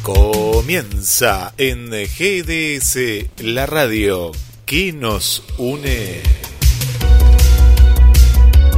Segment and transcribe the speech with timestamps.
[0.03, 2.99] Comienza en GDS,
[3.39, 4.33] la radio
[4.67, 6.23] que nos une.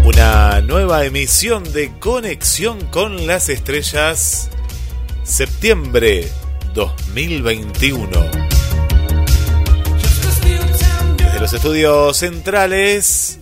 [0.04, 4.50] Una nueva emisión de Conexión con las Estrellas,
[5.24, 6.28] septiembre
[6.74, 8.43] 2021.
[11.44, 13.38] Los estudios centrales,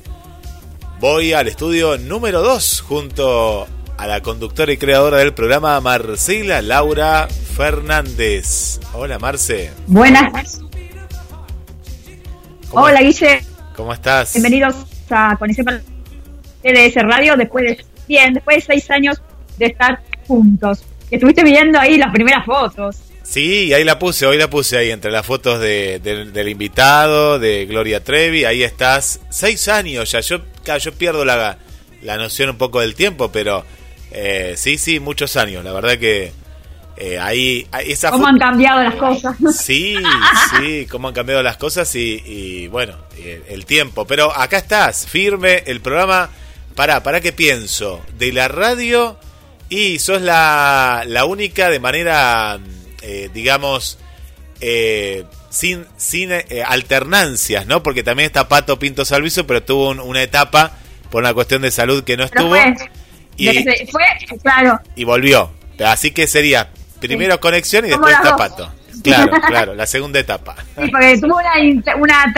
[0.98, 7.28] voy al estudio número 2 junto a la conductora y creadora del programa, Marcela Laura
[7.28, 8.80] Fernández.
[8.92, 9.70] Hola, Marce.
[9.86, 10.60] Buenas.
[12.70, 13.44] ¿Cómo- Hola, Guille.
[13.76, 14.32] ¿Cómo estás?
[14.32, 14.74] Bienvenidos
[15.08, 15.80] a Conexión con
[16.60, 19.22] TDS Radio después de, bien, después de seis años
[19.58, 20.82] de estar juntos.
[21.08, 22.96] Estuviste viendo ahí las primeras fotos.
[23.24, 27.38] Sí, ahí la puse, hoy la puse ahí entre las fotos de, del- del invitado,
[27.38, 29.20] de Gloria Trevi, ahí estás.
[29.30, 30.40] Seis años ya, yo,
[30.80, 31.56] yo pierdo la,
[32.02, 33.64] la noción un poco del tiempo, pero
[34.10, 35.64] eh, sí, sí, muchos años.
[35.64, 36.32] La verdad que
[36.96, 39.36] eh, ahí, esa ¿Cómo han cambiado las cosas?
[39.56, 39.96] Sí,
[40.58, 44.04] sí, cómo han cambiado las cosas y, y, bueno, el, el tiempo.
[44.06, 46.28] Pero acá estás, firme, el programa.
[46.74, 48.02] Pará, ¿para qué pienso?
[48.18, 49.18] De la radio
[49.68, 52.58] y sos la, la única de manera,
[53.02, 53.98] eh, digamos,
[54.60, 57.82] eh, sin, sin eh, alternancias, ¿no?
[57.82, 60.72] Porque también está Pato Pinto Salviso, pero tuvo un- una etapa
[61.10, 62.74] por una cuestión de salud que no estuvo fue,
[63.36, 63.46] y,
[63.90, 64.02] fue,
[64.42, 65.50] claro, y volvió.
[65.84, 66.70] Así que sería
[67.00, 68.36] primero conexión y después está.
[68.36, 68.72] Pato.
[69.02, 70.54] Claro, claro, la segunda etapa.
[70.80, 72.32] sí, porque tuvo una, una,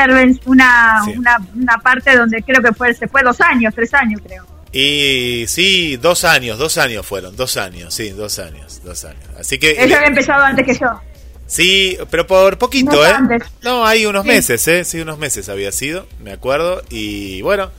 [0.47, 1.11] una, Sí.
[1.19, 4.47] una, una parte donde creo que fue, se fue dos años, tres años creo.
[4.77, 9.23] Y sí, dos años, dos años fueron, dos años, sí, dos años, dos años.
[9.39, 11.01] Así que Ella había empezado antes que yo.
[11.47, 13.11] sí, pero por poquito, No ¿eh?
[13.11, 13.43] antes.
[13.63, 14.29] No, hay unos Sí.
[14.29, 14.85] meses, ¿eh?
[14.85, 16.83] Sí, unos meses había sido, me acuerdo.
[16.91, 17.71] Y bueno,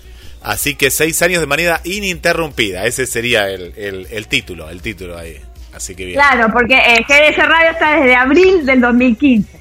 [0.41, 5.17] así que seis años de manera ininterrumpida, ese sería el, el, el título, el título
[5.17, 5.37] ahí.
[5.73, 6.15] Así que bien.
[6.17, 9.54] Claro, porque eh, GDS Radio está desde abril del 2015.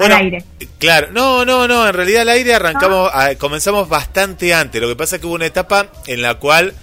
[0.00, 0.44] Bueno, al aire.
[0.78, 4.80] Claro, no, no, no, en realidad al aire arrancamos, ah, comenzamos bastante antes.
[4.80, 6.74] Lo que pasa es que hubo una etapa en la cual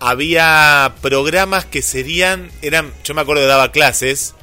[0.00, 4.34] había programas que serían, eran, yo me acuerdo que daba clases.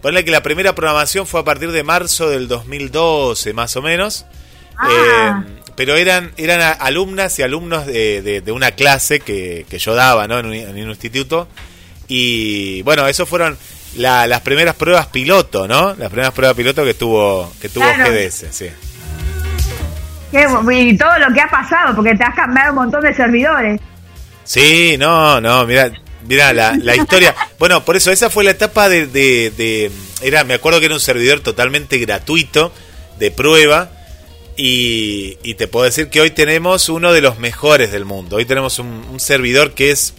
[0.00, 4.26] Ponle que la primera programación fue a partir de marzo del 2012, más o menos.
[4.76, 5.44] Ah.
[5.46, 9.78] Eh, pero eran, eran a- alumnas y alumnos de, de- de una clase que, que
[9.78, 10.38] yo daba ¿no?
[10.38, 11.48] en, un, en un instituto.
[12.08, 13.56] Y bueno, eso fueron
[13.96, 15.94] la- las primeras pruebas piloto, ¿no?
[15.96, 18.12] Las primeras pruebas piloto que tuvo, que tuvo Claro.
[18.12, 18.66] GDS, sí.
[20.32, 23.80] Y todo lo que ha pasado, porque te has cambiado un montón de servidores.
[24.44, 25.92] Sí, no, no, mira,
[26.26, 27.34] mira la, la historia.
[27.58, 29.90] Bueno, por eso esa fue la etapa de, de, de-
[30.22, 32.72] era, me acuerdo que era un servidor totalmente gratuito
[33.18, 33.90] de prueba
[34.56, 38.36] y, y te puedo decir que hoy tenemos uno de los mejores del mundo.
[38.36, 40.14] Hoy tenemos un, un servidor que es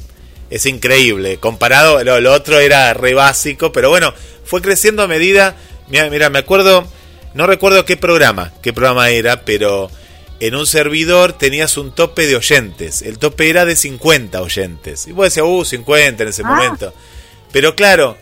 [0.54, 1.38] es increíble.
[1.38, 4.14] Comparado, lo, lo otro era re básico, pero bueno,
[4.46, 5.56] fue creciendo a medida.
[5.88, 6.88] Mira, mira, me acuerdo,
[7.34, 9.90] no recuerdo qué programa, qué programa era, pero
[10.40, 13.02] en un servidor tenías un tope de oyentes.
[13.02, 15.08] El tope era de 50 oyentes.
[15.08, 16.50] Y vos decías, uh, 50 en ese Ah.
[16.50, 16.94] momento.
[17.52, 18.18] Pero claro,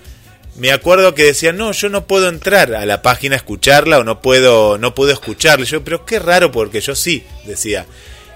[0.55, 4.03] me acuerdo que decían, no, yo no puedo entrar a la página a escucharla o
[4.03, 5.65] no puedo, no puedo escucharla.
[5.65, 7.85] Y Yo, pero qué raro porque yo sí, decía.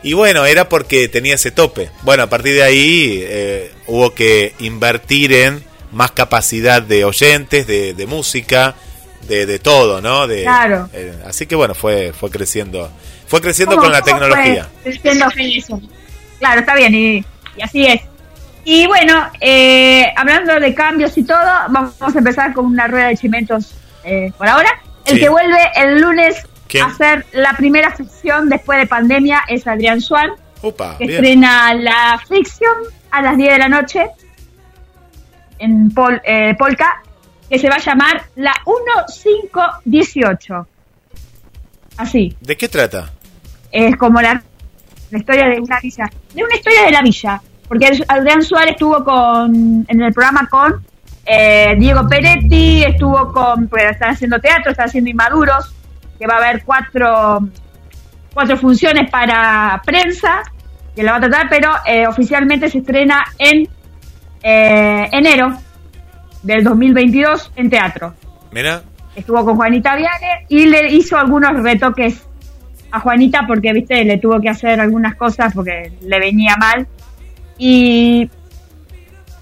[0.06, 1.90] Y bueno, era porque tenía ese tope.
[2.04, 7.94] Bueno, a partir de ahí eh, hubo que invertir en más capacidad de oyentes, de,
[7.96, 8.76] de música,
[9.28, 10.28] de, de todo, ¿no?
[10.28, 10.90] De, Claro.
[10.94, 12.92] eh, así que bueno, fue, fue creciendo.
[13.28, 14.68] Fue creciendo ¿Cómo- con la tecnología.
[14.84, 15.82] creciendo eso?
[16.38, 17.26] Claro, está bien, y,
[17.58, 18.02] y así es.
[18.64, 23.18] Y bueno, eh, hablando de cambios y todo, vamos a empezar con una rueda de
[23.18, 23.72] chimentos
[24.04, 24.70] eh, por ahora.
[25.06, 25.20] El Sí.
[25.22, 26.36] que vuelve el lunes
[26.84, 30.32] Hacer la primera ficción después de pandemia es Adrián Swan,
[30.62, 31.18] Upa, que bien.
[31.24, 32.74] estrena la ficción
[33.12, 34.06] a las 10 de la noche
[35.60, 37.02] en Pol- eh, Polka,
[37.50, 40.68] que se va a llamar La 1518.
[41.98, 42.36] Así.
[42.42, 43.12] ¿De qué trata?
[43.72, 44.42] es como la,
[45.12, 49.04] la historia de una villa, de una historia de la villa, porque Adrián Suárez estuvo
[49.04, 50.82] con en el programa con
[51.26, 55.74] eh, Diego Peretti, estuvo con, pues están haciendo teatro, están haciendo Inmaduros,
[56.20, 57.48] que va a haber cuatro,
[58.34, 60.44] cuatro funciones para prensa,
[60.96, 63.68] que la va a tratar, pero eh, oficialmente se estrena en
[64.42, 65.58] eh, enero
[66.44, 68.14] del 2022 en teatro.
[68.52, 68.84] Mira,
[69.16, 72.22] Estuvo con Juanita Viale y le hizo algunos retoques
[72.92, 76.86] a Juanita porque, viste, le tuvo que hacer algunas cosas porque le venía mal.
[77.58, 78.30] Y,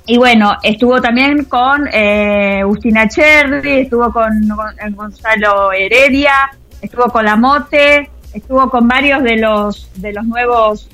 [0.06, 6.52] y bueno, estuvo también con eh, Agustina Cherry, estuvo con, con Gonzalo Heredia,
[6.84, 10.90] estuvo con La Mote, estuvo con varios de los, de los nuevos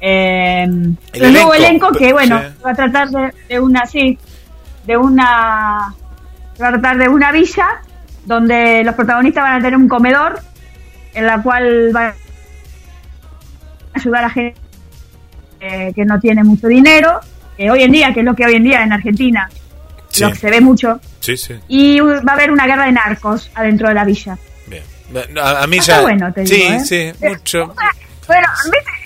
[0.00, 2.46] eh, El nuevo elenco, que bueno sí.
[2.64, 4.18] va a tratar de, de una sí
[4.86, 5.94] de una
[6.60, 7.66] va a tratar de una villa
[8.26, 10.40] donde los protagonistas van a tener un comedor
[11.14, 12.14] en la cual van a
[13.94, 14.60] ayudar a gente
[15.60, 17.20] eh, que no tiene mucho dinero
[17.56, 19.48] que hoy en día que es lo que hoy en día en Argentina
[20.10, 20.22] Sí.
[20.22, 21.34] lo que se ve mucho sí,
[21.66, 24.38] y va a haber una guerra de narcos adentro de la villa
[25.40, 26.02] A, a mí Está ya.
[26.02, 26.80] bueno, te sí, digo, ¿eh?
[26.84, 27.74] sí, mucho.
[28.26, 28.48] Bueno,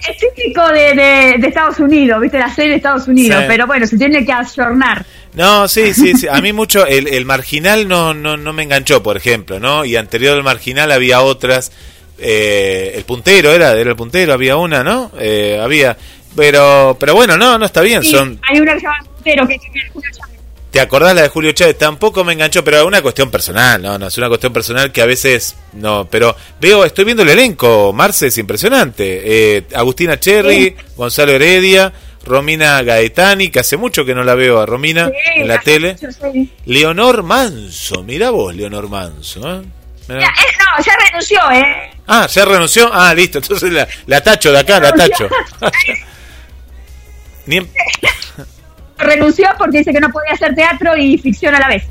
[0.09, 2.39] es típico de, de, de Estados Unidos, ¿viste?
[2.39, 3.45] La serie de Estados Unidos, Sí.
[3.49, 5.05] pero bueno, se tiene que ayornar.
[5.35, 6.29] No, sí, sí, sí.
[6.29, 9.85] A mí mucho, el, el marginal no, no, no me enganchó, por ejemplo, ¿no?
[9.85, 11.73] Y anterior al marginal había otras.
[12.21, 15.11] Eh, el puntero era, era el puntero, había una, ¿no?
[15.19, 15.97] Eh, había.
[16.37, 18.03] Pero, pero bueno, no, no está bien.
[18.05, 20.38] Sí, Son, hay una que se llama Montero, que Chávez.
[20.79, 21.77] ¿Te acordás la de Julio Chávez?
[21.77, 25.03] Tampoco me enganchó, pero es una cuestión personal, no, no, es una cuestión personal que
[25.03, 29.23] a veces no, pero veo, estoy viendo el elenco, Marce es impresionante.
[29.57, 31.93] Eh, Agustina Cherry, Gonzalo Heredia,
[32.25, 35.95] Romina Gaetani, que hace mucho que no la veo a Romina Sí, en la tele.
[36.01, 36.49] mucho, sí.
[36.67, 39.41] Leonor Manso, mira vos, Leonor Manso.
[39.41, 39.63] ¿eh?
[40.09, 41.91] Ya, eh, no, ya renunció, ¿eh?
[42.07, 42.89] Ah, ya renunció.
[42.93, 45.29] Ah, listo, entonces la, la tacho de acá, la tacho.
[47.47, 47.69] Ni en-
[48.99, 51.85] Renunció porque dice que no podía hacer teatro y ficción a la vez.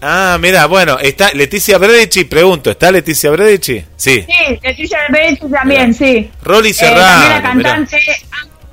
[0.00, 3.84] Ah, mira, bueno, está Leticia Bredici, pregunto, ¿está Leticia Bredici?
[3.96, 4.24] Sí.
[4.26, 6.28] Sí, Leticia Beltrán también, sí.
[6.42, 7.98] Rolly Eh, Serrano, también la cantante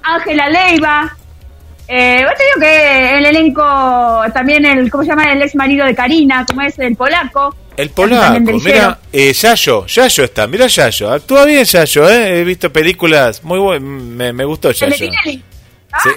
[0.01, 1.15] Ángela Leiva.
[1.87, 5.31] Eh, te digo que el elenco, también el, ¿cómo se llama?
[5.31, 7.55] El ex marido de Karina, como es el polaco.
[7.77, 12.71] El polaco, mira, eh, Yayo, Yayo está, mira Yayo, actúa bien Yayo, eh, he visto
[12.73, 15.11] películas muy buenas, me, me gustó Yayo.
[15.91, 16.09] Ah, Sí.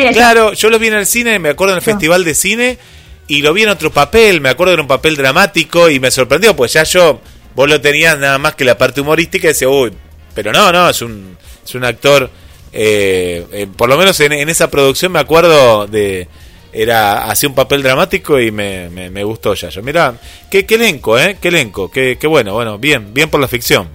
[0.00, 0.12] el.
[0.12, 1.92] Claro, yo lo vi en el cine, me acuerdo en el No.
[1.92, 2.78] festival de cine,
[3.26, 6.54] y lo vi en otro papel, me acuerdo era un papel dramático, y me sorprendió,
[6.54, 7.20] pues Yayo,
[7.54, 9.92] vos lo tenías nada más que la parte humorística, y decía, uy,
[10.34, 12.30] pero no, no, es un, es un actor,
[12.72, 16.28] eh, eh, por lo menos en, en esa producción me acuerdo de...
[16.76, 19.80] Era, hacía un papel dramático y me, me, me gustó Yayo.
[19.80, 20.12] Mirá,
[20.50, 21.36] qué, qué elenco, ¿eh?
[21.40, 23.88] Qué elenco, qué, qué bueno, bueno, bien, bien por la ficción.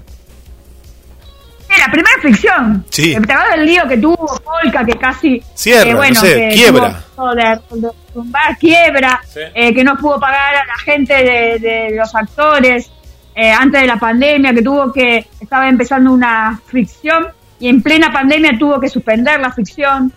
[1.78, 2.84] La primera ficción.
[2.90, 3.12] Sí.
[3.26, 5.42] ¿Te acuerdas del lío que tuvo Polka, que casi...
[5.54, 6.90] Cierra, eh, bueno, no sé, que quiebra.
[6.90, 9.40] tuvo todo de- de tumbar, quiebra, Sí.
[9.54, 12.92] eh, que no pudo pagar a la gente de, de los actores
[13.36, 15.26] eh, antes de la pandemia, que tuvo que...
[15.40, 17.28] Estaba empezando una ficción
[17.60, 20.12] y en plena pandemia tuvo que suspender la ficción.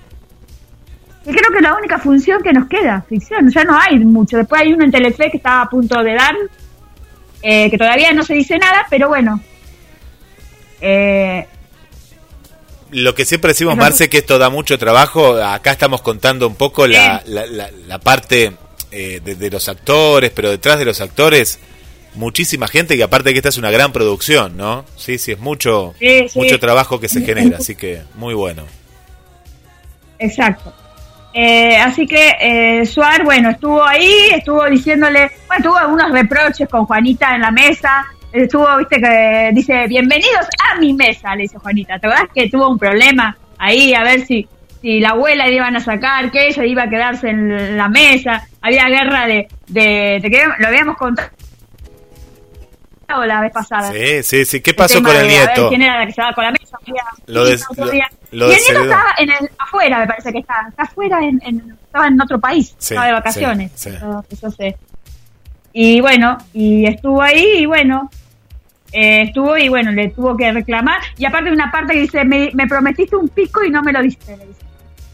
[1.25, 3.49] Y creo que es la única función que nos queda, ficción.
[3.51, 4.37] Ya no hay mucho.
[4.39, 6.35] Después hay uno en Telefe que estaba a punto de dar,
[7.43, 9.41] eh, que todavía no se dice nada, pero bueno.
[10.83, 11.47] Eh,
[12.91, 15.37] Lo que siempre decimos, Marce, que esto da mucho trabajo.
[15.43, 18.53] Acá estamos contando un poco la, la, la- la parte
[18.91, 21.59] eh, de, de los actores, pero detrás de los actores,
[22.15, 24.85] muchísima gente que aparte que esta es una gran producción, ¿no?
[24.97, 26.39] Sí, sí, es mucho, Sí, sí.
[26.39, 28.65] mucho trabajo que se genera, así que muy bueno.
[30.19, 30.75] Exacto.
[31.35, 36.85] Eh, así que eh, Suar, bueno, estuvo ahí, estuvo diciéndole, bueno, tuvo algunos reproches con
[36.85, 41.99] Juanita en la mesa, estuvo, viste, que dice, bienvenidos a mi mesa, le dice Juanita.
[41.99, 44.49] ¿Te acordás que tuvo un problema ahí, a ver si,
[44.81, 48.47] si la abuela le iban a sacar, que ella iba a quedarse en la mesa?
[48.61, 51.31] Había guerra de, de, de que lo habíamos contado
[53.27, 53.93] la vez pasada.
[53.93, 54.61] Sí, sí, sí.
[54.63, 55.69] ¿Qué pasó con el de, a ver, nieto?
[55.69, 56.79] ¿Quién era la que se daba con la mesa?
[57.27, 60.65] Lo des- lo- lo y el nieto estaba en el, afuera, me parece que está.
[60.69, 62.69] Está afuera, en, en- estaba en otro país.
[62.79, 63.73] Sí, estaba de vacaciones.
[63.75, 63.97] sí, sí.
[63.97, 64.77] Eso, eso sé.
[65.75, 68.11] Y bueno, y estuvo ahí y bueno,
[68.93, 71.01] eh, estuvo y bueno, le tuvo que reclamar.
[71.19, 73.93] Y aparte de una parte que dice, me, me prometiste un pico y no me
[73.93, 74.37] lo diste.
[74.37, 74.61] Le dice.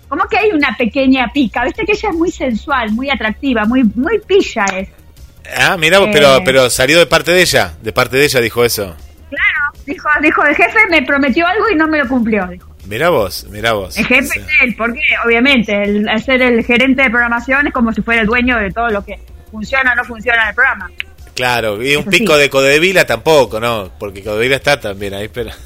[0.08, 3.84] Como que hay una pequeña pica, viste que ella es muy sensual, muy atractiva, muy
[3.94, 4.88] muy pilla es.
[5.56, 6.42] Ah, mira, pero, Eh.
[6.44, 7.74] pero salió de parte de ella.
[7.82, 8.94] De parte de ella dijo eso.
[9.28, 12.74] Claro, dijo, dijo el jefe me prometió algo y no me lo cumplió, dijo.
[12.86, 13.98] Mira vos, mira vos.
[13.98, 14.40] El jefe Sí.
[14.40, 18.22] es él, porque obviamente el, al ser el gerente de programación es como si fuera
[18.22, 19.18] el dueño de todo lo que
[19.50, 20.90] funciona o no funciona en el programa.
[21.38, 22.40] Claro, y un Eso pico sí.
[22.40, 23.90] de Codevila tampoco, ¿no?
[23.98, 25.50] Porque Codevila está también ahí, pero...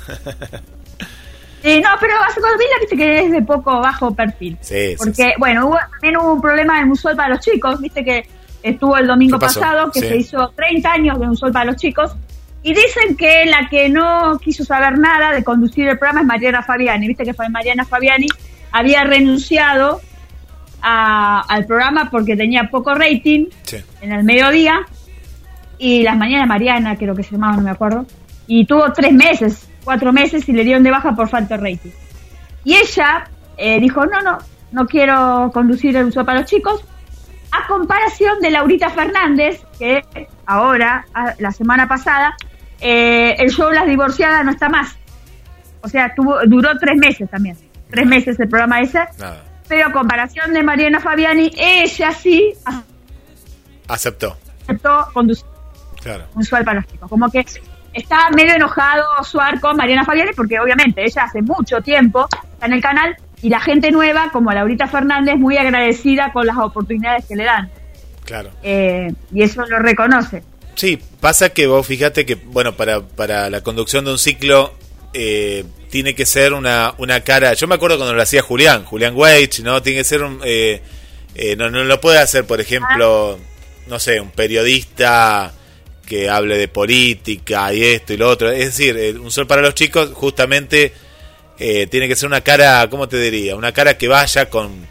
[1.64, 2.14] Eh, no, pero
[2.59, 4.59] Vila viste que es de poco bajo perfil.
[4.61, 5.31] Sí, Porque, sí.
[5.38, 8.26] bueno, hubo, también hubo un problema en un sol para los chicos, viste que
[8.64, 12.11] estuvo el domingo pasado, que se hizo 30 años de un sol para los chicos,
[12.64, 16.62] Y dicen que la que no quiso saber nada de conducir el programa es Mariana
[16.64, 17.07] Fabiani.
[17.09, 18.26] Viste que fue Mariana Fabiani
[18.73, 20.00] había renunciado
[20.81, 23.47] a- al programa porque tenía poco rating
[24.00, 24.87] en el mediodía
[25.83, 28.07] y las mañanas Mariana, creo que se llamaba, no me acuerdo,
[28.47, 31.91] y tuvo tres meses, cuatro meses y le dieron de baja por falta de rating.
[32.65, 33.25] Y ella
[33.57, 34.39] eh, dijo, no, no,
[34.71, 36.85] no quiero conducir el uso para los chicos,
[37.51, 40.03] a comparación de Laurita Fernández, que
[40.47, 42.35] ahora, a- la semana pasada,
[42.81, 44.97] eh, el show Las Divorciadas no está más.
[45.83, 47.57] O sea, tuvo, duró tres meses también,
[47.91, 49.43] tres meses el programa ese, Nada.
[49.69, 52.53] pero a comparación de Mariana Fabiani, ella sí
[53.89, 54.37] Aceptó.
[54.62, 55.45] aceptó conducir
[56.02, 56.25] Claro.
[56.35, 57.09] un los chicos.
[57.09, 57.44] Como que
[57.92, 62.73] está medio enojado Suar con Mariana Fabiani porque obviamente ella hace mucho tiempo está en
[62.73, 67.35] el canal y la gente nueva, como Laurita Fernández, muy agradecida con las oportunidades que
[67.35, 67.71] le dan.
[68.25, 68.50] Claro.
[68.62, 70.44] Eh, y eso lo reconoce.
[70.75, 74.73] Sí, pasa que vos fíjate que, bueno, para, para la conducción de un ciclo
[75.12, 77.52] eh, tiene que ser una, una cara.
[77.54, 79.82] Yo me acuerdo cuando lo hacía Julián, Julián Weich, ¿no?
[79.82, 80.40] Tiene que ser un.
[80.44, 80.80] eh,
[81.35, 83.38] eh, no, no lo puede hacer, por ejemplo,
[83.87, 85.52] no sé, un periodista
[86.12, 88.50] que hable de política y esto y lo otro.
[88.50, 90.92] Es decir, un sol para los chicos, justamente
[91.59, 93.57] eh, tiene que ser una cara, ¿cómo te diría?
[93.57, 94.87] Una cara que vaya con,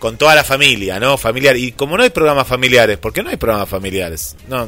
[0.00, 1.16] con toda la familia, ¿no?
[1.16, 1.56] Familiar.
[1.56, 4.66] Y como no hay programas familiares, porque no hay programas familiares, no,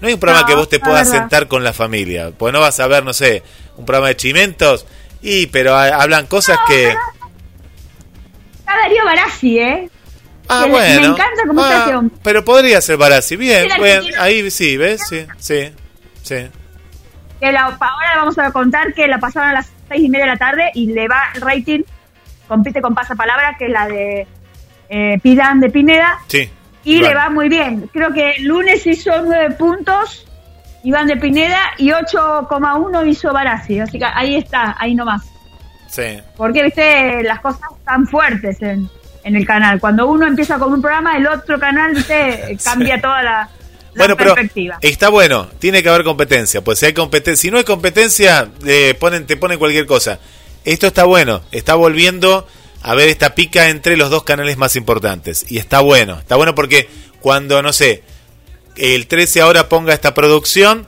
[0.00, 1.22] no hay un programa No, que vos te puedas verdad.
[1.22, 3.44] sentar con la familia, pues no vas a ver, no sé,
[3.76, 4.86] un programa de chimentos,
[5.22, 6.88] y pero ha- hablan cosas que...
[6.88, 9.88] Está Darío Barassi, ¿eh?
[10.48, 11.00] Ah, bueno.
[11.00, 12.16] me encanta cómo está Ah, ese hombre.
[12.22, 13.68] Pero podría ser Barassi, bien,
[14.18, 15.00] ahí sí, ¿ves?
[15.08, 15.72] Sí, sí,
[16.22, 16.36] sí.
[17.40, 20.26] Que la, ahora le vamos a contar que la pasaron a las seis y media
[20.26, 21.80] de la tarde y le va el rating,
[22.48, 24.26] compite con Pasapalabra, que es la de
[24.88, 26.50] eh, Pidan de Pineda, Sí.
[26.84, 27.88] y le va muy bien.
[27.92, 30.26] Creo que el lunes hizo nueve puntos
[30.84, 33.80] Iván de Pineda y 8,1 hizo Barassi.
[33.80, 35.22] Así que ahí está, ahí nomás.
[35.88, 36.20] Sí.
[36.36, 38.88] Porque, viste, las cosas están fuertes en,
[39.24, 39.80] en el canal.
[39.80, 43.48] Cuando uno empieza con un programa, el otro canal, viste, cambia toda la, la
[43.96, 44.78] Bueno, pero perspectiva.
[44.80, 46.62] está bueno, tiene que haber competencia.
[46.62, 50.20] Pues si hay competencia, si no hay competencia, le ponen, te ponen cualquier cosa.
[50.64, 52.46] Esto está bueno, está volviendo
[52.82, 55.46] a ver esta pica entre los dos canales más importantes.
[55.50, 56.88] Y está bueno, está bueno porque
[57.20, 58.02] cuando, no sé,
[58.76, 60.86] el 13 ahora ponga esta producción,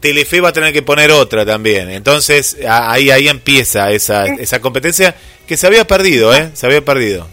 [0.00, 1.90] Telefe va a tener que poner otra también.
[1.90, 5.14] Entonces ahí, ahí empieza esa, esa competencia
[5.46, 6.50] que se había perdido, ¿eh?
[6.54, 7.28] Se había perdido.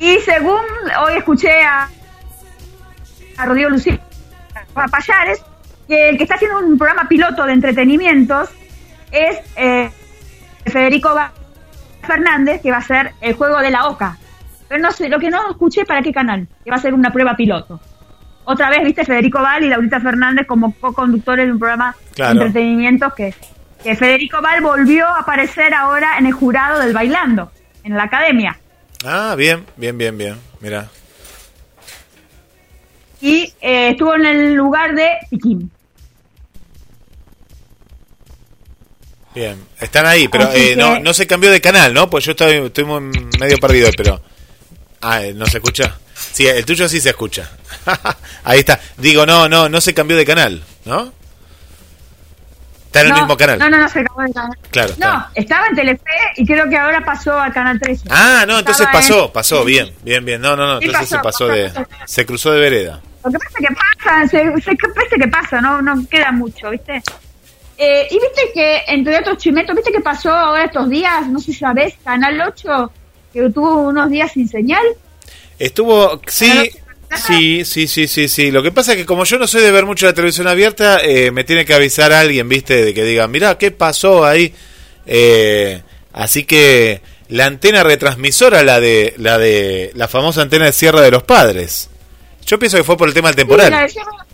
[0.00, 0.60] Y según
[1.04, 1.88] hoy escuché a,
[3.36, 4.00] a Rodrigo Lucía
[4.74, 5.42] a Payares,
[5.86, 8.48] que el que está haciendo un programa piloto de entretenimientos
[9.12, 9.90] es eh,
[10.64, 11.14] Federico
[12.02, 14.16] Fernández, que va a hacer el juego de la OCA.
[14.68, 17.10] Pero no sé, lo que no escuché para qué canal, que va a ser una
[17.12, 17.80] prueba piloto.
[18.44, 22.38] Otra vez, viste, Federico Val y Laurita Fernández como co-conductores de un programa Claro.
[22.38, 23.34] de entretenimientos que,
[23.82, 27.50] que Federico Val volvió a aparecer ahora en el jurado del Bailando,
[27.84, 28.59] en la academia.
[29.04, 30.36] Ah, bien, bien, bien, bien.
[30.60, 30.90] Mira.
[33.22, 35.70] y eh, estuvo en el lugar de Piquín.
[39.34, 42.10] Bien, están ahí, pero eh, que- no, no se cambió de canal, ¿no?
[42.10, 44.20] Pues yo estoy, estoy medio perdido, pero...
[45.02, 45.98] Ah, eh, ¿no se escucha?
[46.32, 47.50] Sí, el tuyo sí se escucha.
[48.44, 48.80] ahí está.
[48.98, 51.12] Digo, no, no, no se cambió de canal, ¿no?
[52.90, 53.56] Está en el mismo canal.
[53.60, 54.58] No, no, no, se acabó de canal.
[54.72, 56.02] Claro, No, estaba en Telefe
[56.36, 58.08] y creo que ahora pasó al Canal 13.
[58.10, 60.40] Ah, no, entonces Estaba pasó, en- pasó, bien, bien, bien.
[60.40, 61.70] No, no, no, Sí, entonces se pasó, pasó de...
[61.70, 61.86] pasó.
[62.06, 63.00] Se cruzó de vereda.
[63.24, 66.70] Lo que pasa es que pasa, se, se, parece que pasa, no, no queda mucho,
[66.70, 67.00] ¿viste?
[67.78, 71.28] Eh, y viste que, entre otros chimetos, ¿viste que pasó ahora estos días?
[71.28, 72.92] No sé si sabés, Canal 8,
[73.32, 74.82] que tuvo unos días sin señal.
[75.60, 76.50] Estuvo, sí,
[77.16, 78.50] sí, sí, sí, sí, sí.
[78.50, 81.00] Lo que pasa es que como yo no soy de ver mucho la televisión abierta,
[81.02, 84.52] eh, me tiene que avisar alguien, viste, de que diga, mirá, ¿qué pasó ahí?
[85.06, 91.00] Eh, así que la antena retransmisora, la de, la de, la famosa antena de Sierra
[91.00, 91.88] de los Padres.
[92.46, 93.86] Yo pienso que fue por el tema del Sí, la temporal.
[93.86, 94.29] de-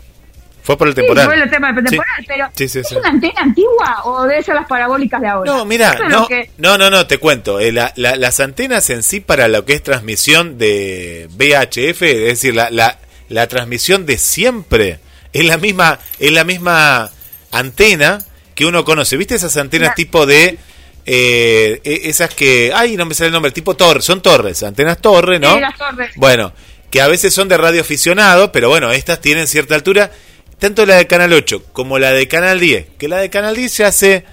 [0.67, 1.25] Fue por el Sí, temporal.
[1.27, 1.89] fue el tema del Sí.
[1.91, 2.95] temporal, pero Sí, sí, ¿es sí.
[2.97, 5.49] una antena antigua o debe ser las parabólicas de ahora?
[5.49, 7.59] No, mira, no, que- no, no, no, te cuento.
[7.61, 12.25] Eh, la- la- las antenas en sí para lo que es transmisión de VHF, es
[12.25, 14.99] decir, la, la, la transmisión de siempre
[15.31, 17.11] es la misma, es la misma
[17.51, 18.19] antena
[18.53, 19.15] que uno conoce.
[19.15, 20.57] ¿Viste esas antenas tipo de
[21.05, 24.97] eh, e- esas que, ay, no me sale el nombre, tipo torres, son torres, antenas
[24.99, 25.53] torre, ¿no?
[25.55, 26.11] Sí, las torres.
[26.17, 26.51] Bueno,
[26.91, 30.11] que a veces son de radio aficionado, pero bueno, estas tienen cierta altura,
[30.59, 33.71] tanto la de Canal 8 como la de Canal 10, que la de Canal 10
[33.71, 34.25] se hace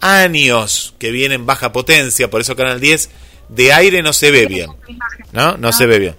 [0.00, 3.10] años que viene en baja potencia, por eso Canal 10
[3.48, 4.70] de aire no se ve bien,
[5.32, 5.56] ¿no?
[5.56, 6.16] No se ve bien.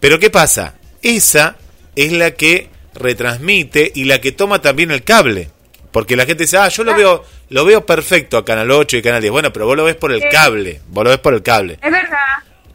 [0.00, 0.74] Pero ¿qué pasa?
[1.02, 1.56] Esa
[1.94, 5.50] es la que retransmite y la que toma también el cable.
[5.92, 9.02] Porque la gente dice, ah, yo lo veo, lo veo perfecto a Canal 8 y
[9.02, 9.30] Canal 10.
[9.30, 11.74] Bueno, pero vos lo ves por el cable, vos lo ves por el cable.
[11.82, 12.16] Es verdad.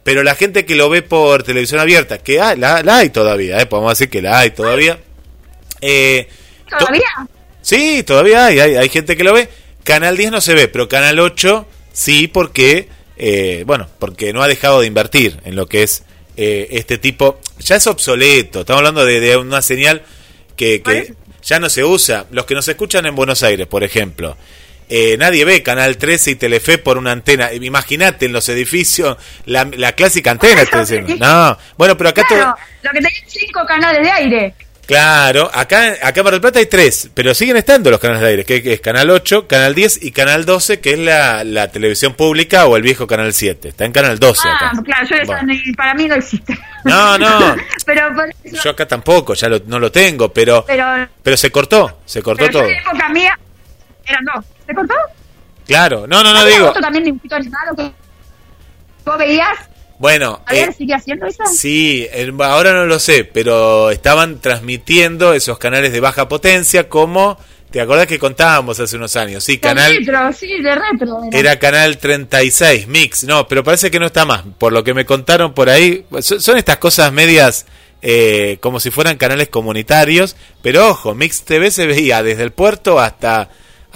[0.04, 3.60] Pero la gente que lo ve por televisión abierta, que hay, la, la hay todavía,
[3.60, 3.66] ¿eh?
[3.66, 4.98] podemos decir que la hay todavía.
[5.80, 6.28] Eh,
[6.68, 7.02] to- ¿Todavía?
[7.62, 9.48] Sí, todavía hay, hay, hay gente que lo ve.
[9.84, 14.48] Canal 10 no se ve, pero Canal 8 sí, porque, eh, bueno, porque no ha
[14.48, 16.04] dejado de invertir en lo que es
[16.36, 17.40] eh, este tipo.
[17.60, 20.02] Ya es obsoleto, estamos hablando de, de una señal
[20.56, 22.26] que, que ya no se usa.
[22.30, 24.36] Los que nos escuchan en Buenos Aires, por ejemplo.
[24.90, 27.52] eh, nadie ve Canal 13 y Telefe por una antena.
[27.52, 29.16] Imagínate en los edificios
[29.46, 30.62] la, la clásica antena.
[30.62, 31.16] estoy diciendo.
[31.18, 34.54] No, bueno, pero acá todo- Claro, lo que tenía cinco canales de aire.
[34.88, 38.44] Claro, acá, acá Mar del Plata hay tres, pero siguen estando los canales de aire,
[38.46, 42.14] que, que es Canal 8, Canal 10 y Canal 12, que es la, la televisión
[42.14, 43.68] pública o el viejo Canal 7.
[43.68, 44.82] Está en Canal 12 Ah, acá.
[44.82, 45.52] claro, yo Bueno.
[45.76, 46.58] para mí no existe.
[46.84, 47.54] No, no.
[47.84, 48.08] pero
[48.42, 52.22] eso- Yo acá tampoco, ya lo- no lo tengo, pero, pero, pero se cortó, se
[52.22, 52.68] cortó pero yo todo.
[52.70, 53.38] en época mía
[54.06, 54.42] eran dos.
[54.66, 54.94] ¿Se cortó?
[55.66, 56.72] Claro, no, no, no ¿Había digo.
[56.72, 57.92] también animado que
[59.04, 59.58] vos veías?
[59.98, 61.42] Bueno, ¿Todavía eh, sigue haciendo eso?
[61.52, 62.06] Sí,
[62.40, 67.36] ahora no lo sé, pero estaban transmitiendo esos canales de baja potencia como,
[67.70, 69.42] ¿te acordás que contábamos hace unos años?
[69.42, 71.20] Sí, De canal retro, sí, de retro.
[71.30, 71.38] era.
[71.38, 75.04] era canal 36, Mix, no, pero parece que no está más, por lo que me
[75.04, 77.66] contaron por ahí, son, son estas cosas medias
[78.00, 83.00] eh, como si fueran canales comunitarios, pero ojo, Mix TV se veía desde el puerto
[83.00, 83.48] hasta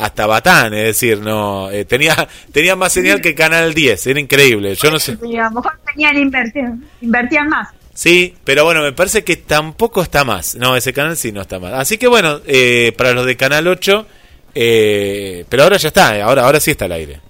[0.02, 4.74] hasta Batán, es decir, no eh, tenía tenía más señal que Canal 10, era increíble,
[4.74, 5.16] yo no sé.
[5.16, 6.64] Sí, a lo mejor tenían invertir,
[7.00, 7.68] invertían más.
[7.94, 10.54] Sí, pero bueno, me parece que tampoco está más.
[10.54, 11.74] No, ese canal sí no está más.
[11.74, 14.06] Así que bueno, eh, para los de Canal 8,
[14.54, 17.20] eh, pero ahora ya está, eh, ahora, ahora sí está al aire.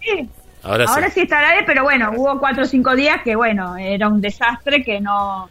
[0.00, 0.28] Sí.
[0.62, 1.14] Ahora, Ahora sí.
[1.14, 4.20] sí está al aire, pero bueno, hubo cuatro o cinco días que, bueno, era un
[4.20, 5.48] desastre, que no,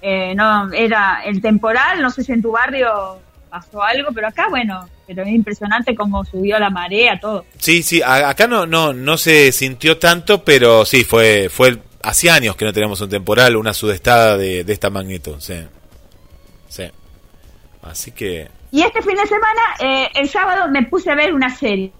[0.00, 3.18] eh, no era el temporal, no sé si en tu barrio
[3.52, 7.44] pasó algo, pero acá, bueno, pero es impresionante cómo subió la marea, todo.
[7.58, 12.56] Sí, sí, acá no, no, no se sintió tanto, pero sí, fue, fue hace años
[12.56, 15.36] que no teníamos un temporal, una sudestada de, de esta magnitud.
[15.38, 15.54] Sí.
[16.68, 16.84] Sí.
[17.82, 18.48] Así que.
[18.70, 21.92] Y este fin de semana, eh, el sábado, me puse a ver una serie.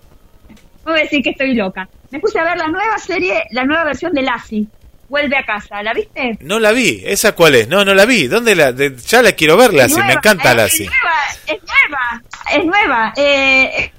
[0.87, 1.87] No voy a decir que estoy loca.
[2.11, 4.67] Me puse a ver la nueva serie, la nueva versión de Lassie.
[5.13, 5.83] Vuelve a casa.
[5.83, 6.39] ¿La viste?
[6.41, 7.69] No la vi, ¿esa cuál es?
[7.69, 8.29] No, no la vi.
[8.29, 8.73] ¿Dónde la?
[8.73, 10.87] de- ya la quiero ver, Lassie, me Nueva, encanta eh, Lassie.
[10.87, 11.13] Es nueva,
[11.47, 13.13] es nueva, es nueva.
[13.19, 13.93] eh,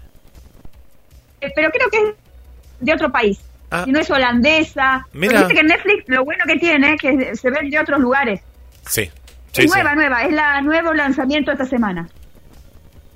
[1.41, 2.03] eh, pero creo que es
[2.79, 3.39] de otro país.
[3.69, 3.83] Ah.
[3.85, 5.05] Y no es holandesa.
[5.13, 5.39] Mira.
[5.41, 8.41] Viste que Netflix lo bueno que tiene es que se ve de otros lugares.
[8.87, 9.11] Sí.
[9.51, 9.77] Sí, es sí.
[9.77, 10.23] nueva, nueva.
[10.23, 12.09] Es la nuevo lanzamiento esta semana.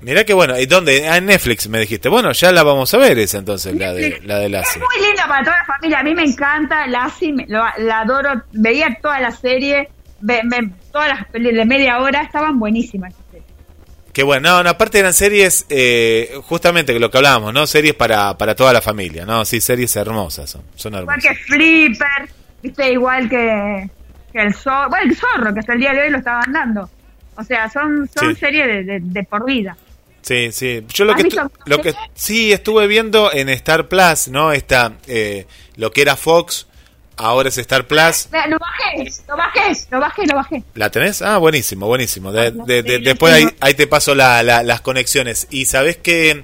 [0.02, 1.08] Mirá que bueno, ¿y dónde?
[1.08, 2.08] Ah, en Netflix me dijiste.
[2.08, 4.80] Bueno, ya la vamos a ver esa entonces, la de, la de Es Lassie.
[4.82, 6.00] muy linda para toda la familia.
[6.00, 8.44] A mí me encanta Lassie, me- lo- la adoro.
[8.54, 9.90] Veía toda la serie,
[10.22, 13.14] ve- ve- todas las de media hora estaban buenísimas.
[14.14, 17.68] Qué bueno, no, no, aparte eran series, eh, justamente que lo que hablábamos, ¿no?
[17.68, 19.46] Series para, para toda la familia, ¿no?
[19.46, 21.38] Sí, series hermosas son, son Igual hermosas.
[21.38, 22.30] que Flipper,
[22.64, 23.88] viste, igual que,
[24.32, 26.90] que el zorro, bueno, el zorro, que hasta el día de hoy lo estaban dando.
[27.36, 28.40] O sea, son, son Sí.
[28.40, 29.78] series de, de, de por vida.
[30.28, 30.84] Sí, sí.
[30.94, 31.30] Yo lo ¿Has que,
[31.66, 34.52] lo que sí estuve viendo en Star Plus, ¿no?
[34.52, 35.46] Esta, eh,
[35.78, 36.68] lo que era Fox,
[37.16, 38.28] ahora es Star Plus.
[38.50, 40.64] Lo bajé, lo bajé, lo bajé, lo bajé.
[40.76, 41.22] ¿La tenés?
[41.22, 42.32] Ah, buenísimo, buenísimo.
[42.34, 45.48] De- no, de- después ahí, ahí te paso la- la- las conexiones.
[45.50, 46.44] Y sabes que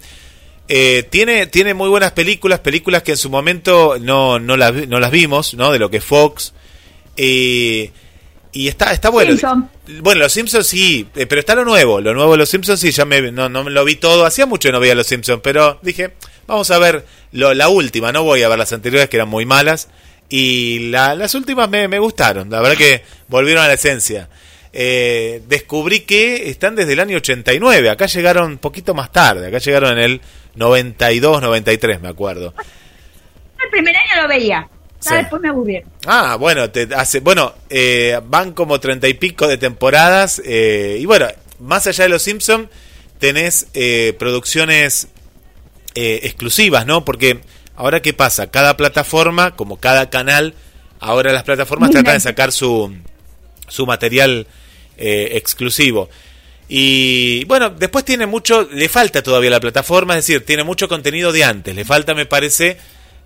[0.69, 4.99] eh, tiene, tiene muy buenas películas, películas que en su momento no, no, las, no
[5.01, 5.71] las vimos, ¿no?
[5.73, 6.53] De lo que es Fox.
[7.17, 7.91] Eh,
[8.53, 9.31] y está, está bueno.
[9.31, 9.69] Simpson.
[10.01, 11.99] Bueno, los Simpsons sí, eh, pero está lo nuevo.
[11.99, 14.25] Lo nuevo de los Simpsons sí, ya me, no, no me lo vi todo.
[14.25, 16.13] Hacía mucho que no veía los Simpsons, pero dije,
[16.47, 18.11] vamos a ver lo- la última.
[18.11, 19.89] No voy a ver las anteriores que eran muy malas.
[20.29, 22.49] Y la- las últimas me, me gustaron.
[22.49, 24.29] La verdad que volvieron a la esencia.
[24.71, 27.89] Eh, descubrí que están desde el año 89.
[27.89, 29.47] Acá llegaron un poquito más tarde.
[29.47, 30.21] Acá llegaron en el
[30.55, 32.53] 92, 93, me acuerdo.
[33.63, 34.67] El primer año lo veía,
[35.03, 35.15] Sí.
[35.15, 35.89] después me aburrieron.
[36.05, 41.05] Ah, bueno, te hace, bueno, eh, van como treinta y pico de temporadas eh, y
[41.05, 41.27] bueno,
[41.59, 42.69] más allá de los Simpson
[43.19, 45.07] tenés eh, producciones
[45.95, 47.05] eh, exclusivas, ¿no?
[47.05, 47.41] Porque
[47.75, 50.53] ahora qué pasa, cada plataforma, como cada canal,
[50.99, 52.93] ahora las plataformas Muy tratan de sacar su
[53.67, 54.47] su material
[54.97, 56.09] eh, exclusivo.
[56.69, 61.31] Y bueno, después tiene mucho, le falta todavía la plataforma, es decir, tiene mucho contenido
[61.31, 62.77] de antes, le falta, me parece,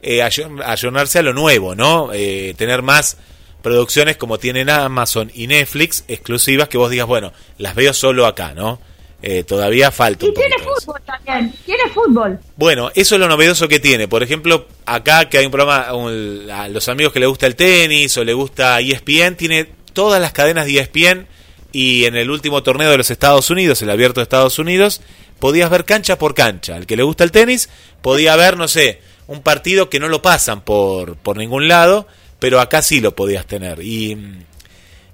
[0.01, 2.11] eh, ayornarse a lo nuevo, ¿no?
[2.13, 3.17] Eh, tener más
[3.61, 8.53] producciones como tienen Amazon y Netflix, exclusivas, que vos digas, bueno, las veo solo acá,
[8.53, 8.79] ¿no?
[9.21, 12.39] Eh, todavía falta Y un tiene fútbol también, tiene fútbol.
[12.55, 14.07] Bueno, eso es lo novedoso que tiene.
[14.07, 17.55] Por ejemplo, acá que hay un programa, un- a los amigos que le gusta el
[17.55, 21.27] tenis o le gusta ESPN, tiene todas las cadenas de ESPN
[21.73, 25.01] y en el último torneo de los Estados Unidos, el abierto de Estados Unidos,
[25.39, 26.75] podías ver cancha por cancha.
[26.75, 27.69] Al que le gusta el tenis,
[28.03, 32.07] podía ver, no sé, un partido que no lo pasan por, por ningún lado,
[32.39, 33.81] pero acá sí lo podías tener.
[33.81, 34.43] Y mm,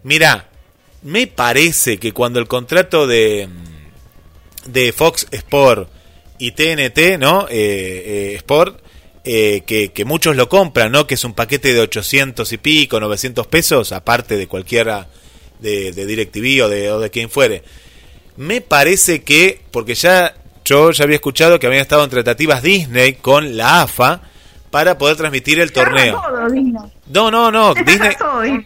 [0.03, 0.49] mira,
[1.01, 5.89] me parece que cuando el contrato de, mm, de Fox Sport
[6.37, 7.47] y TNT, ¿no?
[7.49, 8.81] Eh, eh, Sport,
[9.25, 11.07] eh, que, muchos lo compran, ¿no?
[11.07, 15.07] Que es un paquete de 800 y pico, 900 pesos, aparte de cualquiera
[15.59, 17.63] de, de DirecTV o de, o de quien fuere.
[18.35, 23.13] Me parece que, porque ya yo ya había escuchado que habían estado en tratativas Disney
[23.15, 24.21] con la AFA
[24.69, 26.21] para poder transmitir el torneo.
[26.21, 26.49] Todo.
[27.07, 28.15] No, no, no, Disney.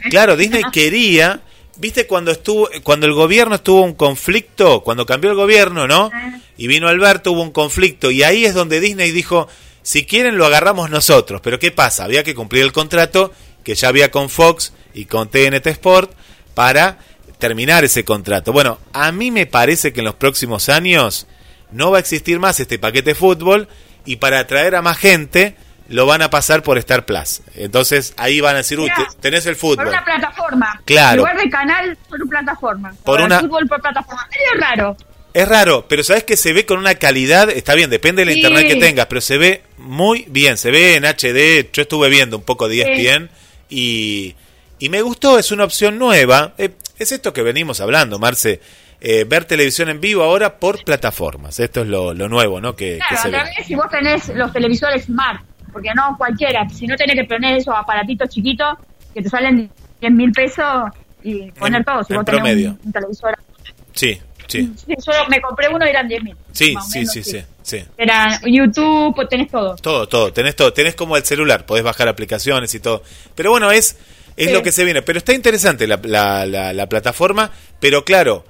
[0.09, 1.41] claro, Disney quería,
[1.77, 6.09] viste cuando estuvo, cuando el gobierno estuvo un conflicto, cuando cambió el gobierno, ¿no?
[6.13, 6.39] Ah.
[6.57, 9.47] Y vino Alberto, hubo un conflicto y ahí es donde Disney dijo,
[9.81, 12.05] si quieren lo agarramos nosotros, pero ¿qué pasa?
[12.05, 13.33] Había que cumplir el contrato
[13.63, 16.13] que ya había con Fox y con TNT Sport
[16.53, 16.99] para
[17.37, 18.53] terminar ese contrato.
[18.53, 21.27] Bueno, a mí me parece que en los próximos años
[21.71, 23.67] no va a existir más este paquete de fútbol
[24.05, 25.55] y para atraer a más gente
[25.89, 27.41] lo van a pasar por Star Plus.
[27.55, 28.89] Entonces ahí van a decir, uy,
[29.21, 29.87] tenés el Por fútbol.
[29.87, 30.81] una plataforma.
[30.85, 31.11] Claro.
[31.13, 32.93] En lugar de canal, por una plataforma.
[33.03, 34.27] Por el una- fútbol por plataforma.
[34.31, 34.97] Medio raro.
[35.33, 38.39] Es raro, pero sabes que se ve con una calidad, está bien, depende del Sí.
[38.39, 42.37] internet que tengas, pero se ve muy bien, se ve en HD, yo estuve viendo
[42.37, 42.81] un poco de Sí.
[42.81, 43.29] ESPN
[43.69, 44.35] y,
[44.79, 48.61] y me gustó, es una opción nueva, Eh, es esto que venimos hablando, Marce,
[49.01, 52.75] eh, ver televisión en vivo ahora por plataformas, esto es lo, lo nuvo, ¿no?
[52.75, 53.37] Que, que Claro, se ve.
[53.39, 57.57] revés, si vos tenés los televisores smart, porque no cualquiera, si no tenés que poner
[57.57, 58.77] esos aparatitos chiquitos
[59.13, 59.69] que te salen
[60.01, 60.65] 10 mil pesos
[61.23, 62.69] y poner En- todo, si en vos tenés promedio.
[62.71, 63.37] un, un televisor.
[63.93, 66.35] Sí, sí, Sí, yo me compré uno y eran 10 mil.
[66.51, 67.83] sí, sí, sí, sí, sí.
[67.97, 69.75] Era YouTube, pues tenés todo.
[69.75, 73.03] Todo, todo, tenés todo, tenés como el celular, podés bajar aplicaciones y todo.
[73.35, 73.97] Pero bueno, es,
[74.37, 74.53] es Sí.
[74.53, 75.01] lo que se viene.
[75.01, 78.45] Pero está interesante la, la, la, la plataforma, pero claro,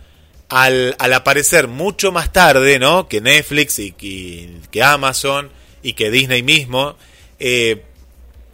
[0.50, 3.08] al, al aparecer mucho más tarde, ¿no?
[3.08, 5.52] Que Netflix y, y que Amazon
[5.84, 6.98] y que Disney mismo,
[7.40, 7.84] eh,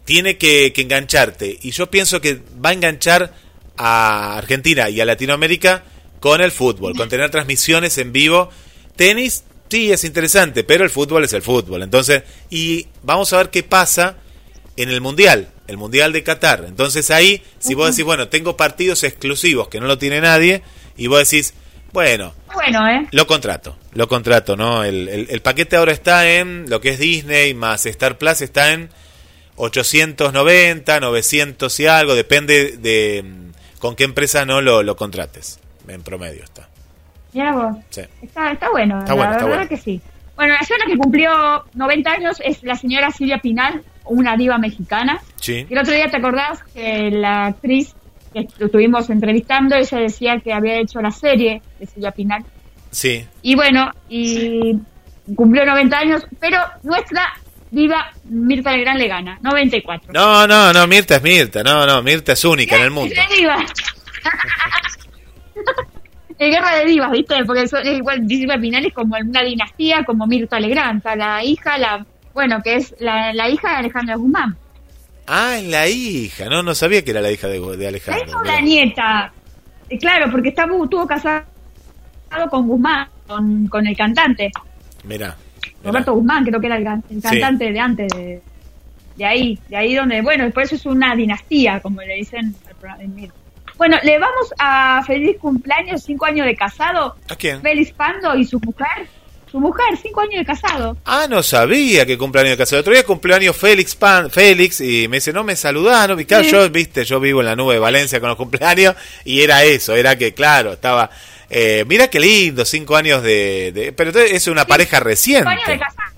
[0.06, 1.58] tiene que, que engancharte.
[1.62, 3.34] Y yo pienso que va a enganchar
[3.78, 5.84] a Argentina y a Latinoamérica
[6.20, 8.50] con el fútbol, con tener transmisiones en vivo.
[8.96, 11.84] Tenis, sí, es interesante, pero el fútbol es el fútbol.
[11.84, 14.18] Entonces, y vamos a ver qué pasa
[14.76, 16.66] en el Mundial, el Mundial de Qatar.
[16.68, 20.62] Entonces ahí, si vos decís, bueno, tengo partidos exclusivos que no lo tiene nadie,
[20.98, 21.54] y vos decís,
[21.94, 23.08] bueno, Bueno, ¿eh?
[23.12, 24.84] lo contrato, lo contrato, ¿no?
[24.84, 28.74] El, el- el paquete ahora está en lo que es Disney más Star Plus, está
[28.74, 28.90] en
[29.56, 35.60] 890, 900 y algo, depende de mm, con qué empresa no lo, lo contrates.
[35.88, 36.68] En promedio está.
[37.34, 37.76] Mirá vos.
[37.90, 38.02] Sí.
[38.22, 39.70] Está, está bueno, Está la bueno, está verdad bueno.
[39.70, 40.02] que sí.
[40.36, 45.22] Bueno, la señora que cumplió 90 años es la señora Silvia Pinal, una diva mexicana.
[45.40, 45.66] Sí.
[45.70, 47.94] El otro día te acordás que la actriz
[48.34, 52.44] que estuvimos entrevistando, ella decía que había hecho la serie de Silvia Pinal.
[52.92, 53.26] Sí.
[53.42, 54.76] Y bueno, y
[55.36, 57.34] cumplió 90 años, pero nuestra
[57.72, 60.14] diva Mirta Legrand le gana, 94.
[60.14, 63.14] No, no, no, Mirta es Mirta, no, no, Mirta es única en el mundo.
[63.16, 63.58] Es diva.
[66.40, 67.46] Es guerra de divas, ¿viste?
[67.46, 71.78] Porque es igual Silvia Pinal es como una dinastía, como Mirta Legrand, está la hija,
[71.78, 74.58] la bueno, que es la, la hija de Alejandra Guzmán.
[75.28, 78.26] Ah, es la hija, no, no sabía que era la hija de, de La Alejandro.
[78.28, 78.54] hija o mirá.
[78.56, 79.34] la nieta.
[79.90, 81.44] Eh, claro, porque estaba, estuvo casado
[82.50, 84.52] con Guzmán, con, con el cantante.
[85.04, 85.36] Mirá.
[85.84, 87.22] Roberto Guzmán, creo que era el, Sí.
[87.22, 88.42] cantante de antes, de,
[89.18, 92.76] de ahí, de ahí donde, bueno, por eso es una dinastía, como le dicen al
[92.76, 93.04] programa.
[93.78, 97.62] Bueno, le vamos a feliz cumpleaños, cinco años de casado, ¿A quién?
[97.62, 99.08] Félix Pando y su mujer.
[99.54, 100.98] Su mujer, cinco años de casado.
[101.06, 102.78] Ah, no sabía que cumpleaños de casado.
[102.78, 106.20] El otro día cumpleaños Félix Pan, Félix y me dice, no me saludaron.
[106.20, 106.50] Y claro, Sí.
[106.50, 109.94] yo, viste, yo vivo en la nube de Valencia con los cumpleaños y era eso,
[109.96, 111.12] era que, claro, estaba...
[111.52, 113.72] Eh, mira qué lindo, cinco años de...
[113.72, 115.50] de- pero es una pareja Cinco reciente.
[115.52, 116.14] años de casado.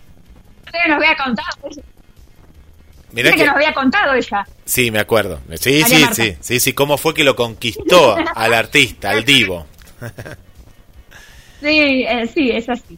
[0.87, 1.49] Nos había contado,
[3.11, 3.45] Mirá que que...
[3.47, 4.47] nos había contado ella.
[4.63, 5.41] Sí, me acuerdo.
[5.59, 6.15] Sí, María sí, Marta.
[6.15, 9.67] sí, sí, sí, cómo fue que lo conquistó al artista, al divo.
[11.61, 12.97] Sí, eh, sí, es así.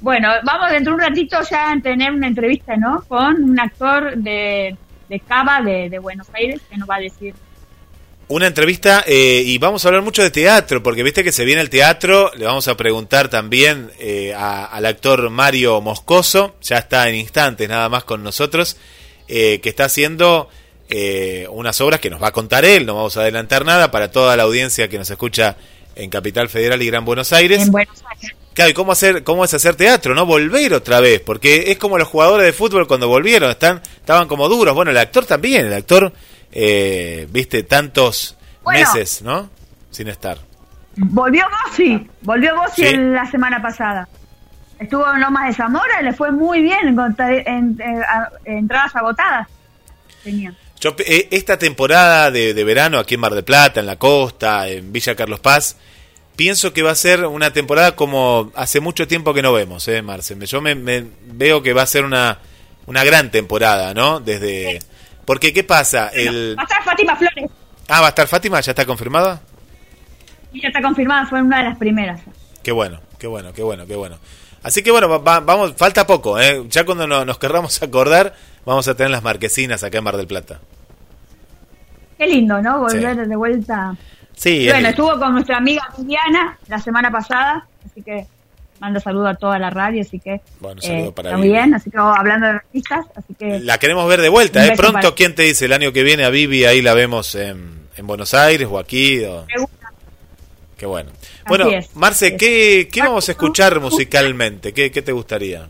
[0.00, 3.02] Bueno, vamos dentro de un ratito ya a tener una entrevista, ¿no?
[3.08, 4.76] Con un actor de,
[5.08, 7.34] de Cava, de, de Buenos Aires, que nos va a decir.
[8.28, 11.62] Una entrevista eh, y vamos a hablar mucho de teatro, porque viste que se viene
[11.62, 17.08] el teatro, le vamos a preguntar también eh, a- al actor Mario Moscoso, ya está
[17.08, 18.76] en instantes nada más con nosotros,
[19.28, 20.48] eh, que está haciendo
[20.90, 24.10] eh, unas obras que nos va a contar él, no vamos a adelantar nada para
[24.10, 25.56] toda la audiencia que nos escucha
[25.96, 27.62] en Capital Federal y Gran Buenos Aires.
[27.62, 28.36] En Buenos Aires.
[28.58, 30.16] Claro, ¿y cómo, hacer, cómo es hacer teatro?
[30.16, 30.26] ¿No?
[30.26, 34.48] Volver otra vez, porque es como los jugadores de fútbol cuando volvieron, están estaban como
[34.48, 34.74] duros.
[34.74, 36.12] Bueno, el actor también, el actor,
[36.50, 38.80] eh, viste, tantos Bueno.
[38.80, 39.48] meses, ¿no?
[39.92, 40.38] Sin estar.
[40.96, 42.88] Volvió Bossi, volvió Bossi Sí.
[42.88, 44.08] en la semana pasada.
[44.80, 46.98] Estuvo en Lomas de Zamora, le fue muy bien, en,
[47.46, 49.46] en- en- a- entradas agotadas.
[50.24, 50.52] Tenía.
[50.80, 54.66] Yo, eh, esta temporada de, de verano aquí en Mar del Plata, en la costa,
[54.66, 55.76] en Villa Carlos Paz,
[56.38, 60.02] pienso que va a ser una temporada como hace mucho tiempo que no vemos, ¿eh,
[60.02, 60.36] Marce?
[60.46, 62.38] Yo me, me veo que va a ser una,
[62.86, 64.20] una gran temporada, ¿no?
[64.20, 64.78] Desde...
[65.24, 66.08] Porque, ¿qué pasa?
[66.14, 66.54] El...
[66.56, 67.50] Va a estar Fátima Flores.
[67.88, 68.60] Ah, ¿va a estar Fátima?
[68.60, 69.40] ¿Ya está confirmada?
[70.52, 72.20] Y ya está confirmada, fue una de las primeras.
[72.62, 74.16] Qué bueno, qué bueno, qué bueno, qué bueno.
[74.62, 76.62] Así que bueno, va- va- vamos, falta poco, ¿eh?
[76.68, 80.28] Ya cuando no- nos querramos acordar, vamos a tener las marquesinas acá en Mar del
[80.28, 80.60] Plata.
[82.16, 82.78] Qué lindo, ¿no?
[82.80, 83.28] Volver Sí.
[83.28, 83.96] de vuelta.
[84.38, 88.24] Sí, es bueno, estuvo con nuestra amiga Viviana la semana pasada, así que
[88.80, 91.48] mando saludo a toda la radio, así que Bueno, saludo eh, para Vivi.
[91.48, 94.74] bien, así que oh, hablando de artistas, así que La queremos ver de vuelta, ¿eh?
[94.76, 95.64] Pronto, para- ¿quién te dice?
[95.64, 99.24] El año que viene a Vivi, ahí la vemos en, en Buenos Aires o aquí.
[99.24, 99.44] o-.
[100.76, 101.10] Qué bueno.
[101.48, 102.36] Bueno, es, Marce.
[102.36, 104.72] ¿qué, vamos a escuchar musicalmente?
[104.72, 105.62] ¿Qué, qué te gustaría?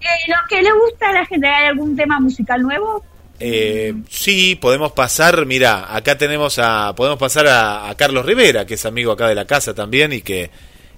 [0.00, 3.02] Eh, lo que le gusta a la gente, ¿hay algún tema musical nuevo?
[3.42, 8.84] Eh, sí, podemos pasar, mira, acá tenemos a, podemos pasar a, Carlos Rivera, que es
[8.84, 10.50] amigo acá de la casa también y que,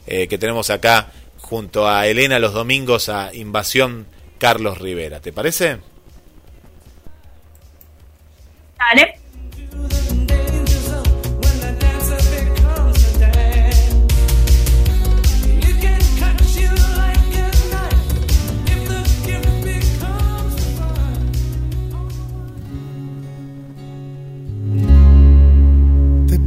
[0.08, 4.06] eh, que tenemos acá junto a Elena los domingos a Invasión
[4.38, 5.20] Carlos Rivera.
[5.20, 5.78] ¿Te parece?
[8.76, 9.20] Dale.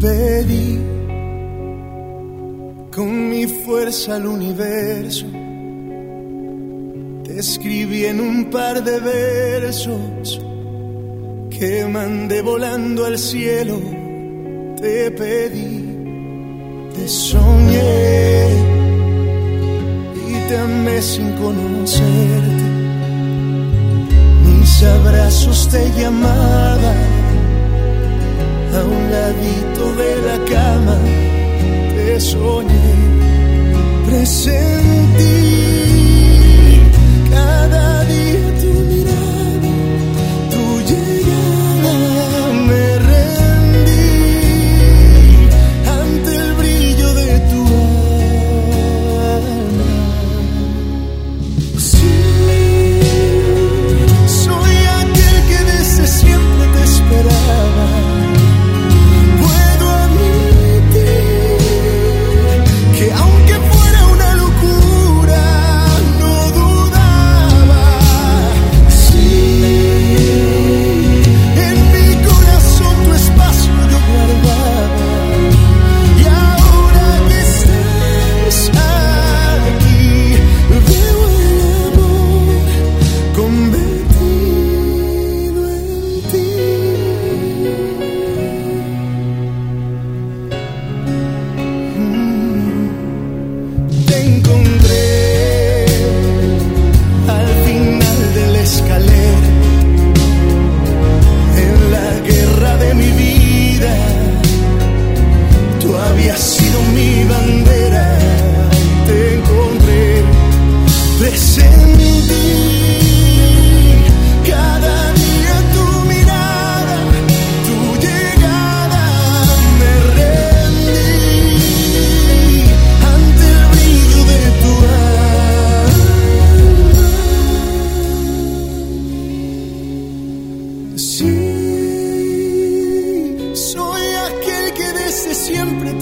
[0.06, 0.80] Pedí
[2.96, 5.26] con mi fuerza al universo.
[7.24, 10.42] Te escribí en un par de versos
[11.50, 13.78] que mandé volando al cielo.
[14.80, 15.74] Te pedí,
[16.96, 18.48] te soñé
[20.30, 22.68] y te amé sin conocerte.
[24.46, 27.25] Mis abrazos te llamaban
[28.76, 30.98] a un ladito de la cama
[31.96, 32.94] te soñé,
[34.08, 35.42] presentí
[37.32, 38.05] cada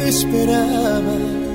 [0.03, 1.52] te esperaba.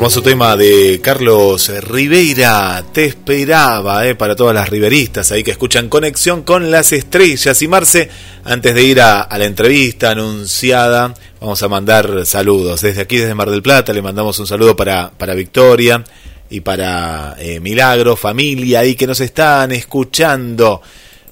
[0.00, 5.90] Hermoso tema de Carlos Ribeira, te esperaba, eh, para todas las riveristas ahí que escuchan
[5.90, 7.60] Conexión con las Estrellas.
[7.60, 8.08] Y Marce,
[8.44, 12.80] antes de ir a, a la entrevista anunciada, vamos a mandar saludos.
[12.80, 16.02] Desde aquí, desde Mar del Plata, le mandamos un saludo para, para Victoria,
[16.48, 20.80] y para eh, Milagro, familia ahí que nos están escuchando.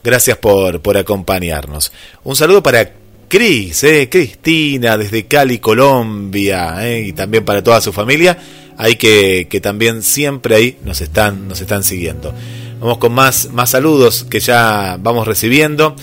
[0.05, 1.91] Gracias por, por acompañarnos.
[2.23, 2.93] Un saludo para
[3.29, 8.39] Cris, eh, Cristina, desde Cali, Colombia, eh, y también para toda su familia,
[8.77, 12.33] ahí que, que también siempre ahí nos están, nos están siguiendo.
[12.81, 15.95] Vamos con más, más saludos que ya vamos recibiendo.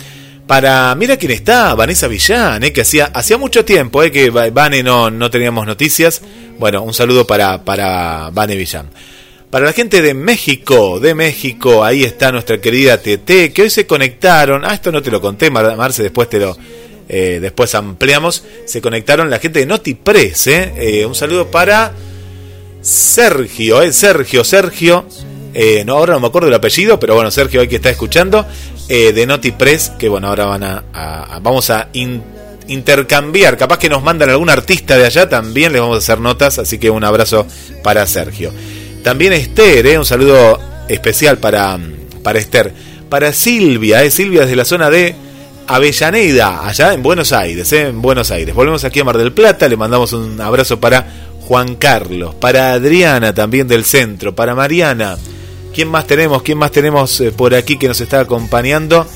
[0.45, 5.09] Para, mira quién está, Vanessa Villán, eh, que hacía, hacía mucho tiempo que Vane no,
[5.09, 6.21] no teníamos noticias.
[6.59, 8.89] Bueno, un saludo para, para Vane Villán.
[9.49, 13.87] Para la gente de México, de México, ahí está nuestra querida TT, que hoy se
[13.87, 14.63] conectaron.
[14.65, 16.57] Ah, esto no te lo conté, Marce, después te lo,
[17.07, 18.43] eh, después ampliamos.
[18.65, 20.73] Se conectaron la gente de NotiPress, eh.
[20.77, 21.93] eh un saludo para
[22.81, 25.05] Sergio, eh, Sergio, Sergio.
[25.85, 28.45] no, ahora no me acuerdo el apellido, pero bueno, Sergio, hoy que está escuchando,
[28.87, 31.89] de NotiPress, que bueno, ahora van a, vamos a
[32.67, 36.59] intercambiar, capaz que nos mandan algún artista de allá, también les vamos a hacer notas,
[36.59, 37.47] así que un abrazo
[37.83, 38.51] para Sergio.
[39.03, 41.79] También Esther, un saludo especial para,
[42.23, 42.73] para Esther.
[43.09, 45.15] Para Silvia, Silvia desde la zona de
[45.67, 48.53] Avellaneda, allá en Buenos Aires, eh, en Buenos Aires.
[48.53, 51.07] Volvemos aquí a Mar del Plata, le mandamos un abrazo para
[51.41, 55.17] Juan Carlos, para Adriana también del centro, para Mariana.
[55.73, 56.41] ¿Quién más tenemos?
[56.43, 59.07] ¿Quién más tenemos eh, por aquí que nos está acompañando?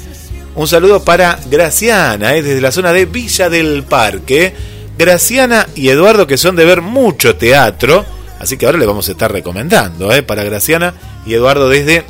[0.56, 4.54] Un saludo para Graciana, eh, desde la zona de Villa del Parque.
[4.98, 8.06] Graciana y Eduardo que son de ver mucho teatro
[8.40, 10.24] Así que ahora le vamos a estar recomendando ¿eh?
[10.24, 10.94] para Graciana
[11.26, 12.06] y Eduardo desde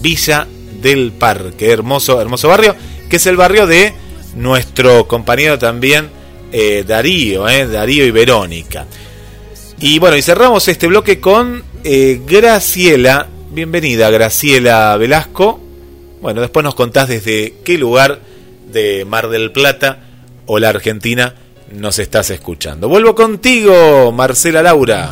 [0.00, 0.46] Villa
[0.80, 2.74] del Parque, hermoso, hermoso barrio,
[3.08, 3.94] que es el barrio de
[4.34, 6.08] nuestro compañero también
[6.52, 7.66] eh, Darío, ¿eh?
[7.66, 8.86] Darío y Verónica.
[9.78, 13.28] Y bueno, y cerramos este bloque con eh, Graciela.
[13.50, 15.60] Bienvenida, Graciela Velasco.
[16.20, 18.20] Bueno, después nos contás desde qué lugar
[18.72, 20.00] de Mar del Plata
[20.46, 21.34] o la Argentina
[21.72, 22.88] nos estás escuchando.
[22.88, 25.10] Vuelvo contigo, Marcela Laura.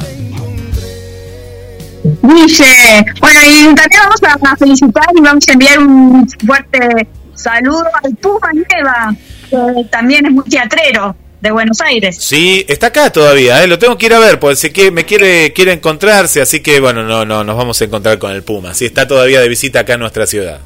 [2.22, 7.06] Dice, bueno, y también vamos a felicitar y vamos a enviar un fuerte
[7.44, 9.14] saludo al Puma Nieva,
[9.50, 12.16] que también es muy teatrero de Buenos Aires.
[12.18, 13.66] Sí, está acá todavía, ¿eh?
[13.66, 16.80] lo tengo que ir a ver, porque sé que me quiere, quiere encontrarse, así que
[16.80, 18.72] bueno, no, no, nos vamos a encontrar con el Puma.
[18.72, 20.58] Sí, está todavía de visita acá en nuestra ciudad.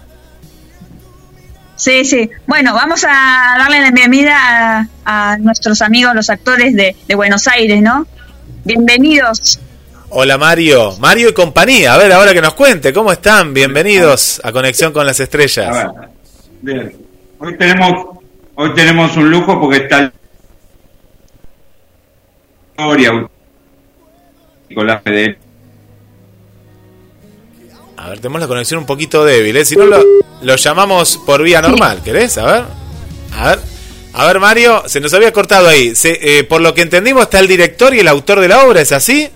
[1.74, 2.30] Sí, sí.
[2.46, 8.06] Bueno, vamos a darle la bienvenida a, nuestros amigos, los actores de, Buenos Aires, ¿no?
[8.64, 9.60] Bienvenidos.
[10.10, 11.94] Hola Mario, Mario y compañía.
[11.94, 13.52] A ver, ahora que nos cuente, ¿cómo están?
[13.52, 15.88] Bienvenidos a Conexión con las Estrellas.
[16.60, 16.96] Bien.
[17.38, 18.16] Hoy tenemos,
[18.54, 20.12] hoy tenemos un lujo porque está
[24.68, 25.48] Nicolás Federico
[27.98, 29.64] a ver, tenemos la conexión un poquito débil, ¿eh?
[29.64, 32.38] Si no, lo, llamamos por vía normal, ¿querés?
[32.38, 32.64] A ver.
[33.34, 33.58] A ver.
[34.12, 35.92] A ver, Mario, se nos había cortado ahí.
[36.04, 38.92] Eh, por lo que entendimos, está el director y el autor de la obra, ¿es
[38.92, 39.28] así?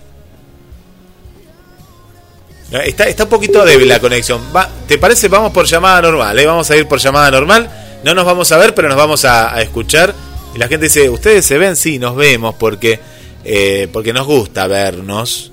[2.81, 4.41] Está, está un poquito débil la conexión.
[4.55, 5.27] Va, ¿Te parece?
[5.27, 6.45] Vamos por llamada normal, ¿eh?
[6.45, 7.69] Vamos a ir por llamada normal.
[8.03, 10.13] No nos vamos a ver, pero nos vamos a, escuchar.
[10.55, 11.75] Y la gente dice, ¿ustedes se ven?
[11.75, 12.99] Sí, nos vemos porque,
[13.45, 15.51] eh, porque nos gusta vernos.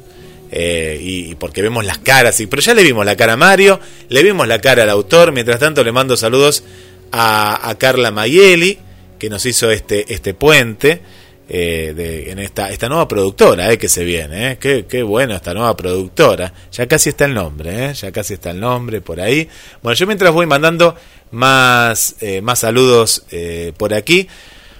[0.52, 3.78] Eh, y, porque vemos las caras, y, pero ya le vimos la cara a Mario,
[4.08, 6.64] le vimos la cara al autor, mientras tanto le mando saludos
[7.12, 8.78] a, Carla Mayeli,
[9.18, 11.02] que nos hizo este, este puente.
[11.52, 14.58] Eh, de, en esta, esta nueva productora eh, que se viene, eh.
[14.60, 18.52] qué, qué bueno esta nueva productora, ya casi está el nombre, eh, ya casi está
[18.52, 19.48] el nombre por ahí.
[19.82, 20.94] Bueno, yo mientras voy mandando
[21.32, 23.24] más, más saludos
[23.76, 24.28] por aquí,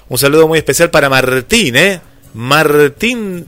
[0.08, 2.00] un saludo muy especial para Martín, ¿eh?
[2.34, 3.46] Martín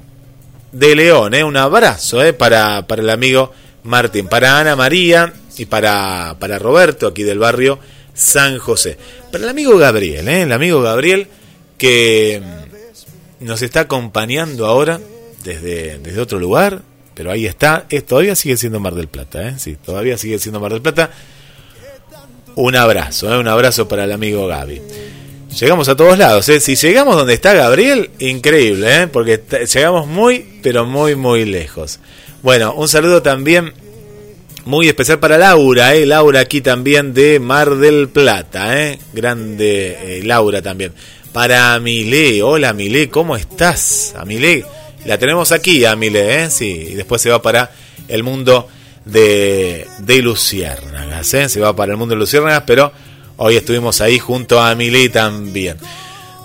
[0.72, 1.34] de León.
[1.34, 1.44] ¿eh?
[1.44, 2.32] Un abrazo ¿eh?
[2.32, 3.52] para, para el amigo
[3.84, 7.78] Martín, para Ana María y para, para Roberto, aquí del barrio
[8.14, 8.96] San José.
[9.30, 10.42] Para el amigo Gabriel, ¿eh?
[10.42, 11.28] el amigo Gabriel
[11.78, 12.40] que
[13.42, 15.00] nos está acompañando ahora
[15.44, 16.82] desde, desde otro lugar,
[17.14, 17.86] pero ahí está.
[17.90, 19.54] Es, todavía sigue siendo Mar del Plata, ¿eh?
[19.58, 21.10] sí, todavía sigue siendo Mar del Plata.
[22.54, 23.38] Un abrazo, ¿eh?
[23.38, 24.80] un abrazo para el amigo Gaby.
[25.58, 26.60] Llegamos a todos lados, ¿eh?
[26.60, 29.06] Si llegamos donde está Gabriel, increíble, ¿eh?
[29.06, 32.00] Porque llegamos muy, pero muy, muy lejos.
[32.42, 33.72] Bueno, un saludo también
[34.64, 36.06] muy especial para Laura, ¿eh?
[36.06, 38.98] Laura aquí también de Mar del Plata, ¿eh?
[39.12, 40.92] Grande eh, Laura también.
[41.32, 44.14] Para Milé, hola Milé, ¿cómo estás?
[44.16, 44.64] A Milé,
[45.06, 46.50] la tenemos aquí a Milé, ¿eh?
[46.50, 47.70] Sí, y después se va para
[48.08, 48.68] el mundo
[49.04, 51.48] de, de Luciérnagas, ¿eh?
[51.48, 52.92] Se va para el mundo de Luciérnagas, pero
[53.44, 55.76] Hoy estuvimos ahí junto a Milly también.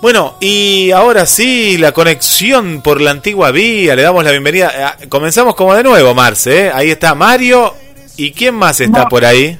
[0.02, 4.96] Bueno, y ahora sí, la conexión por la antigua vía, le damos la bienvenida.
[5.00, 6.66] Eh, comenzamos como de nuevo, Marce.
[6.66, 6.70] ¿eh?
[6.74, 7.72] Ahí está Mario.
[8.16, 9.56] ¿Y quién más está por ahí?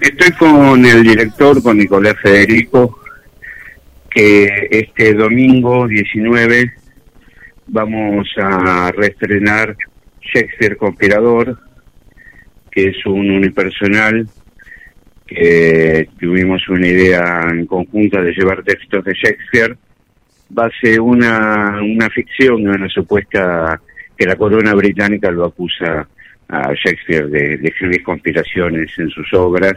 [0.00, 2.99] Estoy con el director, con Nicolás Federico,
[4.10, 6.72] que este domingo 19
[7.68, 9.76] vamos a reestrenar
[10.20, 11.58] Shakespeare Conspirador,
[12.70, 14.26] que es un unipersonal
[15.26, 19.76] que tuvimos una idea en conjunta de llevar textos de Shakespeare,
[20.48, 23.80] base una, una ficción, una supuesta
[24.16, 26.08] que la corona británica lo acusa
[26.48, 29.74] a Shakespeare de, de escribir conspiraciones en sus obras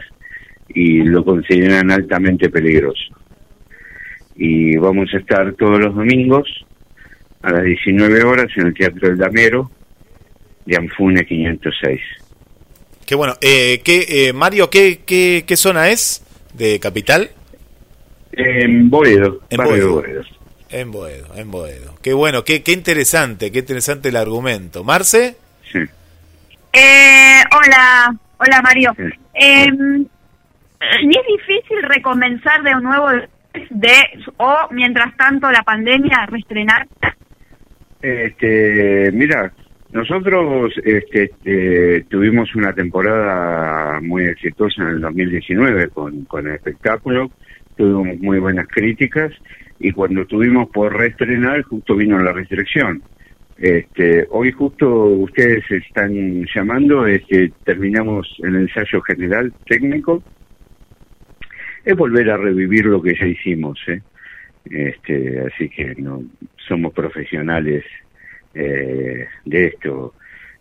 [0.68, 3.14] y lo consideran altamente peligroso.
[4.36, 6.66] Y vamos a estar todos los domingos
[7.42, 9.70] a las 19 horas en el Teatro del Damero
[10.64, 12.00] de Anfune 506.
[13.06, 13.34] Qué bueno.
[13.40, 16.24] Eh, ¿qué, eh, Mario, ¿qué, qué, qué zona es
[16.54, 17.30] de Capital?
[18.32, 19.92] En Boedo, En Boedo.
[20.00, 20.22] Boedo.
[20.70, 21.94] En Boedo, en Boedo.
[22.02, 24.82] Qué bueno, qué, qué interesante, qué interesante el argumento.
[24.82, 25.36] ¿Marce?
[25.70, 25.78] Sí.
[26.72, 28.92] Eh, hola, hola Mario.
[28.96, 29.04] Sí.
[29.34, 29.68] Eh,
[31.02, 33.08] ¿Y es difícil recomenzar de nuevo
[33.70, 33.92] de
[34.36, 36.86] o mientras tanto la pandemia reestrenar?
[38.00, 39.52] Este, mira,
[39.92, 47.30] nosotros este, este, tuvimos una temporada muy exitosa en el 2019 con, con el espectáculo,
[47.76, 49.32] tuvimos muy buenas críticas
[49.78, 53.02] y cuando tuvimos por reestrenar justo vino la restricción.
[53.56, 60.22] Este, hoy justo ustedes están llamando, este, terminamos el ensayo general técnico,
[61.84, 64.00] es volver a revivir lo que ya hicimos, ¿eh?
[64.70, 66.22] este, así que no
[66.66, 67.84] somos profesionales
[68.54, 70.14] eh, de esto.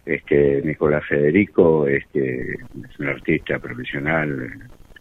[0.06, 4.52] Este, Nicolás Federico este, es un artista profesional,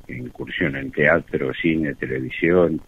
[0.06, 2.80] que incursiona en teatro, cine, televisión.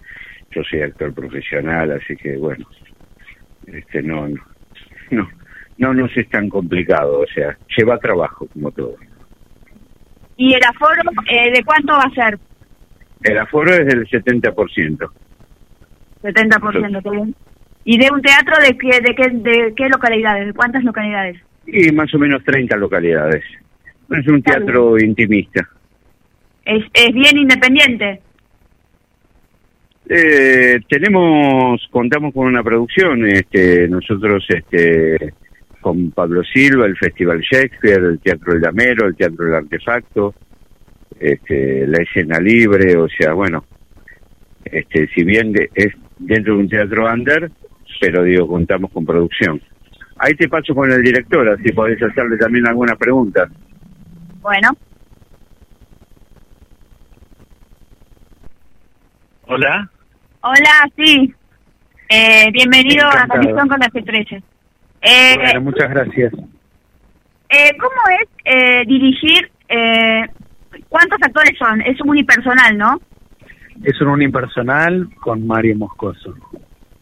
[0.53, 2.67] Yo soy actor profesional, así que bueno,
[3.67, 4.43] este, no, no,
[5.11, 5.29] no,
[5.79, 8.97] no nos es tan complicado, o sea, lleva trabajo como todo.
[10.37, 12.39] ¿Y el aforo eh, de cuánto va a ser?
[13.25, 15.11] El aforo es del 70%.
[16.23, 17.35] 70%, qué bien.
[17.85, 20.47] ¿Y de un teatro de qué, de qué, de qué localidades?
[20.47, 21.39] ¿De cuántas localidades?
[21.67, 23.43] Y más o menos 30 localidades.
[24.11, 25.69] Es un Está teatro intimista.
[26.65, 28.21] ¿Es, es bien independiente?
[30.09, 35.33] Eh, tenemos, contamos con una producción, este, nosotros, este,
[35.81, 40.35] con Pablo Silva, el Festival Shakespeare, el Teatro del Damero, el Teatro del Artefacto,
[41.21, 43.65] este, la escena libre, o sea, bueno,
[44.65, 47.51] este, si bien de- es dentro de un teatro under,
[48.01, 49.61] pero digo, contamos con producción.
[50.19, 53.49] Ahí te paso con el director, así podés hacerle también alguna pregunta.
[54.41, 54.71] Bueno,
[59.47, 59.91] Hola.
[60.41, 61.33] hola, sí.
[62.09, 63.41] Eh, bienvenido a Encantado.
[63.41, 64.43] Conexión con la C13.
[65.03, 66.33] Eh, Bueno, muchas gracias.
[67.51, 69.51] eh, ¿Cómo es eh, dirigir?
[70.77, 71.81] Eh, ¿Cuántos actores son?
[71.83, 73.01] Es unipersonal, ¿no?
[73.83, 76.35] Es un unipersonal con Mario Moscoso.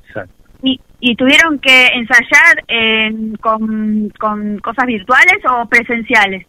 [0.07, 0.33] Exacto.
[0.63, 6.47] ¿Y, y tuvieron que ensayar en- con, con cosas virtuales o presenciales?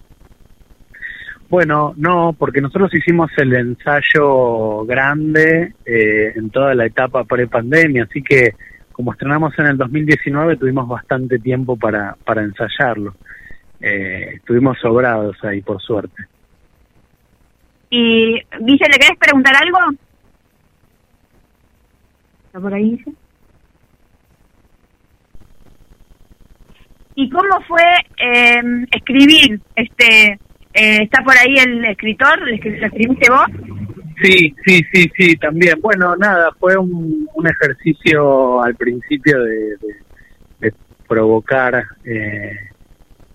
[1.49, 8.23] Bueno, no, porque nosotros hicimos el ensayo grande eh, en toda la etapa pre-pandemia, así
[8.23, 8.55] que
[8.91, 13.15] como estrenamos en el 2019 tuvimos bastante tiempo para, para ensayarlo.
[13.81, 16.23] Eh, estuvimos sobrados ahí, por suerte.
[17.95, 19.77] Y, Guille, ¿le querés preguntar algo?
[22.47, 23.13] ¿Está por ahí, Guille?
[27.15, 27.83] ¿Y cómo fue
[28.17, 29.59] eh, escribir?
[29.75, 30.39] este
[30.73, 32.39] eh, ¿Está por ahí el escritor?
[32.41, 33.45] ¿Lo escri- lo escribiste vos?
[34.23, 35.79] Sí, sí, sí, sí, también.
[35.79, 40.03] Bueno, nada, fue un, un ejercicio al principio de, de-
[40.61, 40.73] de
[41.07, 42.57] provocar eh,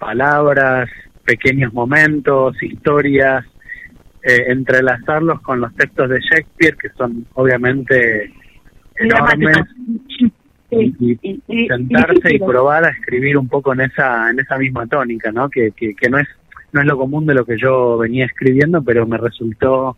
[0.01, 0.91] palabras,
[1.25, 3.45] pequeños momentos, historias,
[4.23, 8.33] eh, entrelazarlos con los textos de Shakespeare, que son obviamente
[8.97, 9.59] enormes,
[10.71, 15.33] y, y sentarse y probar a escribir un poco en esa en esa misma tónica,
[15.33, 15.49] ¿no?
[15.49, 16.29] Que, que, que no es
[16.73, 19.97] no es lo común de lo que yo venía escribiendo, pero me resultó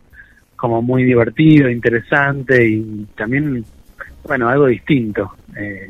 [0.55, 3.65] como muy divertido, interesante y también,
[4.23, 5.31] bueno, algo distinto.
[5.57, 5.89] Eh,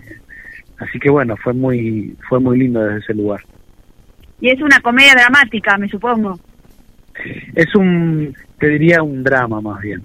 [0.80, 3.42] así que bueno, fue muy fue muy lindo desde ese lugar.
[4.40, 6.40] Y es una comedia dramática, me supongo.
[7.56, 10.02] Es un, te diría, un drama más bien.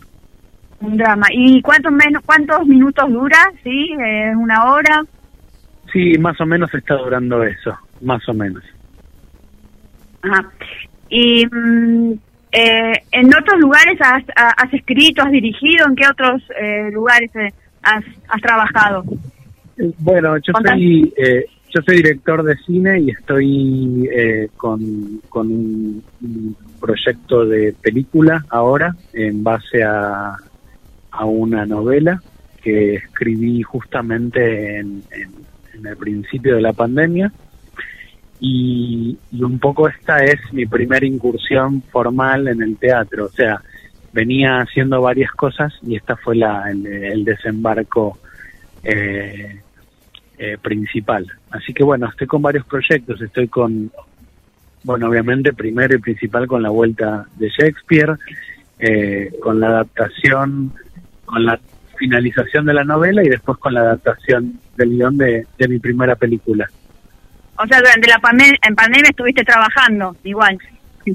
[0.80, 1.26] Un drama.
[1.32, 3.38] ¿Y cuántos, menos, cuántos minutos dura?
[3.64, 3.90] ¿Sí?
[4.04, 5.02] Eh, ¿Una hora?
[5.92, 8.62] Sí, más o menos está durando eso, más o menos.
[10.22, 10.50] Ajá.
[11.08, 12.12] Y mm,
[12.52, 17.30] eh, en otros lugares has, ha- has escrito, has dirigido, ¿en qué otros eh, lugares
[17.36, 17.52] eh,
[17.82, 19.04] has, has trabajado?
[19.78, 24.80] Eh, Bueno, yo soy eh, yo soy director de cine y estoy eh, con,
[25.28, 30.36] con un, un proyecto de película ahora en base a,
[31.24, 32.22] una novela
[32.62, 37.32] que escribí justamente en, en- en el principio de la pandemia.
[38.40, 43.62] Y, y un poco esta es mi primera incursión formal en el teatro, o sea,
[44.12, 48.18] venía haciendo varias cosas y esta fue la, el, el desembarco
[48.84, 49.60] eh,
[50.38, 51.26] eh, principal.
[51.50, 53.90] Así que bueno, estoy con varios proyectos, estoy con,
[54.86, 58.14] bueno, obviamente primero y principal con la vuelta de Shakespeare,
[58.78, 60.72] eh, con la adaptación,
[61.24, 61.58] con la
[61.98, 66.14] finalización de la novela y después con la adaptación del guion de, de mi primera
[66.14, 66.70] película.
[67.58, 70.56] O sea, durante la pandemia, en pandemia estuviste trabajando, igual.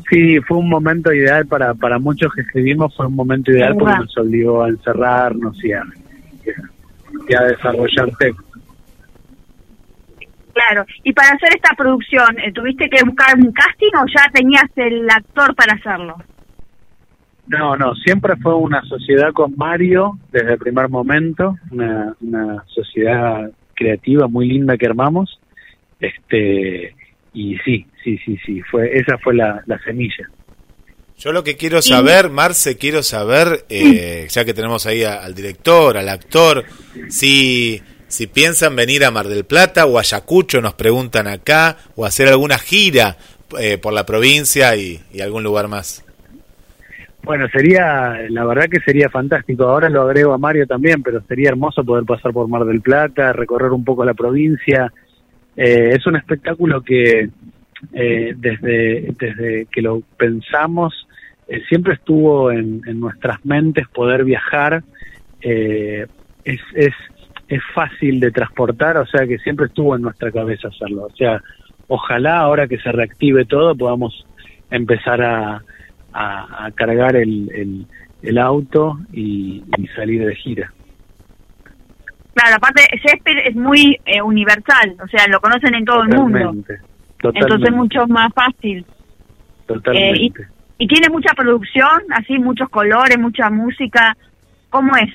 [0.10, 4.00] Sí, fue un momento ideal para, para muchos que escribimos, fue un momento ideal porque
[4.00, 5.84] nos obligó a encerrarnos y a,
[7.30, 8.51] y a desarrollar texto.
[10.54, 10.86] Claro.
[11.04, 15.10] Y para hacer esta producción, eh, ¿tuviste que buscar un casting o ya tenías el
[15.10, 16.16] actor para hacerlo?
[17.48, 23.50] No, no, siempre fue una sociedad con Mario desde el primer momento, una, una sociedad
[23.74, 25.40] creativa muy linda que armamos.
[26.00, 26.96] Este,
[27.34, 30.30] y sí, sí, sí, sí, fue esa fue la, la semilla.
[31.18, 35.36] Yo lo que quiero saber, Marce, quiero saber, eh, ya que tenemos ahí a- al
[35.36, 36.66] director, al actor,
[37.10, 37.80] si,
[38.12, 42.28] si piensan venir a Mar del Plata o a Ayacucho, nos preguntan acá, o hacer
[42.28, 43.18] alguna gira
[43.60, 46.06] eh, por la provincia y, algún lugar más.
[47.24, 49.66] Bueno, sería, la verdad que sería fantástico.
[49.66, 53.32] Ahora lo agrego a Mario también, pero sería hermoso poder pasar por Mar del Plata,
[53.34, 54.92] recorrer un poco la provincia.
[55.56, 57.30] Eh, es un espectáculo que
[57.94, 61.08] eh, desde, desde que lo pensamos
[61.52, 64.84] eh, siempre estuvo en, en nuestras mentes poder viajar.
[65.42, 66.08] Eh,
[66.46, 66.94] es, es,
[67.56, 71.04] es fácil de transportar, o sea que siempre estuvo en nuestra cabeza hacerlo.
[71.12, 71.42] O sea,
[71.88, 74.26] ojalá ahora que se reactive todo podamos
[74.70, 75.62] empezar a,
[76.14, 77.86] a, a cargar el, el,
[78.22, 80.72] el auto y, y salir de gira.
[82.34, 86.40] Claro, aparte Shakespeare es muy eh, universal, o sea, lo conocen en todo el mundo.
[86.40, 86.80] Totalmente,
[87.24, 88.86] Entonces es mucho más fácil.
[89.68, 90.22] totalmente.
[90.22, 90.32] Eh,
[90.78, 94.16] y, y tiene mucha producción, así, muchos colores, mucha música.
[94.70, 95.14] ¿Cómo es?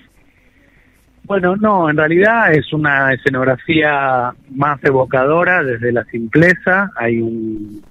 [1.26, 6.90] Bueno, no, en realidad es una escenografía más evocadora desde la simpleza.
[6.96, 7.82] Hay un,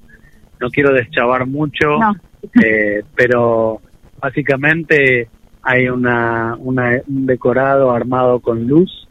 [0.59, 2.15] no quiero deschavar mucho, No.
[2.63, 3.81] eh, pero
[4.21, 5.27] básicamente
[5.63, 9.07] hay una, una- un decorado armado con luz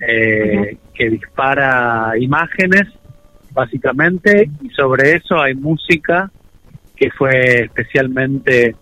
[0.00, 2.82] eh, que dispara imágenes,
[3.52, 6.30] básicamente, y sobre eso hay música
[6.94, 8.76] que fue especialmente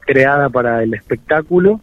[0.00, 1.80] creada para el espectáculo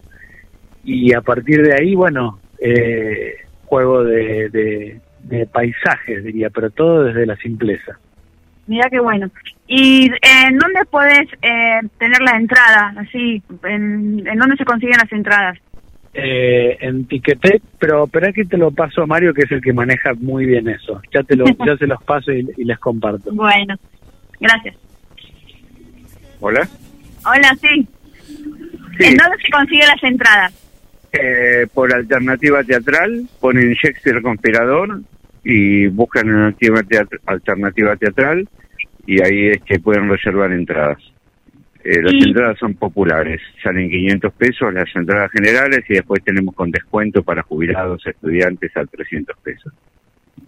[0.85, 7.03] y a partir de ahí, bueno, eh, juego de, de, de paisajes, diría, pero todo
[7.03, 7.99] desde la simpleza.
[8.67, 9.29] Mira qué bueno.
[9.67, 12.93] ¿Y en dónde puedes eh, tener la entrada?
[12.97, 15.57] Así, en, ¿en dónde se consiguen las entradas?
[16.13, 19.73] Eh, en Ticketek, pero espera que te lo paso a Mario, que es el que
[19.73, 21.01] maneja muy bien eso.
[21.13, 23.31] Ya te lo, ya se los paso y, y les comparto.
[23.33, 23.75] Bueno,
[24.39, 24.75] gracias.
[26.39, 26.67] Hola.
[27.25, 27.87] Hola, sí.
[28.97, 30.64] Sí, ¿En dónde se consiguen las entradas?
[31.21, 35.01] Eh, por alternativa teatral, ponen Shakespeare Conspirador
[35.43, 38.47] y buscan teatr- alternativa teatral
[39.05, 40.97] y ahí es que pueden reservar entradas.
[41.83, 46.55] Eh, las Y- entradas son populares, salen 500 pesos las entradas generales y después tenemos
[46.55, 49.71] con descuento para jubilados, estudiantes a 300 pesos.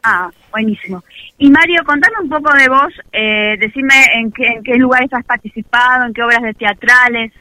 [0.03, 1.03] Ah, buenísimo.
[1.37, 5.23] Y Mario, contame un poco de vos, eh, decime en qué, en qué lugares has
[5.25, 7.31] participado, en qué obras de teatrales,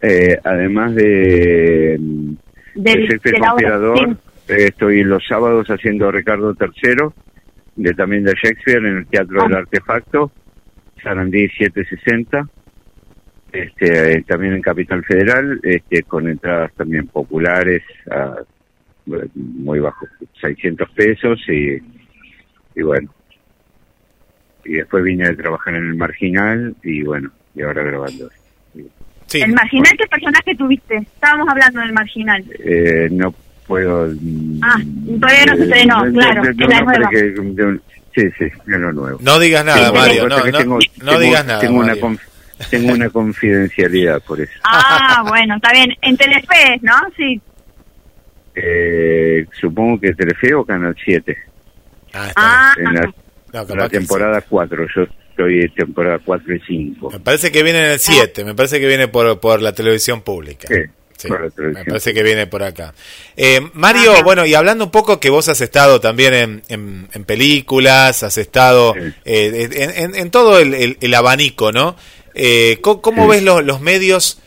[0.00, 2.36] Eh, además de, de
[2.74, 3.70] del, Shakespeare de la obra.
[3.70, 4.52] Conspirador, Sí.
[4.54, 7.08] eh, estoy los sábados haciendo Ricardo III,
[7.76, 9.58] de, también de Shakespeare, en el Teatro del Ah.
[9.58, 10.30] Artefacto,
[11.02, 12.48] Sarandí 760,
[13.52, 18.36] este, eh, también en Capital Federal, este, con entradas también populares, a,
[19.34, 20.06] muy bajo,
[20.40, 21.78] 600 pesos, y,
[22.74, 23.10] y bueno.
[24.64, 28.28] Y después vine a trabajar en el Marginal, y bueno, y ahora grabando.
[29.28, 30.96] Sí, El marginal, ¿qué personaje tuviste?
[30.96, 32.44] Estábamos hablando del marginal.
[32.58, 33.34] Eh, no
[33.66, 34.08] puedo.
[34.08, 34.78] mm, Ah,
[35.20, 37.10] todavía no se estrenó, claro, la nueva.
[37.10, 37.82] que- de un-
[38.14, 39.18] sí, sí, de lo nuevo.
[39.22, 41.60] no digas nada, Sí, Mario, no, no, tengo- no tengo- digas nada.
[41.60, 42.02] Tengo una, Mario.
[42.02, 44.52] conf- tengo una confidencialidad por eso.
[44.64, 45.94] Ah, bueno, está bien.
[46.00, 46.94] En Telefe, ¿no?
[47.16, 47.40] Sí.
[48.54, 51.36] Eh, supongo que Telefe o Canal 7.
[52.14, 53.12] Ah, está Ah, En la.
[53.52, 54.86] No, la temporada 4.
[54.94, 55.06] Yo
[55.38, 57.10] estoy en temporada 4 y 5.
[57.10, 57.16] sí.
[57.16, 60.22] Me parece que viene en el 7, me parece que viene por, por la televisión
[60.22, 60.68] pública.
[61.16, 62.94] Sí, me parece que viene por acá.
[63.36, 67.24] Eh, Mario, bueno, y hablando un poco que vos has estado también en, en- en
[67.24, 69.00] películas, has estado Sí.
[69.24, 71.96] eh, en, en- en todo el, el- el abanico, ¿no?
[72.34, 73.30] Eh, ¿Cómo, cómo Sí.
[73.30, 74.40] ves los, los medios?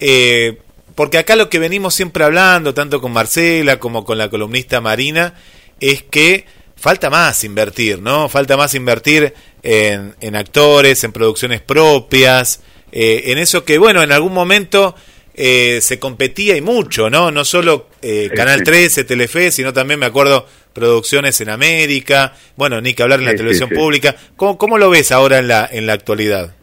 [0.00, 0.58] Eh,
[0.94, 5.32] porque acá lo que venimos siempre hablando, tanto con Marcela como con la columnista Marina,
[5.80, 6.44] es que
[6.76, 8.28] falta más invertir, ¿no?
[8.28, 9.32] Falta más invertir
[9.62, 14.94] en, en actores, en producciones propias, eh, en eso que, bueno, en algún momento
[15.34, 17.30] eh, se competía y mucho, ¿no?
[17.30, 22.94] No solo eh, Canal 13, Telefe, sino también me acuerdo producciones en América, bueno, ni
[22.94, 23.74] que hablar en la Sí, sí, televisión sí.
[23.74, 24.16] pública.
[24.36, 26.54] ¿Cómo, ¿Cómo lo ves ahora en la, en la actualidad?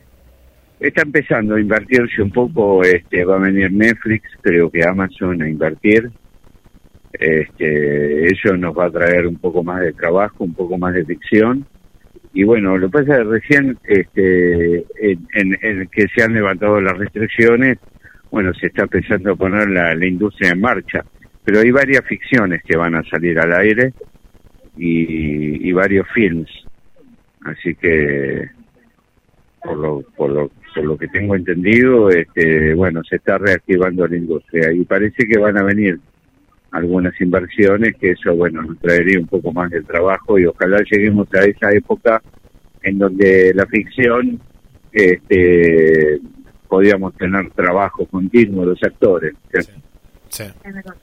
[0.79, 5.47] Está empezando a invertirse un poco, este, va a venir Netflix, creo que Amazon a
[5.47, 6.11] invertir.
[7.13, 11.05] Este, eso nos va a traer un poco más de trabajo, un poco más de
[11.05, 11.65] ficción.
[12.35, 16.81] Y bueno, lo que pasa es que recién este, en, en- que se han levantado
[16.81, 17.77] las restricciones,
[18.29, 21.03] bueno, se está empezando a poner la, la industria en marcha.
[21.45, 23.93] Pero hay varias ficciones que van a salir al aire
[24.77, 26.49] y, y varios films.
[27.45, 28.49] Así que
[29.63, 34.17] por lo, por lo, por lo que tengo entendido, este, bueno, se está reactivando la
[34.17, 35.99] industria y parece que van a venir
[36.75, 41.27] algunas inversiones que eso, bueno, nos traería un poco más de trabajo y ojalá lleguemos
[41.33, 42.21] a esa época
[42.83, 44.39] en donde la ficción,
[44.91, 46.19] este,
[46.67, 49.33] podíamos tener trabajo continuo los actores.
[50.29, 50.43] Sí.
[50.63, 50.95] Es verdad.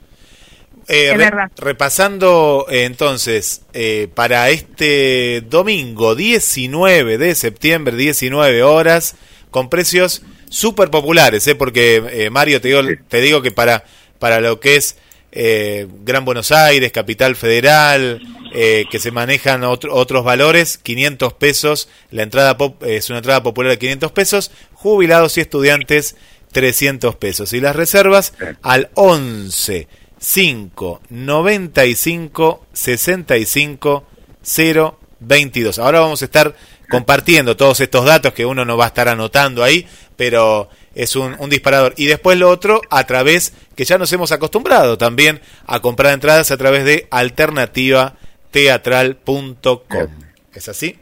[0.89, 1.51] Eh, Es re- verdad.
[1.59, 9.17] repasando eh, entonces, eh, para este domingo 19 de septiembre, 19 horas,
[9.51, 11.55] con precios súper populares, ¿eh?
[11.55, 12.95] porque eh, Mario, te digo, Sí.
[13.09, 13.85] te digo que para,
[14.19, 14.99] para lo que es
[15.33, 18.21] eh, Gran Buenos Aires, Capital Federal,
[18.55, 23.43] eh, que se manejan otro- otros valores, 500 pesos, la entrada pop- es una entrada
[23.43, 26.17] popular de 500 pesos, jubilados y estudiantes
[26.53, 27.53] 300 pesos.
[27.55, 34.05] Y las reservas al 11 5 95 65
[34.43, 35.79] 0 22.
[35.79, 36.55] Ahora vamos a estar
[36.91, 41.37] compartiendo todos estos datos que uno no va a estar anotando ahí, pero es un,
[41.39, 41.95] un disparador.
[41.97, 46.51] Y después lo otro, a través, que ya nos hemos acostumbrado también a comprar entradas
[46.51, 50.09] a través de alternativateatral.com.
[50.55, 50.99] ¿Es así?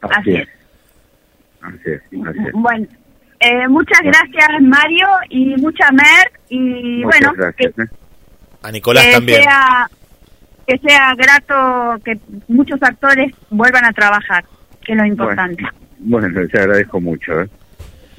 [0.00, 0.48] Así es.
[1.60, 2.52] Así es, así es.
[2.54, 2.86] Bueno,
[3.40, 7.74] eh, muchas gracias Mario y mucha Mer y Muchas bueno, gracias.
[7.74, 7.86] que, ¿eh?
[8.62, 9.42] A Nicolás que también.
[9.42, 9.88] sea
[10.66, 14.44] que sea grato que muchos actores vuelvan a trabajar,
[14.84, 15.64] que es lo importante.
[15.98, 17.42] Bueno, les agradezco mucho.
[17.42, 17.48] ¿eh?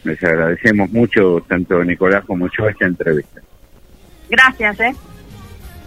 [0.03, 3.41] Les agradecemos mucho, tanto Nicolás como yo, esta entrevista.
[4.29, 4.95] Gracias, ¿eh?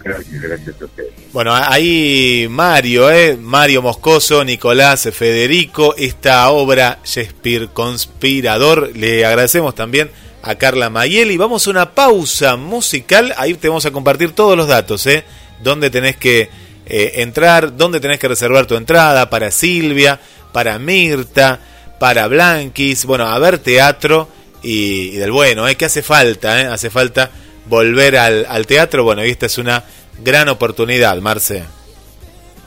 [0.03, 1.11] Gracias, gracias a ustedes.
[1.33, 3.37] Bueno, ahí Mario, ¿eh?
[3.37, 8.95] Mario Moscoso, Nicolás Federico, esta obra Shakespeare Conspirador.
[8.95, 10.09] Le agradecemos también
[10.43, 11.35] a Carla Mayeli.
[11.35, 13.33] Vamos a una pausa musical.
[13.37, 15.25] Ahí te vamos a compartir todos los datos, ¿eh?
[15.61, 16.49] Dónde tenés que
[16.85, 20.19] eh, entrar, dónde tenés que reservar tu entrada para Silvia,
[20.53, 21.59] para Mirta,
[21.99, 23.05] para Blanquis.
[23.05, 24.29] Bueno, a ver teatro
[24.61, 25.75] y, del bueno, ¿eh?
[25.75, 26.65] Que hace falta, ¿eh?
[26.65, 27.29] Hace falta
[27.67, 29.03] volver al, al teatro.
[29.03, 29.83] Bueno, y esta es una
[30.23, 31.63] gran oportunidad, Marce.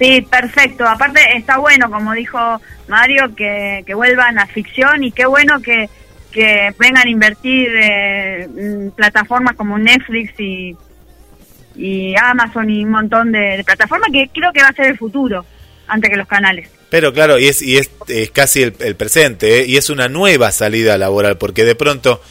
[0.01, 0.87] Sí, perfecto.
[0.87, 2.39] Aparte está bueno, como dijo
[2.89, 5.91] Mario, que, vuelvan a ficción y qué bueno que,
[6.33, 8.49] que vengan a invertir eh,
[8.97, 10.75] plataformas como Netflix y,
[12.17, 15.45] Amazon y un montón de plataformas que creo que va a ser el futuro
[15.91, 16.69] antes que los canales.
[16.89, 19.67] Pero claro, y es, y es, es casi el, el presente, ¿eh?
[19.67, 22.23] y es una nueva salida laboral, porque de pronto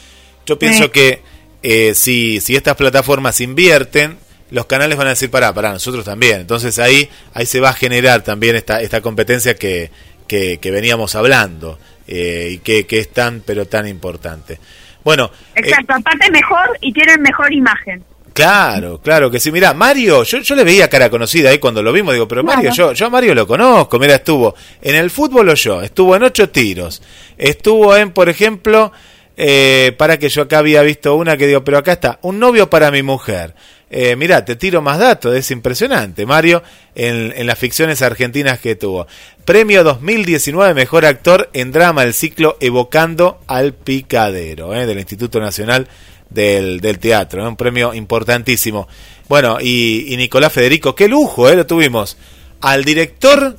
[0.46, 0.90] yo pienso Sí.
[0.90, 1.22] que
[1.62, 4.18] eh, si, si estas plataformas invierten,
[4.50, 6.40] los canales van a decir, pará, pará, nosotros también.
[6.40, 9.90] Entonces ahí, ahí se va a generar también esta, esta competencia que,
[10.26, 14.58] que, que veníamos hablando, eh, y que, que es tan, pero tan importante.
[15.04, 18.04] Bueno, eh, Exacto, aparte mejor y tienen mejor imagen.
[18.32, 19.50] Claro, claro que sí.
[19.50, 22.14] Mira, Mario, yo, yo le veía cara conocida ahí cuando lo vimos.
[22.14, 23.98] Digo, pero Mario, yo, yo a Mario lo conozco.
[23.98, 27.02] Mira, estuvo en el fútbol o yo, estuvo en ocho tiros.
[27.36, 28.92] Estuvo en, por ejemplo,
[29.36, 32.68] eh, para que yo acá había visto una que digo, pero acá está, un novio
[32.68, 33.54] para mi mujer.
[33.92, 36.62] Eh, mirá, te tiro más datos, es impresionante, Mario,
[36.94, 39.06] en, en las ficciones argentinas que tuvo.
[39.44, 45.88] Premio 2019 Mejor Actor en Drama, el ciclo Evocando al Picadero, eh, del Instituto Nacional
[46.30, 47.48] del, del Teatro, ¿eh?
[47.48, 48.88] un premio importantísimo.
[49.28, 52.16] Bueno, y, y Nicolás Federico, qué lujo, eh, lo tuvimos
[52.60, 53.56] al director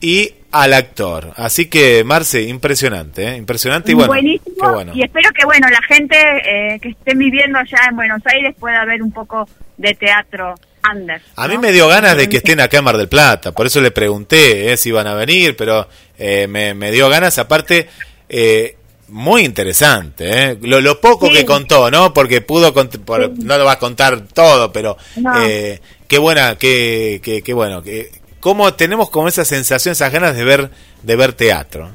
[0.00, 1.32] y al actor.
[1.36, 3.36] Así que, Marce, impresionante, ¿eh?
[3.36, 4.08] impresionante y bueno.
[4.08, 4.56] Buenísimo.
[4.60, 4.92] qué bueno.
[4.94, 8.84] Y espero que, bueno, la gente eh, que esté viviendo allá en Buenos Aires pueda
[8.84, 10.54] ver un poco de teatro
[10.92, 11.20] under.
[11.36, 11.54] A ¿no?
[11.54, 13.90] mí me dio ganas de que estén acá en Mar del Plata, por eso le
[13.90, 17.88] pregunté eh, si iban a venir, pero eh, me, me dio ganas, aparte,
[18.28, 18.76] eh,
[19.10, 20.58] muy interesante, eh.
[20.62, 21.32] lo, lo poco Sí.
[21.34, 22.12] que contó, ¿no?
[22.14, 25.32] Porque pudo, por- no lo va a contar todo, pero No.
[25.44, 30.34] eh, qué buena, qué, qué, qué bueno, que, cómo tenemos como esa sensación, esas ganas
[30.36, 30.70] de ver,
[31.02, 31.90] de ver teatro.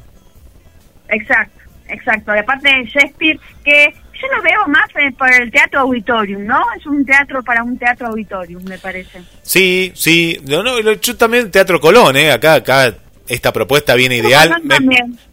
[1.09, 1.59] Exacto,
[1.89, 2.35] exacto.
[2.35, 4.85] Y aparte de Shakespeare, que yo lo veo más
[5.17, 6.61] para el teatro auditorium, ¿no?
[6.77, 9.21] Es un teatro para un teatro auditorium, me parece.
[9.43, 10.39] Sí, sí.
[10.47, 12.31] No, no, lo- yo también Teatro Colón, ¿eh?
[12.31, 12.93] Acá, acá
[13.27, 14.61] esta propuesta viene ideal.
[14.63, 14.79] Me,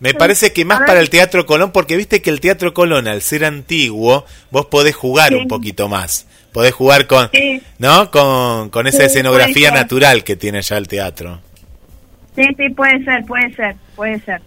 [0.01, 3.23] me parece que más para el Teatro Colón, porque viste que el Teatro Colón, al
[3.23, 5.35] ser antiguo, vos podés jugar Sí.
[5.37, 6.27] un poquito más.
[6.53, 7.63] Podés jugar con, Sí.
[7.79, 8.11] ¿no?
[8.11, 11.41] Con, con esa Sí, escenografía natural que tiene ya el teatro.
[12.37, 14.41] Sí, sí, puede ser, puede ser, puede ser.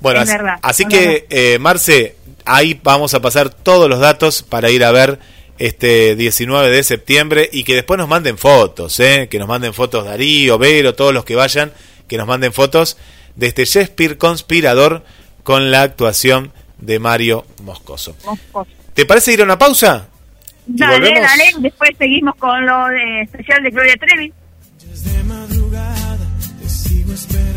[0.00, 4.42] Bueno, Es así, verdad, así que, eh, Marce, ahí vamos a pasar todos los datos
[4.42, 5.18] para ir a ver
[5.58, 9.26] este 19 de septiembre y que después nos manden fotos, ¿eh?
[9.30, 11.72] que nos manden fotos Darío, Vero, todos los que vayan,
[12.08, 12.96] que nos manden fotos
[13.36, 15.04] de este Shakespeare conspirador
[15.44, 18.16] con la actuación de Mario Moscoso.
[18.24, 18.70] Moscoso.
[18.94, 20.08] ¿Te parece ir a una pausa?
[20.66, 24.32] ¿Y Dale, dale, después seguimos con lo de especial de Gloria Trevi.
[24.84, 26.28] Desde madrugada
[26.60, 27.47] te sigo esperando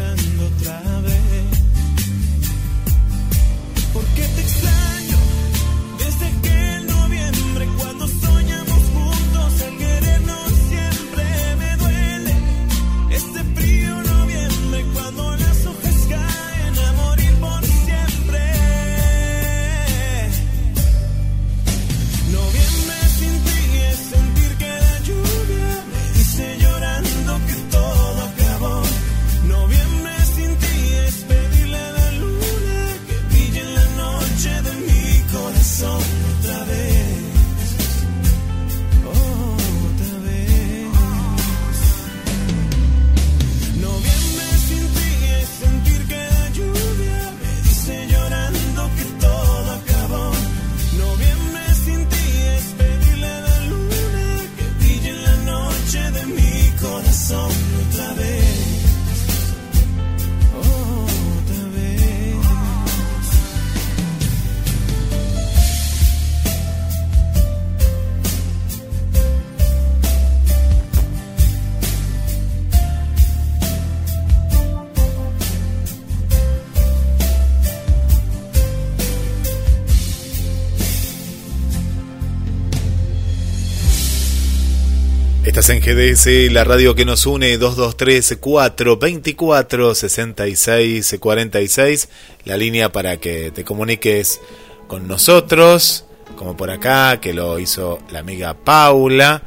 [85.71, 92.09] en GDS, la radio que nos une 223 424 66 46,
[92.43, 94.41] la línea para que te comuniques
[94.87, 96.05] con nosotros,
[96.35, 99.43] como por acá, que lo hizo la amiga Paula.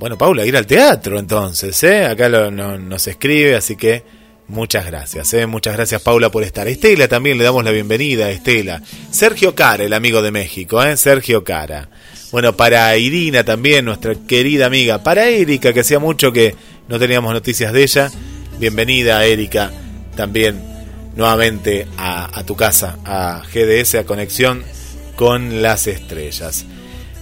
[0.00, 2.06] Bueno, Paula, ir al teatro entonces, ¿eh?
[2.06, 4.02] Acá nos escribe, así que
[4.48, 5.46] muchas gracias, ¿eh?
[5.46, 6.66] Muchas gracias Paula por estar.
[6.66, 8.82] Estela también le damos la bienvenida, Estela.
[9.12, 10.96] Sergio Cara, el amigo de México, ¿eh?
[10.96, 11.88] Sergio Cara.
[12.34, 15.04] Bueno, para Irina también, nuestra querida amiga.
[15.04, 16.56] Para Erika, que hacía mucho que
[16.88, 18.10] no teníamos noticias de ella.
[18.58, 19.70] Bienvenida, Erika,
[20.16, 20.60] también
[21.14, 24.64] nuevamente a, tu casa, a GDS, a Conexión
[25.14, 26.66] con las Estrellas.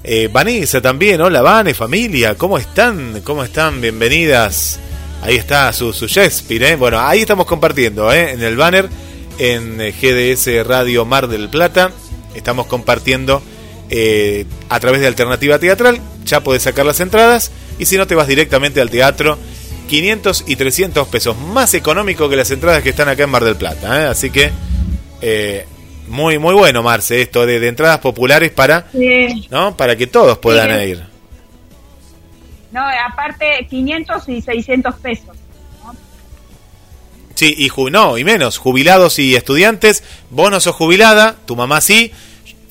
[0.03, 3.21] Eh, Vanessa también, hola Vane, familia, ¿cómo están?
[3.23, 3.83] ¿Cómo están?
[3.83, 4.81] Bienvenidas.
[5.21, 6.77] Ahí está su, su Shakespeare, ¿eh?
[6.77, 8.31] Bueno, ahí estamos compartiendo, ¿eh?
[8.31, 8.89] En el banner,
[9.39, 11.91] en eh, GDS Radio Mar del Plata,
[12.35, 13.43] estamos compartiendo
[13.95, 18.15] eh, a través de Alternativa Teatral, ya podés sacar las entradas, y si no te
[18.15, 19.39] vas directamente al teatro,
[19.89, 23.57] 500 y 300 pesos, más económico que las entradas que están acá en Mar del
[23.57, 24.07] Plata, ¿eh?
[24.07, 24.51] Así que,
[25.21, 25.67] eh,
[26.09, 28.87] muy, muy bueno, Marce, esto de, de entradas populares para...
[28.93, 29.47] Sí.
[29.51, 29.77] ¿no?
[29.77, 30.87] Para que todos puedan Sí.
[30.87, 31.03] ir.
[32.73, 35.37] No, aparte 500 y 600 pesos.
[37.35, 40.03] Sí, y no, y menos, jubilados y estudiantes.
[40.31, 42.13] Vos no sos jubilada, tu mamá sí.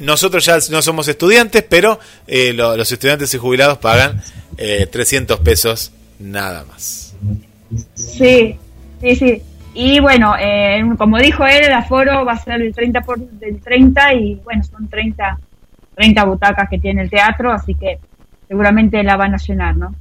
[0.01, 4.21] Nosotros ya no somos estudiantes, pero eh, lo- los estudiantes y jubilados pagan
[4.57, 7.13] eh, 300 pesos nada más.
[7.95, 8.57] Sí,
[9.01, 9.41] sí, sí.
[9.73, 13.61] Y bueno, eh, como dijo él, el aforo va a ser el 30 por, del
[13.61, 15.39] 30 y bueno, son 30,
[15.95, 17.97] 30 butacas que tiene el teatro, así que
[18.49, 19.95] seguramente la van a llenar, ¿no?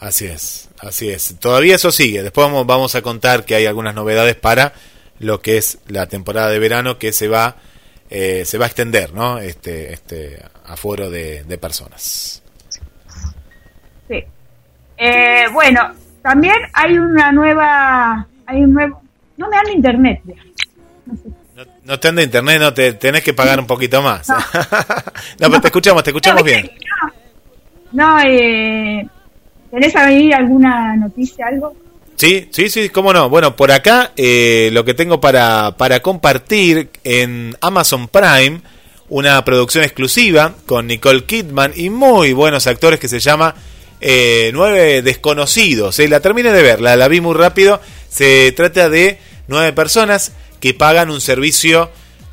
[0.00, 1.36] Así es, así es.
[1.40, 2.22] Todavía eso sigue.
[2.22, 4.74] Después vamos, vamos a contar que hay algunas novedades para
[5.18, 7.56] lo que es la temporada de verano que se va
[8.16, 9.38] eh, se va a extender, ¿no?
[9.38, 12.40] Este este aforo de, de personas.
[14.06, 14.22] Sí.
[14.96, 15.90] Eh, bueno,
[16.22, 19.02] también hay una nueva, hay un nuevo,
[19.36, 20.20] no me dan internet.
[20.22, 20.44] vieja.
[21.56, 24.28] No, no te anda internet, no te tenés que pagar un poquito más.
[24.28, 24.36] no,
[25.38, 26.70] pero te escuchamos, te escuchamos No, bien.
[27.90, 29.08] No, eh,
[29.72, 31.74] ¿tenés ahí alguna noticia, algo?
[32.16, 33.28] Sí, sí, sí, cómo no.
[33.28, 38.60] Bueno, por acá eh, lo que tengo para, para compartir en Amazon Prime,
[39.08, 43.54] una producción exclusiva con Nicole Kidman y muy buenos actores que se llama
[44.00, 45.98] eh, Nueve Desconocidos.
[45.98, 47.80] Eh, la terminé de ver, la, vi muy rápido.
[48.08, 51.90] Se trata de nueve personas que pagan un servicio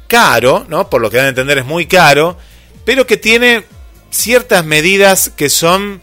[0.07, 0.89] caro, ¿no?
[0.89, 2.37] Por lo que dan a entender es muy caro,
[2.85, 3.63] pero que tiene
[4.09, 6.01] ciertas medidas que son,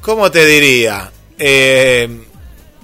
[0.00, 1.10] ¿cómo te diría?
[1.38, 2.08] Eh,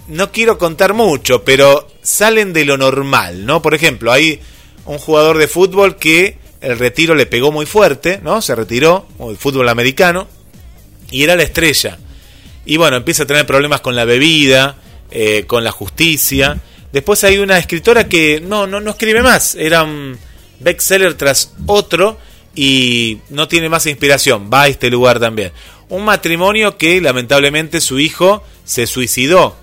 [0.08, 3.62] no quiero contar mucho, pero salen de lo normal, ¿no?
[3.62, 4.40] Por ejemplo, hay
[4.84, 8.42] un jugador de fútbol que el retiro le pegó muy fuerte, ¿no?
[8.42, 10.28] Se retiró, el fútbol americano,
[11.10, 11.98] y era la estrella.
[12.64, 14.76] Y bueno, empieza a tener problemas con la bebida,
[15.10, 16.60] eh, con la justicia.
[16.92, 20.18] Después hay una escritora que no, no, no escribe más, era un
[20.60, 22.18] bestseller tras otro
[22.54, 25.52] y no tiene más inspiración, va a este lugar también.
[25.88, 29.56] Un matrimonio que lamentablemente su hijo se suicidó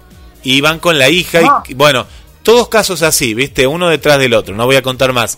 [0.43, 2.05] y van con la hija y bueno,
[2.43, 3.67] todos casos así, ¿viste?
[3.67, 5.37] Uno detrás del otro, no voy a contar más.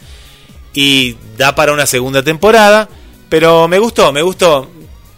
[0.73, 2.87] Y da para una segunda temporada,
[3.29, 4.69] pero me gustó, me gustó.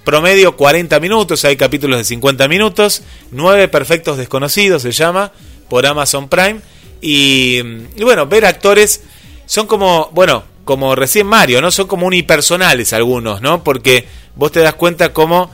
[0.04, 5.32] Promedio 40 minutos, hay capítulos de 50 minutos, 9 perfectos desconocidos se llama,
[5.70, 6.60] por Amazon Prime.
[7.02, 7.60] Y,
[7.96, 9.04] y bueno, ver actores
[9.46, 11.72] son como, bueno, como recién Mario, ¿no?
[11.72, 13.64] Son como unipersonales algunos, ¿no?
[13.64, 15.52] Porque vos te das cuenta cómo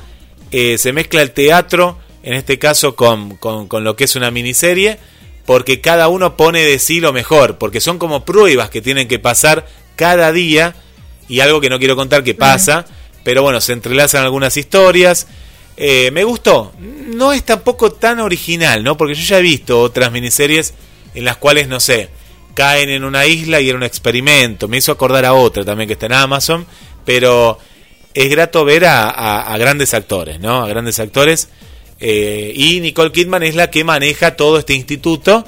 [0.52, 4.32] eh, se mezcla el teatro, en este caso con, con, con lo que es una
[4.32, 4.98] miniserie,
[5.46, 9.20] porque cada uno pone de sí lo mejor, porque son como pruebas que tienen que
[9.20, 9.66] pasar
[9.96, 10.76] cada día
[11.28, 12.86] y algo que no quiero contar que pasa,
[13.24, 15.28] pero bueno, se entrelazan algunas historias.
[15.78, 18.98] Eh, me gustó, no es tampoco tan original, ¿no?
[18.98, 20.74] Porque yo ya he visto otras miniseries
[21.16, 22.10] en las cuales, no sé,
[22.54, 24.68] caen en una isla y era un experimento.
[24.68, 26.66] Me hizo acordar a otra también que está en Amazon,
[27.06, 27.58] pero
[28.14, 30.62] es grato ver a, a- a grandes actores, ¿no?
[30.64, 31.48] A grandes actores.
[32.00, 35.46] Eh, y Nicole Kidman es la que maneja todo este instituto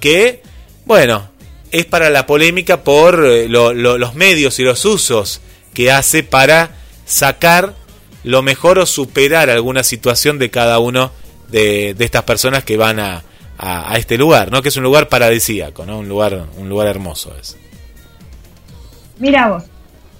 [0.00, 0.42] que,
[0.84, 1.30] bueno,
[1.70, 5.40] es para la polémica por eh, lo- lo- los medios y los usos
[5.74, 6.70] que hace para
[7.06, 7.74] sacar
[8.24, 11.10] lo mejor o superar alguna situación de cada uno
[11.48, 13.22] de, de estas personas que van a,
[13.58, 14.60] a- a este lugar, ¿no?
[14.62, 15.98] Que es un lugar paradisíaco, ¿no?
[16.00, 17.56] Un lugar, un lugar hermoso es.
[19.18, 19.64] Mira vos.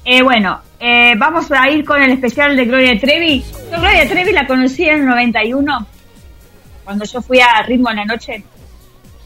[0.05, 3.45] Eh, bueno, eh, vamos a ir con el especial de Gloria Trevi.
[3.70, 5.87] Yo Gloria Trevi la conocí en el 91,
[6.83, 8.43] cuando yo fui a Ritmo en la Noche,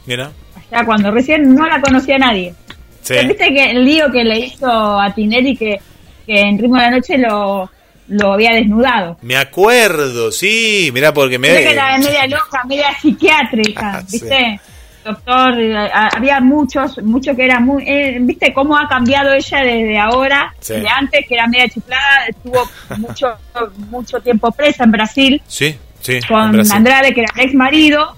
[0.05, 0.31] Mira.
[0.55, 2.53] allá cuando recién no la conocía nadie.
[3.01, 3.15] Sí.
[3.27, 5.79] ¿Viste que el lío que le hizo a Tinelli que,
[6.27, 7.71] que en Ritmo de la Noche lo,
[8.09, 9.17] lo había desnudado?
[9.23, 11.47] Me acuerdo, sí, mira porque me...
[11.47, 14.19] Viste que era media loca, media psiquiátrica, Ah, sí.
[15.07, 17.83] Doctor, eh, había muchos, muchos que eran muy...
[17.87, 20.53] eh, ¿Viste cómo ha cambiado ella desde ahora?
[20.59, 20.73] Sí.
[20.73, 23.27] De antes, que era media chiflada, estuvo mucho
[23.89, 26.19] mucho tiempo presa en Brasil Sí, sí.
[26.27, 26.73] con Brasil.
[26.75, 28.15] Andrade, que era ex marido,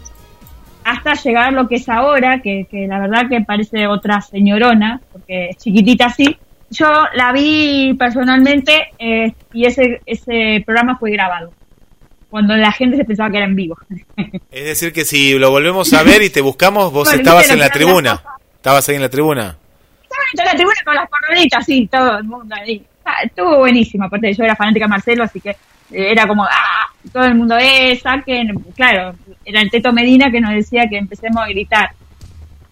[0.84, 5.00] hasta llegar a lo que es ahora, que, que la verdad que parece otra señorona,
[5.12, 6.38] porque es chiquitita así.
[6.72, 11.52] Yo la vi personalmente eh, y ese, ese programa fue grabado,
[12.30, 13.78] cuando la gente se pensaba que era en vivo.
[14.52, 17.60] Es decir, que si lo volvemos a ver y te buscamos, vos Bueno, estabas en
[17.60, 18.22] la tribuna.
[18.56, 19.58] Estabas ahí en la tribuna.
[20.04, 22.84] Estaba en toda la tribuna con las coronitas, sí, todo el mundo ahí.
[23.06, 25.56] Ah, Estuvo buenísimo, aparte yo era fanática de Marcelo, así que eh,
[25.92, 29.16] era como, ah, todo el mundo es, saquen, claro,
[29.46, 31.92] era el Teto Medina que nos decía que empecemos a gritar.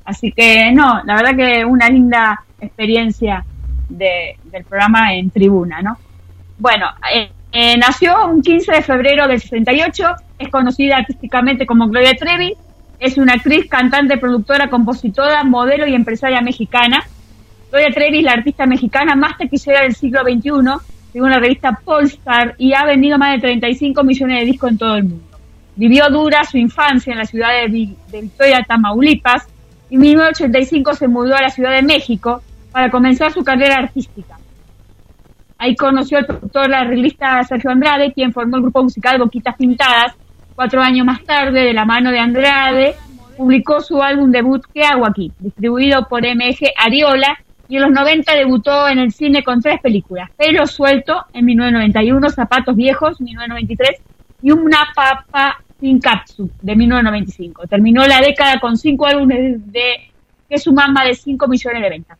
[0.05, 3.43] Así que no, la verdad que una linda experiencia
[3.89, 5.97] de, del programa en tribuna, ¿no?
[6.57, 7.29] Bueno, eh,
[7.59, 10.03] eh, nació un 15 de febrero del 68,
[10.37, 12.53] es conocida artísticamente como Gloria Trevi,
[12.99, 17.03] es una actriz, cantante, productora, compositora, modelo y empresaria mexicana.
[17.71, 20.51] Gloria Trevi es la artista mexicana más taquillera del siglo XXI,
[21.11, 24.95] según la revista Polestar, y ha vendido más de 35 millones de discos en todo
[24.97, 25.39] el mundo.
[25.75, 29.47] Vivió dura su infancia en la ciudad de, de Victoria, Tamaulipas,
[29.89, 34.37] y en 1985 se mudó a la Ciudad de México para comenzar su carrera artística.
[35.57, 40.13] Ahí conoció al productor, la arreglista Sergio Andrade, quien formó el grupo musical Boquitas Pintadas.
[40.55, 42.95] Cuatro años más tarde, de la mano de Andrade,
[43.37, 47.37] publicó su álbum debut ¿Qué hago aquí?, distribuido por MG Ariola,
[47.69, 52.29] y en los 90 debutó en el cine con tres películas, Pelo Suelto en 1991,
[52.29, 54.01] Zapatos Viejos 1993
[54.41, 57.67] y Una Papa sin Capsu de 1995.
[57.67, 60.11] Terminó la década con cinco álbumes de
[60.49, 62.17] que suman más de 5 millones de ventas.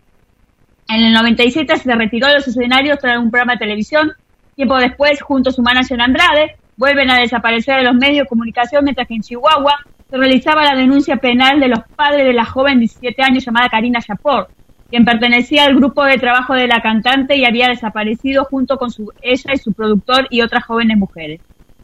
[0.90, 4.14] En el 97 se retiró de los escenarios tras un programa de televisión.
[4.56, 8.86] Tiempo después, junto a su manager Andrade, vuelven a desaparecer de los medios de comunicación,
[8.86, 9.76] mientras que en Chihuahua
[10.10, 13.68] se realizaba la denuncia penal de los padres de la joven de 17 años llamada
[13.68, 14.48] Karina Yapor,
[14.90, 19.12] quien pertenecía al grupo de trabajo de la cantante y había desaparecido junto con su,
[19.22, 21.42] ella y su productor y otras jóvenes mujeres.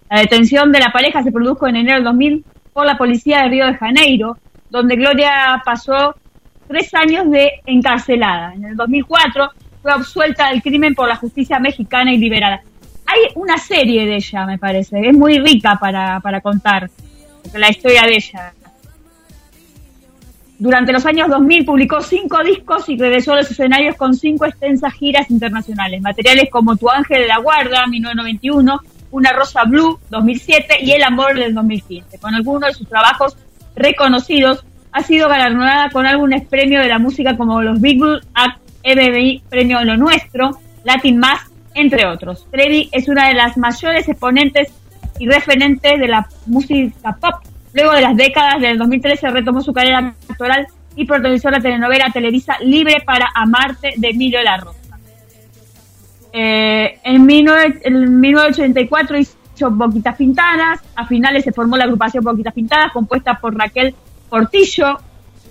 [0.10, 3.50] La detención de la pareja se produjo en enero del 2000 por la policía de
[3.50, 4.38] Río de Janeiro,
[4.70, 6.16] donde Gloria pasó
[6.68, 8.54] tres años de encarcelada.
[8.54, 9.50] En el 2004
[9.82, 12.62] fue absuelta del crimen por la justicia mexicana y liberada.
[13.06, 16.90] Hay una serie de ella, me parece, es muy rica para, para contar
[17.54, 18.54] la historia de ella.
[20.58, 24.94] Durante los años 2000 publicó cinco discos y regresó a los escenarios con cinco extensas
[24.94, 26.02] giras internacionales.
[26.02, 28.80] Materiales como Tu Ángel de la Guarda, 1991,
[29.12, 32.18] Una Rosa Blue, 2007 y El Amor del 2015.
[32.20, 33.36] Con algunos de sus trabajos
[33.76, 38.60] reconocidos, ha sido galardonada con álbumes premio de la música como los Big Blue Act,
[38.84, 41.42] EBBI, Premio Lo Nuestro, Latin Más,
[41.74, 42.48] entre otros.
[42.52, 44.72] Trevi es una de las mayores exponentes
[45.18, 47.36] y referentes de la música pop.
[47.74, 52.58] Luego de las décadas del 2013 retomó su carrera actoral y protagonizó la telenovela Televisa
[52.62, 55.00] Libre para Amarte de Emilio La Rosa.
[56.32, 62.54] Eh, en, 19, en 1984 hizo Boquitas Pintadas, a finales se formó la agrupación Boquitas
[62.54, 63.96] Pintadas, compuesta por Raquel
[64.34, 64.98] Portillo,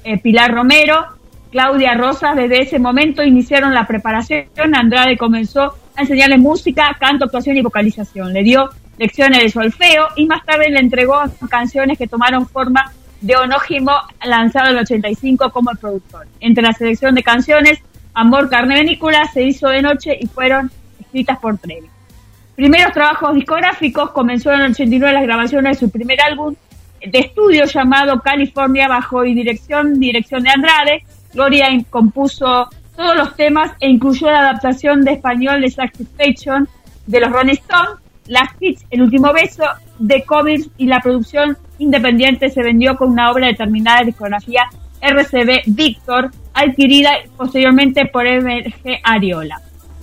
[0.03, 1.07] eh, Pilar Romero,
[1.53, 2.35] Claudia Rosas.
[2.35, 4.49] Desde ese momento iniciaron la preparación.
[4.75, 8.33] Andrade comenzó a enseñarle música, canto, actuación y vocalización.
[8.33, 11.15] Le dio lecciones de solfeo y más tarde le entregó
[11.49, 13.93] canciones que tomaron forma de onógimo
[14.25, 16.27] lanzado en el 85 como el productor.
[16.41, 17.79] Entre la selección de canciones,
[18.15, 21.87] Amor, Carne Venícula se hizo de noche y fueron escritas por Trevi.
[22.57, 26.57] Primeros trabajos discográficos comenzó en el 89 las grabaciones de su primer álbum
[27.07, 31.05] de estudio llamado California bajo y dirección, dirección de Andrade.
[31.33, 36.69] Gloria compuso todos los temas e incluyó la adaptación de español de Satisfaction
[37.07, 39.65] de los Rolling Stones, las hits El último beso
[39.99, 44.63] de covers y la producción independiente se vendió con una obra determinada de discografía
[45.01, 49.61] RCB Victor, adquirida posteriormente por MG Ariola.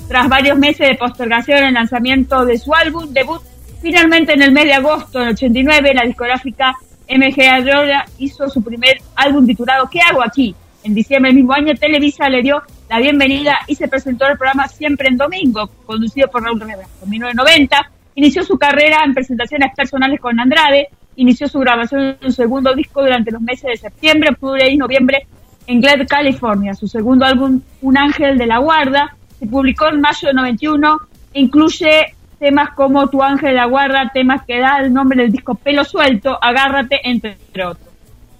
[0.07, 3.41] Tras varios meses de postergación en el lanzamiento de su álbum debut,
[3.81, 6.75] finalmente en el mes de agosto del 89, la discográfica
[7.09, 10.55] MG Ariola hizo su primer álbum titulado ¿Qué hago aquí?
[10.83, 14.67] En diciembre del mismo año, Televisa le dio la bienvenida y se presentó el programa
[14.67, 16.87] Siempre en Domingo, conducido por Raúl Rivera.
[17.03, 22.31] En 1990 inició su carrera en presentaciones personales con Andrade, inició su grabación de su
[22.31, 25.25] segundo disco durante los meses de septiembre, octubre y noviembre
[25.67, 26.73] en Glad, California.
[26.73, 30.97] Su segundo álbum, Un Ángel de la Guarda, se publicó en mayo de 91
[31.33, 35.31] e incluye temas como Tu Ángel de la Guarda, temas que da el nombre del
[35.31, 37.87] disco Pelo Suelto, Agárrate, entre otros.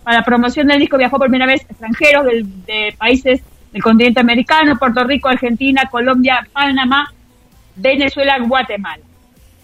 [0.04, 3.42] Para la promoción del disco viajó por primera vez extranjeros del- de países
[3.74, 7.12] del continente americano, Puerto Rico, Argentina, Colombia, Panamá,
[7.76, 9.04] Venezuela, Guatemala.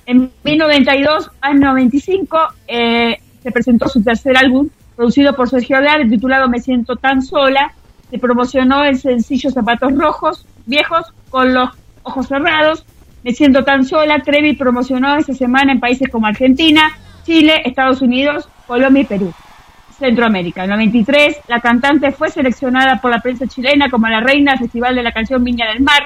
[0.05, 6.47] En 1992 al 95 eh, se presentó su tercer álbum, producido por Sergio Leal, titulado
[6.47, 7.73] Me siento tan sola.
[8.11, 11.69] Se promocionó el sencillo Zapatos Rojos, viejos, con los
[12.03, 12.85] ojos cerrados.
[13.25, 14.19] Me siento tan sola.
[14.19, 16.91] Trevi promocionó esa semana en países como Argentina,
[17.25, 19.33] Chile, Estados Unidos, Colombia y Perú.
[19.97, 20.63] Centroamérica.
[20.63, 24.59] En el 93, la cantante fue seleccionada por la prensa chilena como la reina del
[24.59, 26.03] Festival de la Canción Viña del Mar.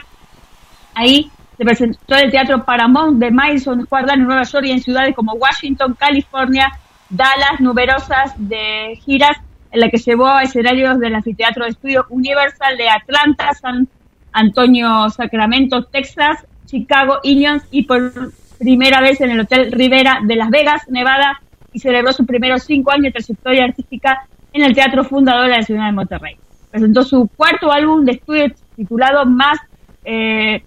[0.96, 4.82] Ahí se presentó en el Teatro Paramount de Madison Square en Nueva York y en
[4.82, 6.72] ciudades como Washington, California,
[7.10, 9.36] Dallas, numerosas de giras
[9.72, 13.90] en la que llevó a escenarios del anfiteatro de estudio Universal de Atlanta, San
[14.32, 18.12] Antonio, Sacramento, Texas, Chicago, Illinois y por
[18.60, 21.42] primera vez en el Hotel Rivera de Las Vegas, Nevada,
[21.74, 25.64] y celebró sus primeros cinco años de trayectoria artística en el Teatro Fundador de la
[25.64, 26.36] ciudad de Monterrey.
[26.70, 28.46] Presentó su cuarto álbum de estudio
[28.76, 29.60] titulado Más
[30.06, 30.64] eh,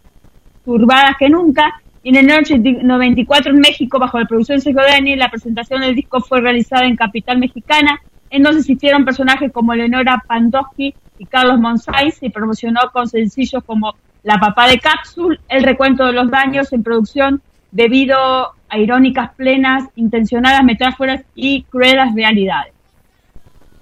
[0.64, 1.80] turbadas que nunca.
[2.02, 5.30] Y en el año 80 94 en México, bajo la producción de Sergio Dani, la
[5.30, 8.00] presentación del disco fue realizada en Capital Mexicana,
[8.30, 10.94] en donde asistieron personajes como Leonora Pandowski
[11.26, 16.30] Carlos Monsáis y promocionó con sencillos como La Papá de Cápsul, El Recuento de los
[16.30, 18.16] Daños en producción debido
[18.68, 22.72] a irónicas, plenas, intencionadas metáforas y crueles realidades.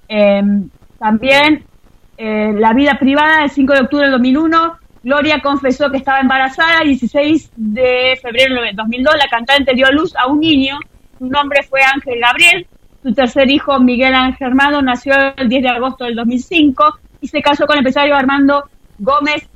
[0.08, 0.42] Eh,
[0.98, 1.64] también
[2.16, 6.82] eh, la vida privada, el 5 de octubre del 2001, Gloria confesó que estaba embarazada.
[6.82, 10.78] El 16 de febrero de 2002, la cantante dio a luz a un niño.
[11.18, 12.66] Su nombre fue Ángel Gabriel.
[13.02, 17.42] Su tercer hijo, Miguel Ángel Armando, nació el 10 de agosto del 2005 y se
[17.42, 18.68] casó con el empresario Armando
[18.98, 19.48] Gómez,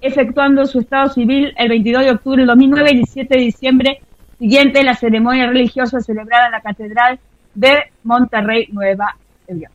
[0.00, 4.00] efectuando su estado civil el 22 de octubre del 2009 y el 17 de diciembre
[4.38, 7.18] siguiente la ceremonia religiosa celebrada en la Catedral
[7.54, 9.16] de Monterrey, Nueva
[9.48, 9.72] York.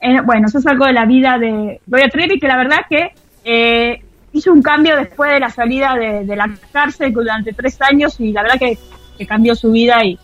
[0.00, 3.12] Eh, bueno, eso es algo de la vida de Gloria Trevi, que la verdad que
[3.44, 8.18] eh, hizo un cambio después de la salida de, de, la cárcel durante tres años
[8.18, 8.78] y la verdad que,
[9.18, 10.18] que cambió su vida y,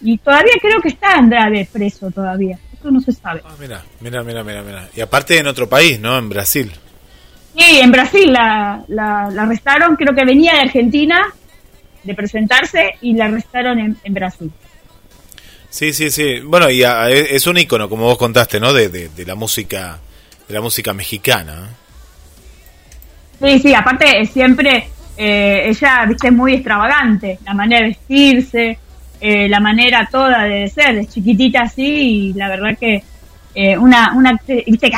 [0.00, 2.58] y, todavía creo que está Andrade preso todavía.
[2.80, 3.42] Eso no se sabe.
[3.44, 4.88] Ah, mira, mira, mira, mira, mira.
[4.96, 6.16] Y aparte en otro país, ¿no?
[6.18, 6.72] En Brasil.
[7.56, 11.26] Sí, en Brasil la, la, la arrestaron, creo que venía de Argentina
[12.02, 14.50] de presentarse y la arrestaron en, en Brasil.
[15.68, 16.40] Sí, sí, sí.
[16.40, 18.72] Bueno, y a, es un icono, como vos contaste, ¿no?
[18.72, 19.98] De, de, de la música,
[20.48, 21.68] de la música mexicana.
[23.42, 23.74] Sí, sí.
[23.74, 28.78] Aparte siempre eh, ella, viste, muy extravagante, la manera de vestirse,
[29.20, 33.02] eh, la manera toda de ser, es chiquitita así y la verdad que
[33.54, 34.96] eh, una, una, actriz, viste, que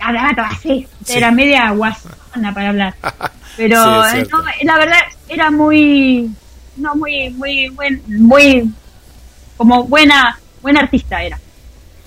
[0.00, 2.94] hablaba todo así, era media guasona para hablar.
[3.56, 4.98] Pero Sí, eh, no, la verdad
[5.28, 6.30] era muy,
[6.76, 8.70] no, muy, muy, buen, muy,
[9.56, 11.38] como buena, buena artista era.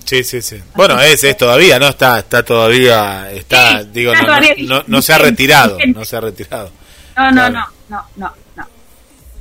[0.04, 0.60] Sí, sí, sí.
[0.74, 1.88] Bueno, es, es todavía, ¿no?
[1.88, 5.78] Está, está todavía, está, Sí, digo, está no, no, todavía no, no se ha retirado,
[5.94, 6.70] no se ha retirado.
[7.16, 7.52] No, no, Claro.
[7.54, 8.45] no, no, no, no.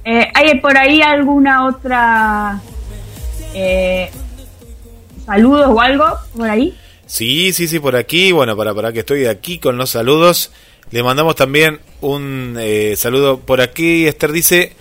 [0.06, 2.62] Eh, ¿Hay por ahí alguna otra
[3.56, 4.12] eh,
[5.26, 6.78] saludos o algo por ahí?
[7.08, 8.32] Sí, sí, sí, por aquí.
[8.32, 10.52] Bueno, para, para que estoy aquí con los saludos.
[10.92, 14.08] Le mandamos también un eh, saludo por aquí.
[14.08, 14.74] Esther dice,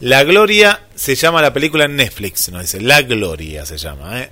[0.00, 2.50] La Gloria se llama la película en Netflix.
[2.50, 4.30] Nos dice, La Gloria se llama, ¿eh?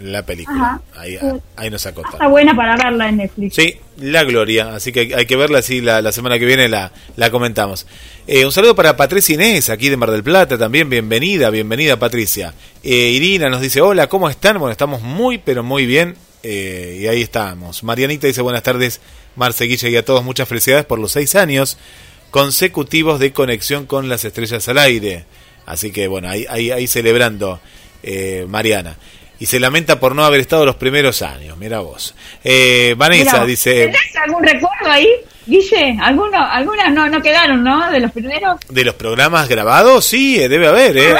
[0.00, 0.80] La película.
[0.96, 1.18] Ahí,
[1.56, 2.08] ahí nos acota.
[2.12, 3.54] Está buena para verla en Netflix.
[3.54, 4.74] Sí, La Gloria.
[4.74, 7.86] Así que hay que verla, así la, la semana que viene la, la comentamos.
[8.26, 10.88] Eh, un saludo para Patricia Inés, aquí de Mar del Plata también.
[10.88, 12.54] Bienvenida, bienvenida Patricia.
[12.82, 14.58] Eh, Irina nos dice, hola, ¿cómo están?
[14.58, 16.16] Bueno, estamos muy, pero muy bien.
[16.42, 17.82] Eh, y ahí estamos.
[17.84, 19.02] Marianita dice, buenas tardes,
[19.36, 20.24] Marce Guille y a todos.
[20.24, 21.76] Muchas felicidades por los seis años
[22.30, 25.26] consecutivos de conexión con las estrellas al aire.
[25.66, 27.60] Así que bueno, ahí, ahí, ahí celebrando,
[28.02, 28.96] eh, Mariana.
[29.40, 31.56] Y se lamenta por no haber estado los primeros años.
[31.58, 32.14] Mira vos.
[32.44, 33.72] Eh, Vanessa Mirá, dice...
[33.86, 35.08] ¿Tenés algún recuerdo ahí,
[35.46, 35.96] Guille?
[36.00, 37.90] ¿Alguno, algunas no, no quedaron, ¿no?
[37.90, 38.60] De los primeros.
[38.68, 40.04] ¿De los programas grabados?
[40.04, 41.14] Sí, eh, debe haber, ¿eh?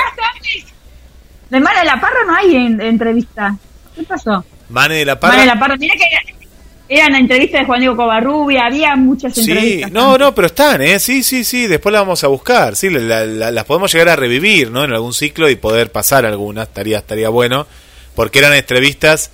[1.48, 3.56] De Mara de la Parra no hay en, entrevista.
[3.96, 4.44] ¿Qué pasó?
[4.68, 5.44] Mane de la Mara de Parra.
[5.46, 9.90] la Parra, mira que era, eran entrevistas de Juan Diego Covarrubia, había muchas Sí, entrevistas.
[9.92, 10.98] no, no, pero están, ¿eh?
[11.00, 12.76] Sí, sí, sí, después las vamos a buscar.
[12.76, 14.84] Sí, la- la- las podemos llegar a revivir, ¿no?
[14.84, 17.66] En algún ciclo y poder pasar algunas, estaría, estaría bueno.
[18.14, 19.30] Porque eran entrevistas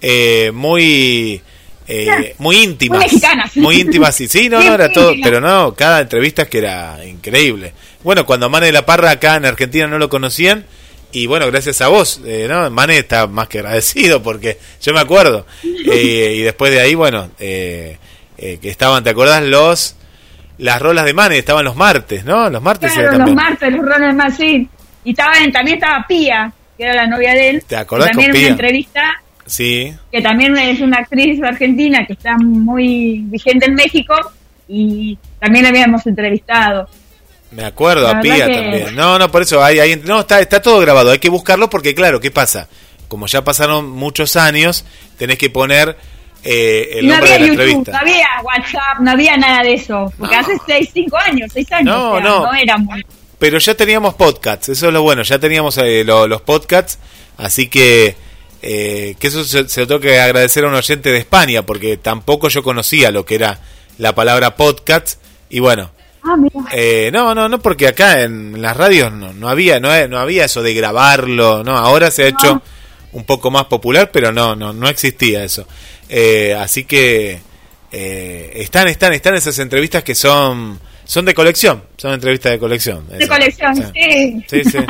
[0.00, 1.40] eh, muy...
[1.86, 2.98] eh, muy íntimas.
[3.00, 3.56] Muy mexicanas.
[3.56, 4.28] Muy íntimas, sí.
[4.28, 5.14] Sí, no, no, era todo.
[5.22, 7.72] Pero no, cada entrevista es que era increíble.
[8.04, 10.64] Bueno, cuando Mane de la Parra acá en Argentina no lo conocían,
[11.10, 12.70] y bueno, gracias a vos, eh, ¿no?
[12.70, 15.46] Mane está más que agradecido porque yo me acuerdo.
[15.90, 17.96] Eh, y después de ahí, bueno, eh,
[18.36, 19.42] eh, que estaban, ¿te acordás?
[19.42, 19.96] Los,
[20.58, 22.50] las rolas de Mane estaban los martes, ¿no?
[22.50, 24.68] Los martes Claro, los martes, los roles más, sí.
[25.04, 27.64] Y estaba en- también estaba Pía, que era la novia de él.
[27.66, 29.12] ¿Te acordás También una entrevista,
[29.44, 34.14] Sí, que también es una actriz argentina que está muy vigente en México
[34.68, 36.88] y también la habíamos entrevistado.
[37.50, 38.94] me acuerdo La a Pía que- también.
[38.94, 41.94] No, no, por eso hay, hay, no, está, está todo grabado, hay que buscarlo porque
[41.94, 42.68] claro, ¿qué pasa?
[43.08, 44.84] Como ya pasaron muchos años,
[45.16, 45.96] tenés que poner
[46.44, 47.92] eh, el no nombre había de la YouTube, entrevista.
[47.92, 50.12] no había WhatsApp, no había nada de eso.
[50.18, 50.40] Porque No.
[50.42, 51.84] hace 6, 5 años, 6 años.
[51.86, 52.40] No, o sea, no.
[52.44, 53.04] no era muy...
[53.38, 56.98] Pero ya teníamos podcasts, eso es lo bueno, ya teníamos eh, lo- los podcasts,
[57.36, 58.16] así que
[58.62, 61.96] eh, que eso se, se lo tengo que agradecer a un oyente de España, porque
[61.96, 63.60] tampoco yo conocía lo que era
[63.98, 65.20] la palabra podcast,
[65.50, 65.90] y bueno,
[66.24, 66.34] Ah,
[66.72, 70.44] eh, no, no, no, porque acá en las radios no, no había, no, no había
[70.46, 72.60] eso de grabarlo, no, ahora se ha hecho
[73.12, 75.66] un poco más popular, pero no, no, no existía eso.
[76.08, 77.40] Eh, así que
[77.92, 83.08] eh, están, están, están esas entrevistas que son, son de colección, son entrevistas de colección.
[83.08, 84.44] De colección, sí.
[84.46, 84.78] Sí, sí.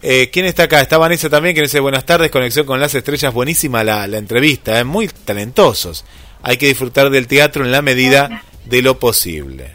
[0.00, 0.80] Eh, ¿Quién está acá?
[0.80, 4.78] Está Vanessa también, que dice buenas tardes, conexión con las estrellas, buenísima la, la entrevista,
[4.78, 6.04] eh, muy talentosos.
[6.40, 9.72] Hay que disfrutar del teatro en la medida de lo posible.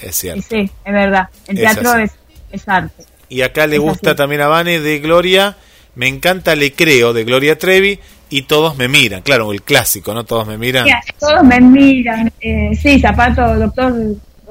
[0.00, 0.44] Es cierto.
[0.48, 1.28] sí, es verdad.
[1.48, 2.12] El Es teatro es,
[2.52, 3.02] es arte.
[3.28, 4.16] Y acá le gusta así.
[4.16, 5.56] también a Vane de Gloria,
[5.96, 7.98] me encanta Le Creo de Gloria Trevi
[8.30, 9.22] y Todos me miran.
[9.22, 10.22] Claro, el clásico, ¿no?
[10.22, 10.84] Todos me miran.
[10.84, 12.32] Mira, todos me miran.
[12.40, 13.92] Eh, sí, zapato, doctor,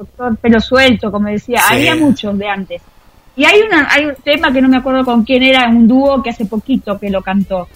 [0.04, 1.60] doctor pelo suelto, como decía.
[1.68, 1.74] Sí.
[1.74, 2.82] Había muchos de antes.
[3.34, 6.22] Y hay, una, hay un tema que no me acuerdo con quién era, un dúo
[6.22, 7.66] que hace poquito que lo cantó.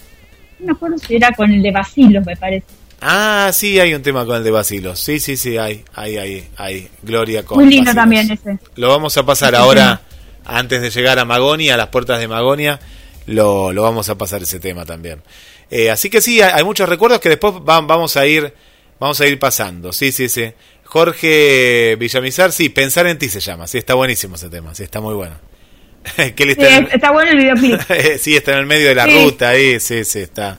[0.59, 2.65] No me acuerdo si era con el de Basilos, me parece.
[3.01, 4.99] Ah, sí, hay un tema con el de Basilos.
[4.99, 6.87] Sí, sí, sí, hay, hay, hay, hay.
[7.03, 7.95] Gloria con Muy lindo Basilos.
[8.03, 8.59] también ese.
[8.75, 10.01] Lo vamos a pasar ahora,
[10.45, 12.79] antes de llegar a Magonia, a las puertas de Magonia,
[13.25, 15.21] lo, lo vamos a pasar ese tema también.
[15.69, 18.53] Eh, así que sí, hay, hay muchos recuerdos que después va- vamos a ir,
[18.99, 19.91] vamos a ir pasando.
[19.91, 20.51] Sí, sí, sí.
[20.87, 23.67] Jorge Villamizar, sí, Pensar en ti se llama.
[23.67, 25.35] Sí, está buenísimo ese tema, sí, está muy bueno.
[26.15, 27.79] que él Sí, está, en- está bueno el videoclip.
[28.19, 29.23] sí, está en el medio de la Sí.
[29.25, 30.57] ruta ahí, sí, sí, está,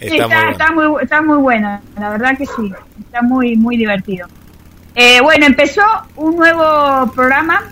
[0.00, 0.50] Sí, está, muy está, bueno.
[0.52, 4.26] está muy, está muy buena, la verdad que sí, está muy, muy divertido.
[4.94, 5.82] Eh, bueno, empezó
[6.16, 7.62] un nuevo programa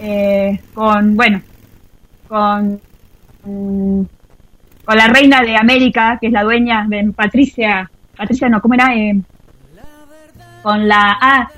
[0.00, 1.42] eh, con, bueno,
[2.26, 2.80] con,
[3.44, 4.02] mm,
[4.84, 8.94] con la reina de América, que es la dueña de Patricia, Patricia no, ¿cómo era?
[8.96, 9.20] Eh,
[10.62, 11.48] con la, ah,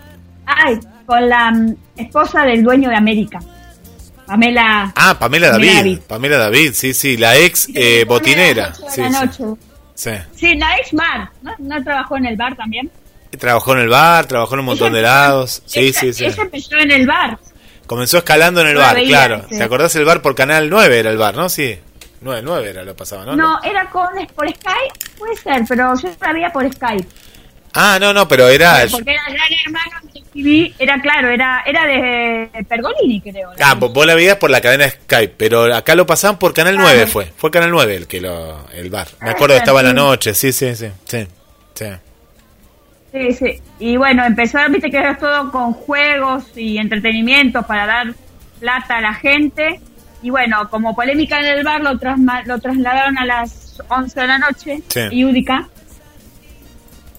[0.47, 3.41] ay, con la mm, esposa del dueño de América,
[4.27, 4.93] Pamela.
[4.95, 5.99] Ah, Pamela Pamela David, David.
[6.07, 8.73] Pamela David, sí, sí, la ex eh, botinera.
[8.75, 9.61] Sí, la sí, noche.
[9.95, 10.11] sí.
[10.37, 11.53] Sí, la ex bar, ¿no?
[11.59, 12.91] ¿No trabajó en el bar también?
[13.39, 15.63] Trabajó en el bar, trabajó en un montón Ella- de lados.
[15.67, 16.25] Sí, ella, sí, sí.
[16.25, 17.39] ella empezó en el bar.
[17.87, 19.47] Comenzó escalando en el la bar, veía, claro.
[19.49, 21.49] ¿Te acordás el bar por Canal 9 era el bar, no?
[21.49, 21.77] Sí.
[22.21, 23.35] 9, 9 era lo pasaba, ¿no?
[23.35, 27.07] No, era con por Skype, puede ser, pero yo sabía por Skype.
[27.75, 28.83] Ah, no, no, pero era...
[28.91, 33.51] Porque era Gran Hermano de TV, era claro, era era de Pergolini, creo.
[33.63, 36.75] Ah, vos vos la veías por la cadena Skype, pero acá lo pasaban por Canal
[36.75, 36.89] Claro.
[36.91, 37.33] 9 fue.
[37.37, 39.09] Fue Canal 9 el que lo el bar.
[39.21, 40.89] Me acuerdo que estaba la noche, sí, sí, sí.
[41.07, 41.27] Sí.
[41.75, 41.87] sí.
[43.13, 43.61] Sí, sí.
[43.81, 48.15] Y bueno, empezó, viste que era todo con juegos y entretenimiento para dar
[48.61, 49.81] plata a la gente.
[50.23, 54.27] Y bueno, como polémica en el bar, lo, trasma- lo trasladaron a las 11 de
[54.27, 55.01] la noche, Sí.
[55.11, 55.69] y Udica.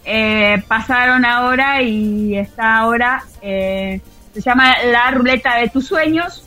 [0.06, 4.00] Eh, pasaron ahora y está ahora, eh,
[4.34, 6.44] se llama La Ruleta de tus Sueños.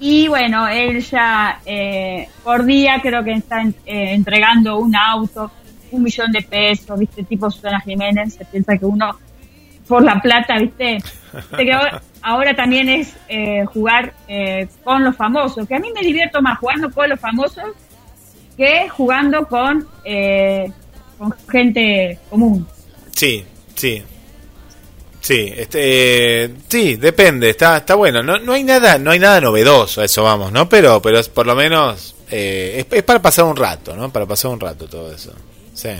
[0.00, 5.50] Y bueno, él ya eh, por día creo que está en- eh, entregando un auto,
[5.92, 7.22] un millón de pesos, ¿viste?
[7.22, 9.16] Tipo Susana Jiménez, se piensa que uno
[9.86, 10.98] por la plata, ¿viste?
[11.56, 16.00] Que ahora, ahora también es eh, jugar eh, con los famosos, que a mí me
[16.00, 17.64] divierto más jugando con los famosos
[18.56, 20.70] que jugando con, eh,
[21.18, 22.66] con gente común.
[23.14, 23.44] Sí,
[23.74, 24.02] sí.
[25.20, 28.24] Sí, este, eh, sí, depende, está, está bueno.
[28.24, 30.68] No, no hay nada, no hay nada novedoso, eso vamos, ¿no?
[30.68, 34.10] Pero, pero es por lo menos, eh, es, para pasar un rato, ¿no?
[34.10, 35.32] Para pasar un rato todo eso.
[35.74, 35.90] Sí.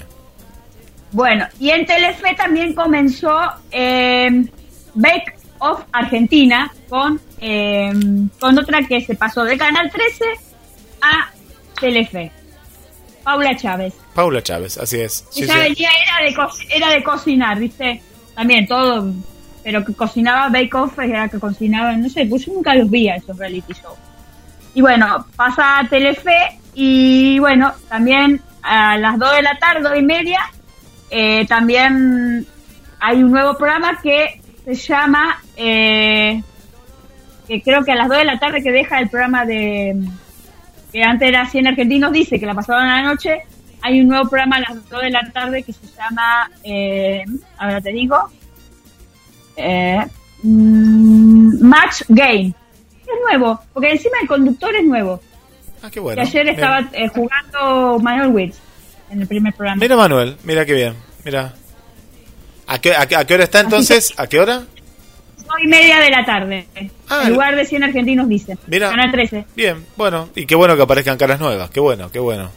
[1.13, 3.39] Bueno, y en Telefe también comenzó
[3.71, 4.45] eh,
[4.95, 7.93] Bake Off Argentina con, eh,
[8.41, 10.25] con otra que se pasó de Canal 13
[11.01, 11.31] a
[11.79, 12.33] Telefe.
[13.25, 13.95] Paula Chávez.
[14.15, 15.25] Paula Chávez, así es.
[15.31, 15.59] Sí, ya sí.
[15.61, 18.03] venía, era de, co- era de cocinar, ¿viste?
[18.35, 19.13] También todo,
[19.63, 23.09] pero que cocinaba Bake Off, era que cocinaba, no sé, pues yo nunca los vi
[23.09, 23.99] a esos reality shows.
[24.75, 29.99] Y bueno, pasa a Telefe y bueno, también a las 2 de la tarde, 2
[29.99, 30.41] y media,
[31.11, 32.47] eh, también
[33.01, 36.43] hay un nuevo programa que se llama, eh,
[37.49, 39.95] que creo que a las 2 de la tarde que deja el programa de,
[40.93, 43.43] que antes era 100 argentinos, dice que la pasaban a la noche,
[43.81, 47.25] hay un nuevo programa a las 2 de la tarde que se llama, eh,
[47.59, 48.17] ahora te digo,
[49.57, 50.05] eh,
[50.43, 52.55] mm, Match Game.
[53.01, 55.21] Es nuevo, porque encima el conductor es nuevo.
[55.83, 56.23] Ah, qué bueno.
[56.23, 56.55] que ayer Bien.
[56.55, 58.59] estaba eh, jugando Manuel Witz
[59.11, 59.81] en el primer programa.
[59.81, 60.95] Mira Manuel, mira qué bien,
[61.25, 61.55] mira.
[62.69, 64.15] ¿A qué, a, qué, a qué hora está entonces?
[64.17, 64.63] ¿A qué hora?
[65.63, 66.67] Y media de la tarde.
[67.09, 68.59] Ah, en lugar de 100 argentinos dicen.
[68.67, 68.91] Mira.
[68.91, 69.47] Canal 13.
[69.57, 72.51] Bien, bueno, y qué bueno que aparezcan caras nuevas, qué bueno, qué bueno.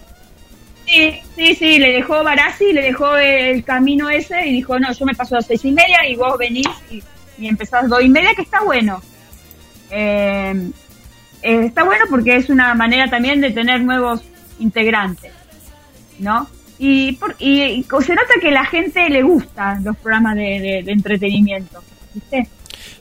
[0.88, 5.06] Sí, sí, sí, le dejó Barassi, le dejó el camino ese y dijo, no, yo
[5.06, 7.02] me paso a las seis y media y vos venís y,
[7.40, 9.02] y empezás dos y media, que está bueno.
[9.92, 10.70] Eh,
[11.42, 14.22] eh, está bueno porque es una manera también de tener nuevos
[14.60, 15.32] integrantes,
[16.20, 16.48] ¿no?
[16.78, 20.84] Y, por, y, y se nota que la gente le gusta los programas de, de-
[20.84, 21.82] de entretenimiento,
[22.14, 22.48] ¿viste?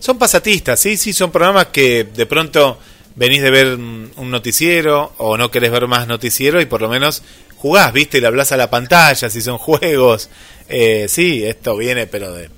[0.04, 2.78] Son pasatistas, sí, sí, son programas que de pronto
[3.16, 7.22] venís de ver un noticiero o no querés ver más noticiero y por lo menos
[7.56, 10.28] jugás, viste, le hablas a la pantalla, si son juegos.
[10.68, 12.50] Eh, sí, esto viene, pero de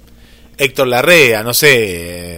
[0.59, 1.70] Héctor Larrea, no sé,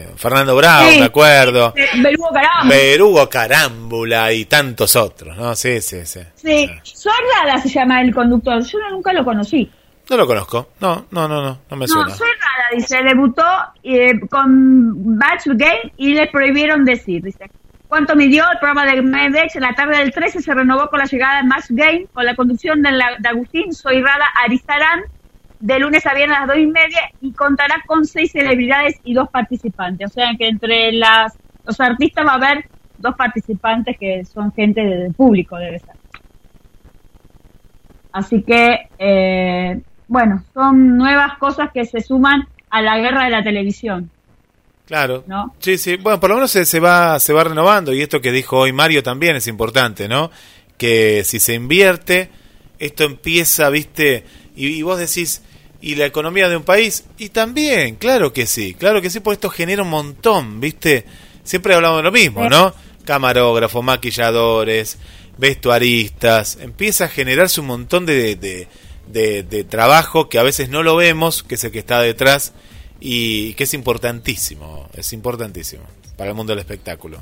[0.02, 0.98] eh, Fernando Bravo, Sí.
[0.98, 1.72] me acuerdo.
[1.74, 2.68] Eh, Belugo Caramba.
[2.74, 5.56] Berugo Carámbula y tantos otros, ¿no?
[5.56, 6.20] Sí, sí, sí.
[6.34, 9.70] Sí, Sorrada se llama el conductor, yo no- nunca lo conocí.
[10.10, 12.14] No lo conozco, no, no, no, no, no me No, suena.
[12.14, 12.28] soy
[12.68, 13.44] rara, dice, debutó
[13.82, 17.50] eh, con Batch Game y le prohibieron decir, dice.
[17.88, 19.56] ¿Cuánto midió el programa de Medex?
[19.56, 22.36] En la tarde del 13 se renovó con la llegada de Match Game, con la
[22.36, 22.90] conducción de,
[23.26, 25.04] Agustín Soyrada Arizarán,
[25.58, 29.14] de lunes a viernes a las dos y media, y contará con seis celebridades y
[29.14, 30.10] dos participantes.
[30.10, 31.34] O sea que entre las
[31.68, 35.94] los artistas va a haber dos participantes que son gente del público, debe ser.
[38.10, 43.42] Así que, eh, bueno, son nuevas cosas que se suman a la guerra de la
[43.42, 44.10] televisión.
[44.86, 45.24] Claro.
[45.26, 45.54] ¿No?
[45.58, 45.96] Sí, sí.
[45.96, 48.72] Bueno, por lo menos se, se va se va renovando y esto que dijo hoy
[48.72, 50.30] Mario también es importante, ¿no?
[50.78, 52.30] Que si se invierte,
[52.78, 54.24] esto empieza, ¿viste?
[54.56, 55.42] Y, y vos decís,
[55.82, 57.04] ¿y la economía de un país?
[57.18, 61.04] Y también, claro que sí, claro que sí, porque esto genera un montón, ¿viste?
[61.44, 62.72] Siempre hablamos de lo mismo, ¿no?
[63.04, 64.98] Camarógrafos, maquilladores,
[65.36, 68.68] vestuaristas, empieza a generarse un montón de, de, de-
[69.12, 72.52] de trabajo que a veces no lo vemos, que es el que está detrás
[73.00, 75.84] y que es importantísimo, es importantísimo
[76.16, 77.18] para el mundo del espectáculo.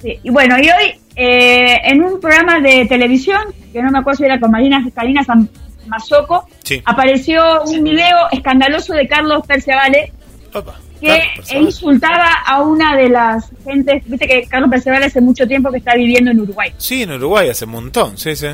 [0.00, 3.40] Sí, Y bueno, y hoy eh, en un programa de televisión,
[3.72, 5.48] que no me acuerdo si era con Marina Karina San
[5.86, 6.80] Mazoco, Sí.
[6.84, 10.12] apareció un video escandaloso de Carlos Perciavale
[10.54, 11.62] Opa, que personal.
[11.64, 15.94] insultaba a una de las gentes, viste que Carlos Perciavale hace mucho tiempo que está
[15.94, 16.72] viviendo en Uruguay.
[16.78, 18.46] Sí, en Uruguay hace un montón, sí, sí.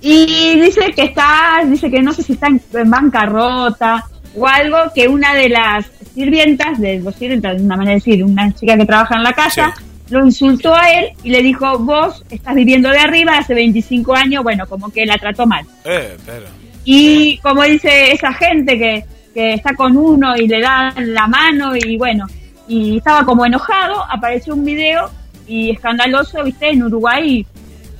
[0.00, 4.04] Y dice que está, dice que no sé si está en, en bancarrota
[4.36, 8.24] o algo, que una de las sirvientas, de los sirvientas, de una manera de decir,
[8.24, 9.74] una chica que trabaja en la casa,
[10.10, 14.42] lo insultó a él y le dijo, vos estás viviendo de arriba hace 25 años,
[14.42, 15.66] bueno, como que la trató mal.
[15.84, 16.46] Eh, pero.
[16.84, 19.04] Y como dice esa gente que,
[19.34, 22.26] que está con uno y le da la mano y bueno,
[22.66, 25.10] y estaba como enojado, apareció un video
[25.46, 27.44] y escandaloso, viste, en Uruguay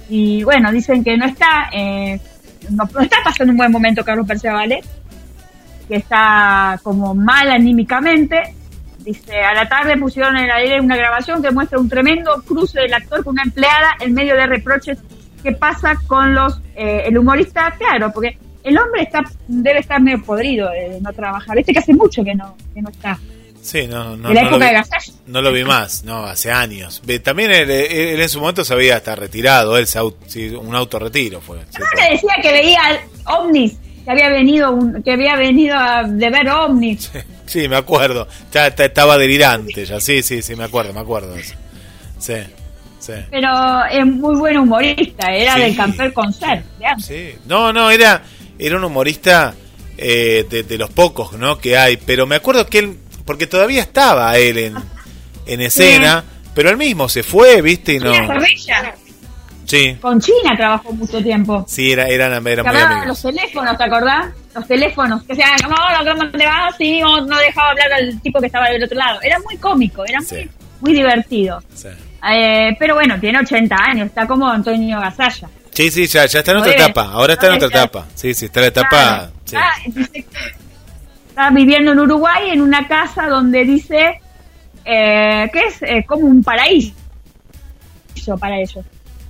[0.08, 2.20] y, bueno, dicen que no está, eh,
[2.70, 4.80] no, está pasando un buen momento Carlos Percevale,
[5.86, 8.54] que está como mal anímicamente.
[8.98, 12.80] Dice, a la tarde pusieron en el aire una grabación que muestra un tremendo cruce
[12.80, 14.98] del actor con una empleada en medio de reproches
[15.42, 20.22] que pasa con los eh, el humorista, claro, porque el hombre está debe estar medio
[20.22, 21.56] podrido de no trabajar.
[21.56, 23.18] Viste que hace mucho que no que no está.
[23.68, 24.84] Sí, no, no, de la no, época lo de
[25.26, 27.02] no lo vi más, no, hace años.
[27.22, 30.74] También él, él en su momento se había hasta retirado, él se au- sí, un
[30.74, 31.58] autorretiro fue.
[31.68, 32.80] sí, No le decía que veía
[33.26, 33.74] ovnis,
[34.06, 37.10] que había venido un, que había venido a, de ver ovnis.
[37.44, 38.26] Sí, me acuerdo.
[38.52, 40.00] Ya, ya estaba delirante ya.
[40.00, 41.34] Sí, sí, sí, me acuerdo, me acuerdo.
[42.18, 42.34] Sí,
[42.98, 43.12] sí.
[43.30, 45.60] Pero es muy buen humorista, era Sí.
[45.60, 46.64] del Camper Concert.
[47.02, 47.34] Sí.
[47.46, 48.22] No, no, era,
[48.58, 49.54] era un humorista
[49.96, 51.58] eh, de, de los pocos, ¿no?
[51.58, 51.96] Que hay.
[51.96, 54.74] Pero me acuerdo que él, porque todavía estaba él en,
[55.44, 56.24] en escena,
[56.54, 57.92] pero él mismo se fue, ¿viste?
[57.92, 58.10] Y no.
[59.66, 61.62] Sí, con China trabajó mucho tiempo.
[61.68, 63.06] sí, era, eran, eran muy amigos.
[63.06, 64.28] los teléfonos, ¿te acordás?
[64.54, 65.76] Los teléfonos, que decían, ¿cómo,
[66.10, 66.74] ¿cómo te vas?
[66.78, 69.20] Sí, o no dejaba hablar al tipo que estaba del otro lado.
[69.20, 70.48] Era muy cómico, era muy, Sí.
[70.80, 71.62] muy divertido.
[71.74, 71.88] Sí.
[72.32, 75.50] Eh, pero bueno, tiene 80 años, está como Antonio Gasalla.
[75.70, 77.02] Sí, sí, ya, ya está en otra etapa.
[77.12, 78.06] Ahora está en otra etapa.
[78.14, 79.30] Sí, sí, está en la etapa.
[79.44, 79.56] Sí.
[81.38, 84.20] Está viviendo en Uruguay en una casa donde dice
[84.84, 86.96] eh, que es eh, como un paraíso
[88.40, 88.84] para ellos.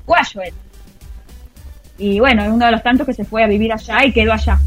[0.06, 0.54] Guayo él.
[1.98, 4.32] Y bueno, es uno de los tantos que se fue a vivir allá y quedó
[4.32, 4.58] allá.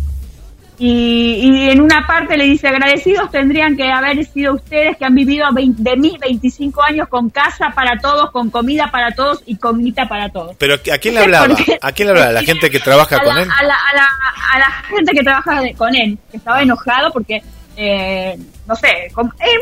[0.84, 5.14] Y, y en una parte le dice, agradecidos tendrían que haber sido ustedes que han
[5.14, 9.58] vivido 20 de mis 25 años con casa para todos, con comida para todos y
[9.58, 10.56] comida para todos.
[10.58, 11.56] Pero ¿a quién le hablaba?
[11.84, 12.32] ¿A quién le hablaba?
[12.32, 13.50] ¿La gente que trabaja a con la, él?
[13.60, 14.08] A la, a, la,
[14.54, 17.44] a la gente que trabaja con él, que estaba enojado porque,
[17.78, 18.36] eh,
[18.68, 19.60] no sé, como- eh,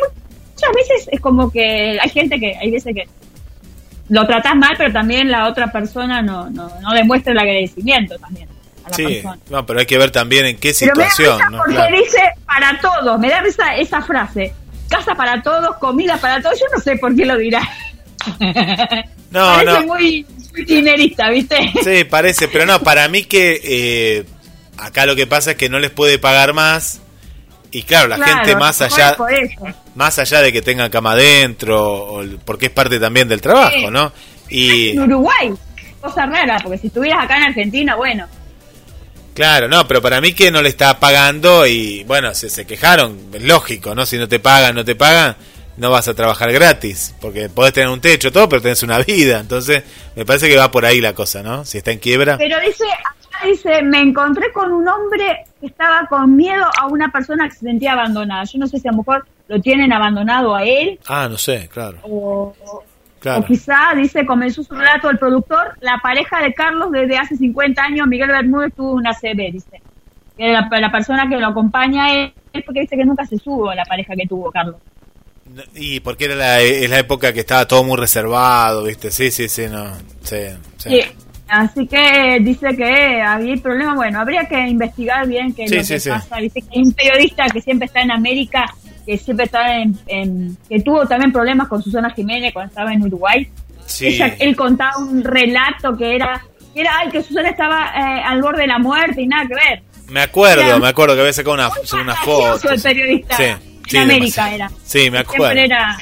[0.56, 3.04] muchas veces es como que hay gente que, hay veces que
[4.08, 8.48] lo tratás mal, pero también la otra persona no, no, no demuestra el agradecimiento también
[8.90, 9.40] a la Sí, persona.
[9.50, 11.38] no, pero hay que ver también en qué Pero me da situación.
[11.38, 11.58] risa ¿no?
[11.58, 11.98] porque Claro.
[11.98, 14.54] dice para todos, me da risa esa frase.
[14.90, 16.60] Casa para todos, comida para todos.
[16.60, 17.62] Yo no sé por qué lo dirá.
[19.32, 19.86] No, Parece no.
[19.94, 21.72] muy, muy kirchnerista, ¿viste?
[21.84, 24.26] Sí, parece, pero no, para mí que eh,
[24.78, 27.00] acá lo que pasa es que no les puede pagar más.
[27.72, 29.16] Y claro, la Claro, gente más allá
[29.94, 33.88] más allá de que tengan cama adentro, o porque es parte también del trabajo, Sí.
[33.92, 34.12] ¿no?
[34.50, 35.54] Y En Uruguay,
[36.02, 38.26] cosa rara, porque si estuvieras acá en Argentina, bueno.
[39.40, 43.18] Claro, no, pero para mí que no le está pagando y bueno, se, se quejaron,
[43.32, 44.06] es lógico, ¿no?
[44.06, 45.38] Si no te pagan, no te pagan,
[45.78, 49.40] no vas a trabajar gratis, porque podés tener un techo, todo, pero tenés una vida,
[49.40, 49.84] entonces
[50.18, 51.64] me parece que va por ahí la cosa, ¿no?
[51.64, 52.38] Si está en quiebra.
[52.38, 57.10] Pero dice, acá dice, me encontré con un hombre que estaba con miedo a una
[57.10, 58.44] persona que se sentía abandonada.
[58.44, 61.70] Yo no sé si a lo mejor lo tienen abandonado a él Ah, no sé,
[61.72, 62.84] claro, o, o
[63.20, 63.46] claro.
[63.46, 68.08] quizá, dice, comenzó su relato el productor, la pareja de Carlos desde hace 50 años,
[68.08, 69.82] Miguel Bermúdez tuvo una CB, dice.
[70.38, 72.34] Que la, la persona que lo acompaña él,
[72.66, 74.78] porque dice que nunca se subo la pareja que tuvo Carlos.
[75.76, 79.12] Y porque era la, es la época que estaba todo muy reservado, ¿viste?
[79.12, 79.96] Sí, sí, sí, no.
[80.22, 80.38] Sí,
[80.78, 80.90] sí.
[80.90, 81.02] Sí,
[81.48, 83.96] así que dice que había problema.
[83.96, 86.38] Bueno, habría que investigar bien qué es Sí, lo que pasa.
[86.38, 88.66] Dice que hay un periodista que siempre está en América,
[89.10, 93.02] que siempre está en, en- que tuvo también problemas con Susana Jiménez cuando estaba en
[93.02, 93.48] Uruguay.
[93.88, 94.06] Sí.
[94.06, 96.40] Ella- él contaba un relato que era,
[96.76, 99.56] que era ay, que Susana estaba eh, al borde de la muerte y nada que
[99.56, 99.82] ver.
[100.10, 101.70] Me acuerdo, Era- me acuerdo que había sacado una,
[102.02, 102.70] una foto.
[102.70, 104.56] El periodista Sí, en América demasiado.
[104.56, 104.72] era.
[104.84, 105.46] Sí, me acuerdo.
[105.46, 105.98] Siempre era,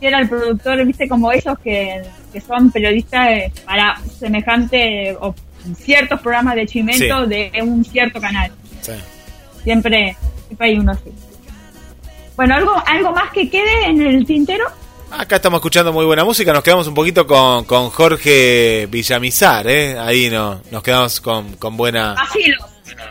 [0.00, 2.00] era el productor, viste, como esos que,
[2.32, 5.34] que son periodistas eh, para semejante o
[5.76, 8.50] ciertos programas de chimento de un cierto canal.
[9.62, 10.16] Siempre,
[10.46, 11.10] siempre hay uno así.
[12.40, 14.64] Bueno, algo, algo más que quede en el tintero.
[15.10, 19.98] Acá estamos escuchando muy buena música, nos quedamos un poquito con, con Jorge Villamizar, ¿eh?
[19.98, 22.14] Ahí no, nos quedamos con, con buena...
[22.14, 22.64] Basilos.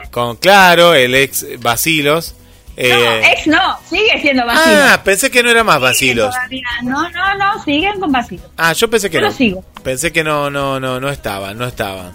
[0.10, 2.34] Con, claro, el ex Basilos.
[2.76, 4.80] Eh, No, ex no, sigue siendo Basilos.
[4.82, 6.34] ah, pensé que no era más Basilos.
[6.82, 8.48] No, no, no, siguen con Basilos.
[8.58, 9.28] Ah, yo pensé que Yo no.
[9.28, 9.64] lo sigo.
[9.84, 12.14] Pensé que no, no, no, no estaban, no estaban.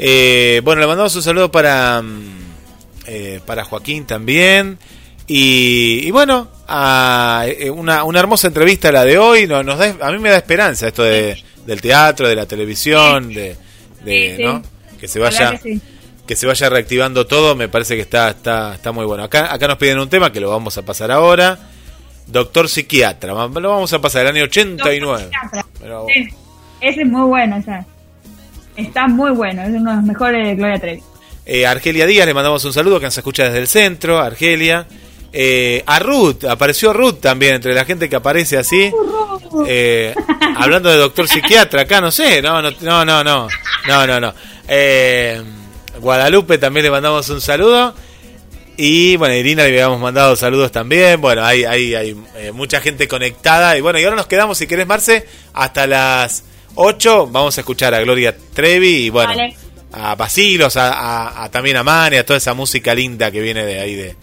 [0.00, 2.38] Eh, bueno, le mandamos un saludo para, mm,
[3.06, 4.80] eh, para Joaquín también.
[5.26, 9.46] Y, y bueno, a, eh, una, una hermosa entrevista la de hoy.
[9.46, 13.32] No, nos da, a mí me da esperanza esto de, del teatro, de la televisión,
[13.32, 13.56] de,
[14.04, 14.36] de.
[14.40, 14.62] ¿no?
[15.00, 15.60] que se vaya
[16.26, 19.22] que se vaya reactivando todo, me parece que está, está, está muy bueno.
[19.24, 21.56] Acá, acá nos piden un tema que lo vamos a pasar ahora.
[22.26, 23.28] Doctor Psiquiatra.
[23.32, 23.36] Lo
[23.70, 25.24] vamos a pasar el año 89.
[25.24, 25.66] Psiquiatra.
[25.80, 26.28] Pero- Sí,
[26.80, 27.86] ese es muy bueno, sea,
[28.76, 31.02] está muy bueno, es uno de los mejores de Gloria Trevi.
[31.44, 34.84] Eh, Argelia Díaz, le mandamos un saludo que nos escucha desde el centro, Argelia.
[35.38, 38.90] Eh, a Ruth, apareció Ruth también, entre la gente que aparece así.
[39.66, 40.14] Eh,
[40.56, 43.48] hablando de doctor psiquiatra, acá no sé, no, no, no, no, no,
[43.86, 44.20] no, no.
[44.20, 44.34] no.
[44.66, 45.42] Eh,
[46.00, 47.94] Guadalupe también le mandamos un saludo.
[48.78, 51.20] Y bueno, Irina le habíamos mandado saludos también.
[51.20, 53.76] Bueno, hay, hay, hay eh, mucha gente conectada.
[53.76, 56.44] Y bueno, y ahora nos quedamos, si querés, Marce, hasta las
[56.76, 57.26] 8.
[57.28, 59.56] Vamos a escuchar a Gloria Trevi y bueno, Vale.
[59.92, 63.64] a Basilos, a, a- a- también a Mane, a toda esa música linda que viene
[63.64, 64.14] de ahí de,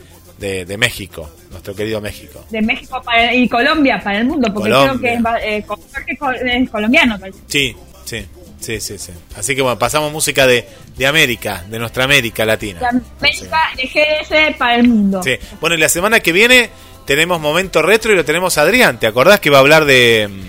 [0.43, 2.43] de, de México, nuestro querido México.
[2.49, 4.99] De México para, y Colombia para el mundo, porque Colombia.
[4.99, 7.17] creo que es, eh, es colombiano.
[7.47, 8.25] Sí, sí,
[8.59, 9.11] sí, sí, sí.
[9.37, 10.67] Así que bueno, pasamos música de,
[10.97, 12.79] de América, de nuestra América Latina.
[12.81, 15.23] De América, de GDS para el mundo.
[15.23, 15.35] Sí.
[15.61, 16.69] Bueno, y la semana que viene
[17.05, 18.99] tenemos momento retro y lo tenemos a Adrián.
[18.99, 20.41] ¿Te acordás que va a hablar de mm,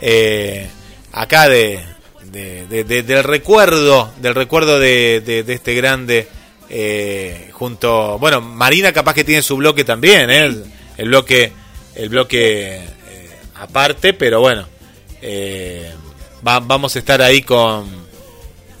[0.00, 0.68] eh,
[1.12, 1.80] acá de,
[2.32, 6.28] de- de- de- del recuerdo, del recuerdo de este grande
[6.70, 10.44] eh, junto, bueno, Marina capaz que tiene su bloque también, ¿eh?
[10.46, 10.64] el,
[10.96, 11.52] el bloque,
[11.96, 14.66] el bloque eh, aparte, pero bueno,
[15.20, 15.92] eh,
[16.46, 18.00] va- vamos a estar ahí con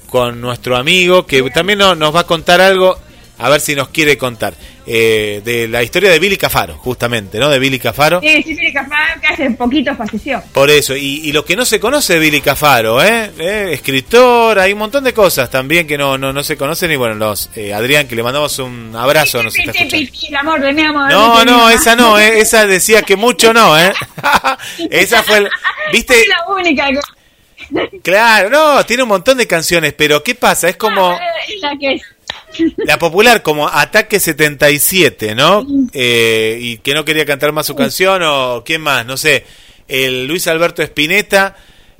[0.08, 2.98] con nuestro amigo que también no- nos va a contar algo,
[3.40, 4.54] a ver si nos quiere contar,
[4.86, 7.48] eh, de la historia de Billy Cafaro, justamente, ¿no?
[7.48, 8.20] De Billy Cafaro.
[8.20, 10.42] Sí, sí, sí, que fue- que hace poquito falleció.
[10.52, 13.30] Por eso, y, y lo que no se conoce de Billy Cafaro, ¿eh?
[13.38, 16.96] Eh, Escritor, hay un montón de cosas también que no, no, no se conocen y
[16.96, 20.12] bueno, los eh, Adrián, que le mandamos un abrazo, nos está Pi, pi, escuchando.
[20.20, 21.10] pi, el amor mi amor.
[21.10, 22.40] No, mi no, esa no, ¿eh?
[22.40, 23.92] esa decía que mucho no, ¿eh?
[24.90, 25.48] esa fue, el-
[25.92, 26.14] ¿viste?
[26.26, 27.00] La única que...
[28.02, 30.68] Claro, no, tiene un montón de canciones, pero ¿qué pasa?
[30.68, 31.12] Es como...
[31.12, 32.02] Es la que es.
[32.78, 35.66] La popular como Ataque 77, ¿no?
[35.92, 39.44] Eh, y que no quería cantar más su canción o quién más, no sé.
[39.88, 41.56] El Luis Alberto Spinetta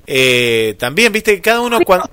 [0.06, 2.10] eh, también, viste que cada uno cuando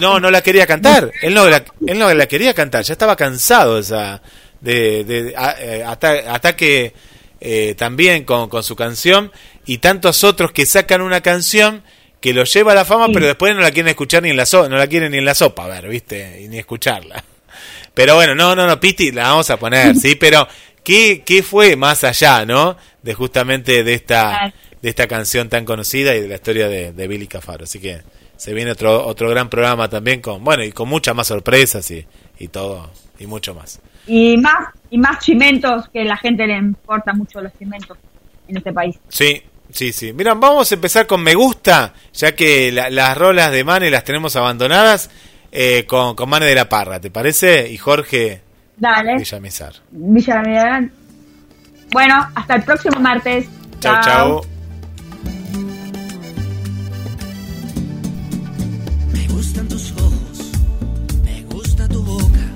[0.00, 3.16] no no la quería cantar, él no la, él no la quería cantar, ya estaba
[3.16, 4.22] cansado esa
[4.60, 6.92] de, de- a- eh, ata- Ataque
[7.40, 9.32] eh, también con, con su canción.
[9.66, 11.82] Y tantos otros que sacan una canción
[12.20, 13.12] que lo lleva a la fama, Sí.
[13.14, 15.24] pero después no la quieren escuchar ni en la so no la quieren ni en
[15.24, 16.40] la sopa, a ver, ¿viste?
[16.42, 17.22] Y ni escucharla.
[17.94, 20.16] Pero bueno, no, no, no, Piti, la vamos a poner, ¿sí?
[20.20, 20.46] Pero,
[20.84, 22.76] ¿qué, qué fue más allá, no?
[23.02, 24.52] De justamente de esta, Claro.
[24.82, 27.64] de esta canción tan conocida y de la historia de, de Billy Cafaro.
[27.64, 28.02] Así que
[28.36, 32.04] se viene otro, otro gran programa también con, bueno, y con muchas más sorpresas y,
[32.38, 33.80] y todo, y mucho más.
[34.06, 37.96] Y más, y más chimentos, que la gente le importa mucho los chimentos
[38.46, 38.96] en este país.
[39.08, 40.12] Sí, sí, sí.
[40.12, 44.04] Mira, vamos a empezar con Me Gusta, ya que la- las rolas de Mane las
[44.04, 45.10] tenemos abandonadas,
[45.52, 47.68] eh, con, con Mane de la Parra, ¿te parece?
[47.70, 48.42] Y Jorge
[48.76, 49.72] Dale, Villamizar.
[49.90, 50.92] Villa Miradán.
[51.92, 53.46] Bueno, hasta el próximo martes.
[53.80, 54.42] Chao, chao.
[59.12, 60.50] Me gustan tus ojos,
[61.24, 62.46] me gusta tu boca,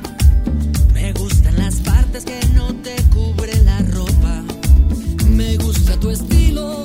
[0.94, 4.42] me gustan las partes que no te cubre la ropa.
[5.28, 6.84] Me gusta tu estilo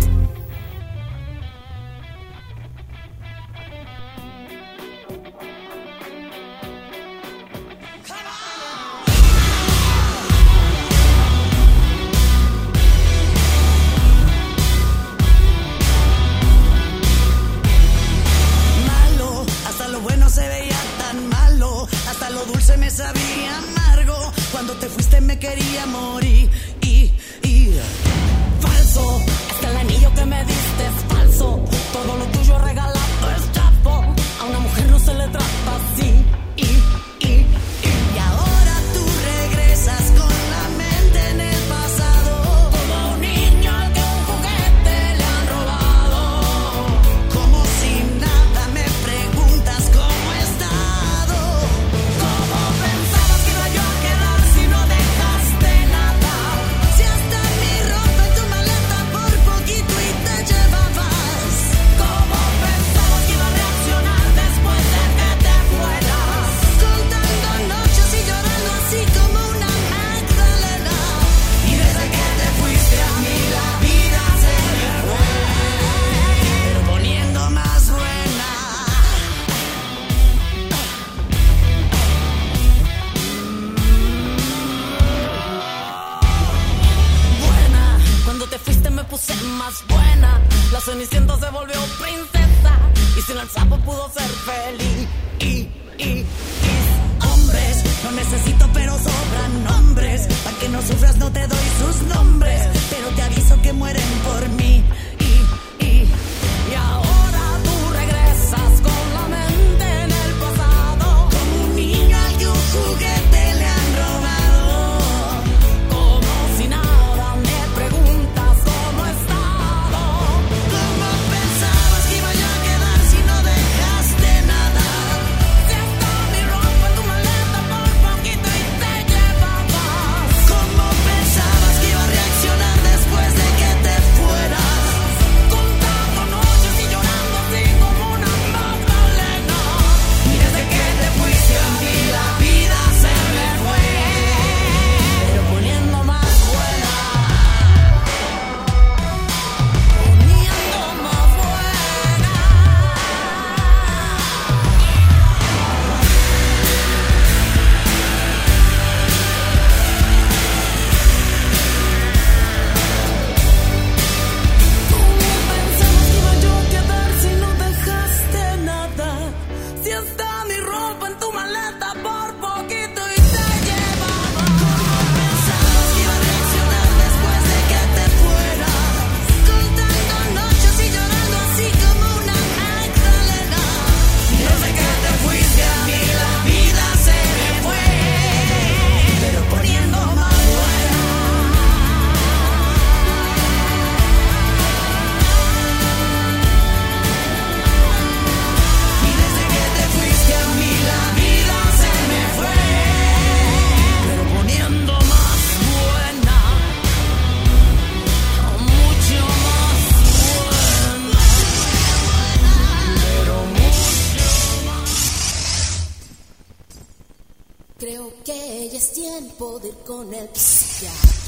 [219.89, 221.18] con el psiquiatra.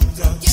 [0.00, 0.51] jump, jump.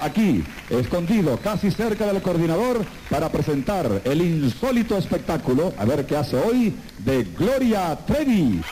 [0.00, 6.36] aquí, escondido casi cerca del coordinador, para presentar el insólito espectáculo, a ver qué hace
[6.36, 8.62] hoy, de Gloria Trevi.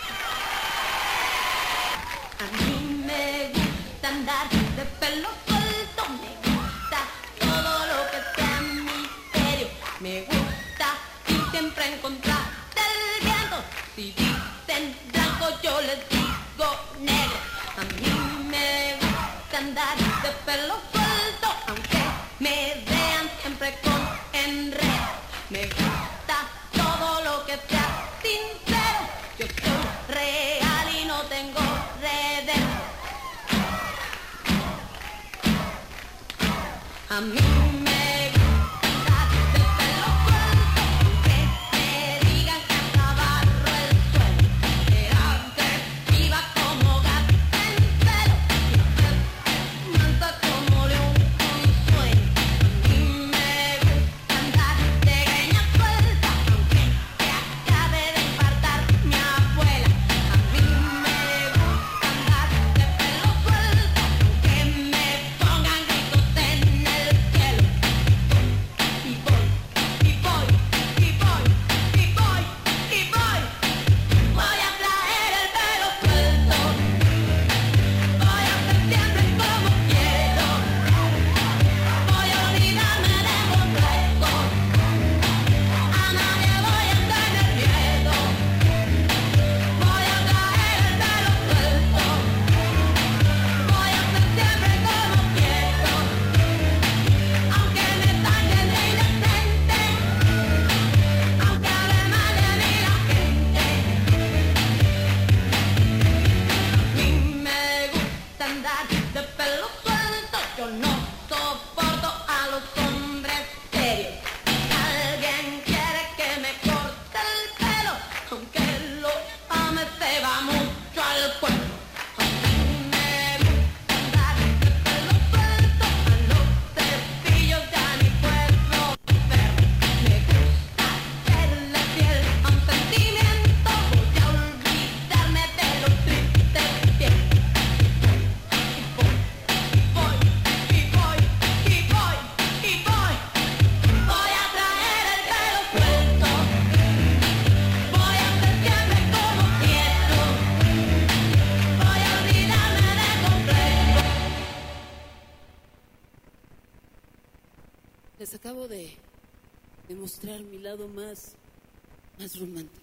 [162.32, 162.82] Más romántico.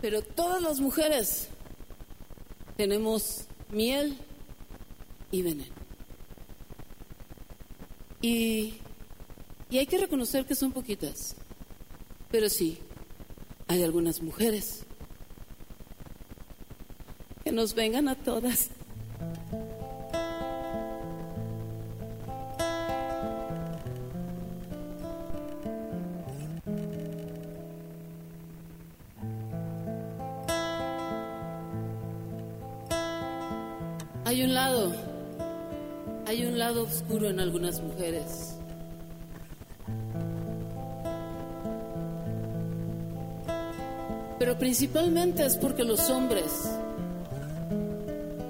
[0.00, 1.48] Pero todas las mujeres
[2.76, 4.16] tenemos miel
[5.30, 5.74] y veneno.
[8.20, 8.74] Y,
[9.70, 11.34] y hay que reconocer que son poquitas.
[12.30, 12.78] Pero sí,
[13.66, 14.84] hay algunas mujeres
[17.44, 18.70] que nos vengan a todas.
[36.76, 38.54] Oscuro en algunas mujeres.
[44.38, 46.70] Pero principalmente es porque los hombres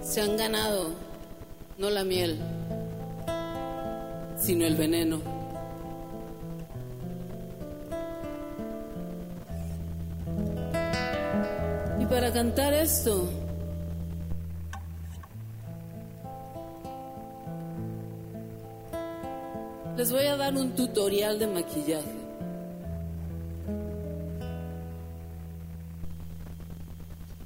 [0.03, 0.91] se han ganado
[1.79, 2.39] no la miel,
[4.37, 5.21] sino el veneno.
[12.01, 13.29] Y para cantar esto,
[19.99, 22.19] les voy a dar un tutorial de maquillaje.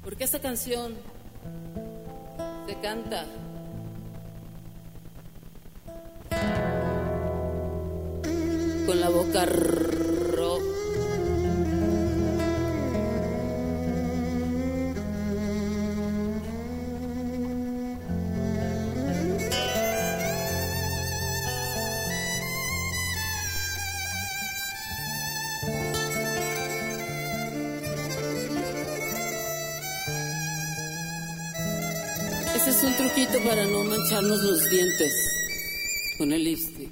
[0.03, 0.93] Porque esta canción
[2.67, 3.25] se canta
[8.85, 9.47] con la boca
[34.23, 35.13] no mancharnos los dientes
[36.17, 36.91] con el lipstick.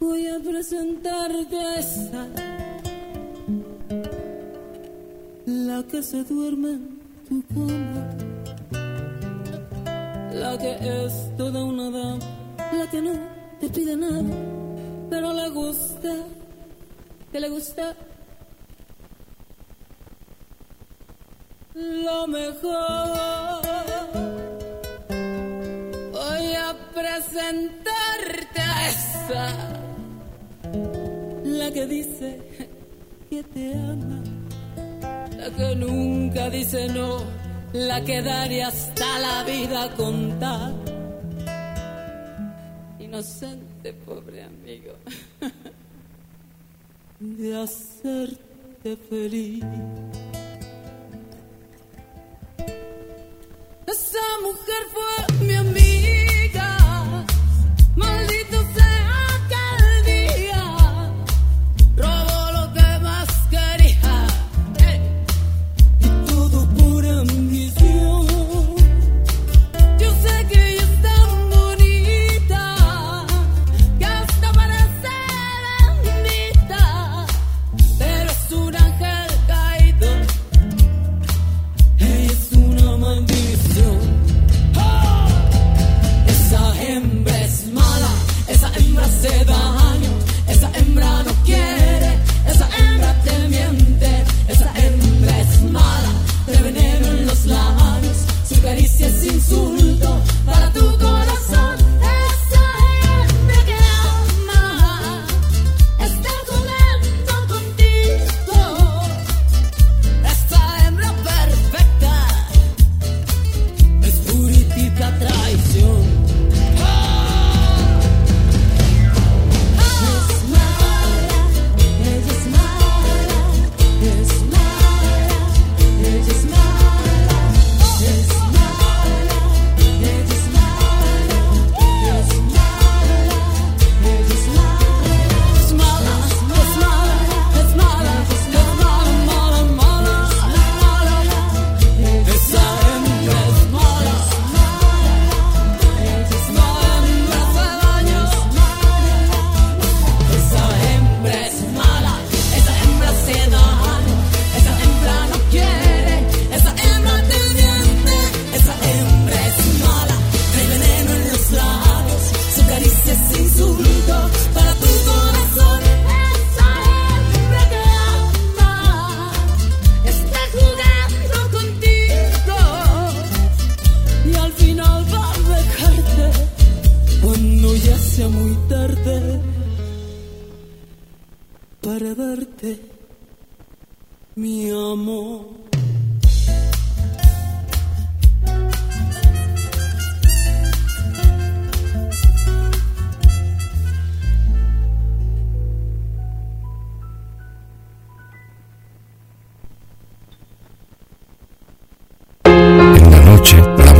[0.00, 2.28] Voy a presentarte a esa
[5.46, 6.97] la que se duerme
[10.32, 12.18] la que es toda una dama,
[12.72, 13.12] la que no
[13.60, 14.22] te pide nada,
[15.10, 16.14] pero le gusta,
[17.30, 17.94] que le gusta
[21.74, 23.62] lo mejor.
[26.12, 29.48] Voy a presentarte a esa,
[31.44, 32.40] la que dice
[33.28, 34.37] que te ama
[35.38, 37.22] la que nunca dice no,
[37.72, 40.72] la que daría hasta la vida contar.
[42.98, 44.94] Inocente, pobre amigo,
[47.20, 49.64] de hacerte feliz.
[53.86, 55.77] Esa mujer fue mi amiga,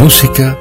[0.09, 0.58] música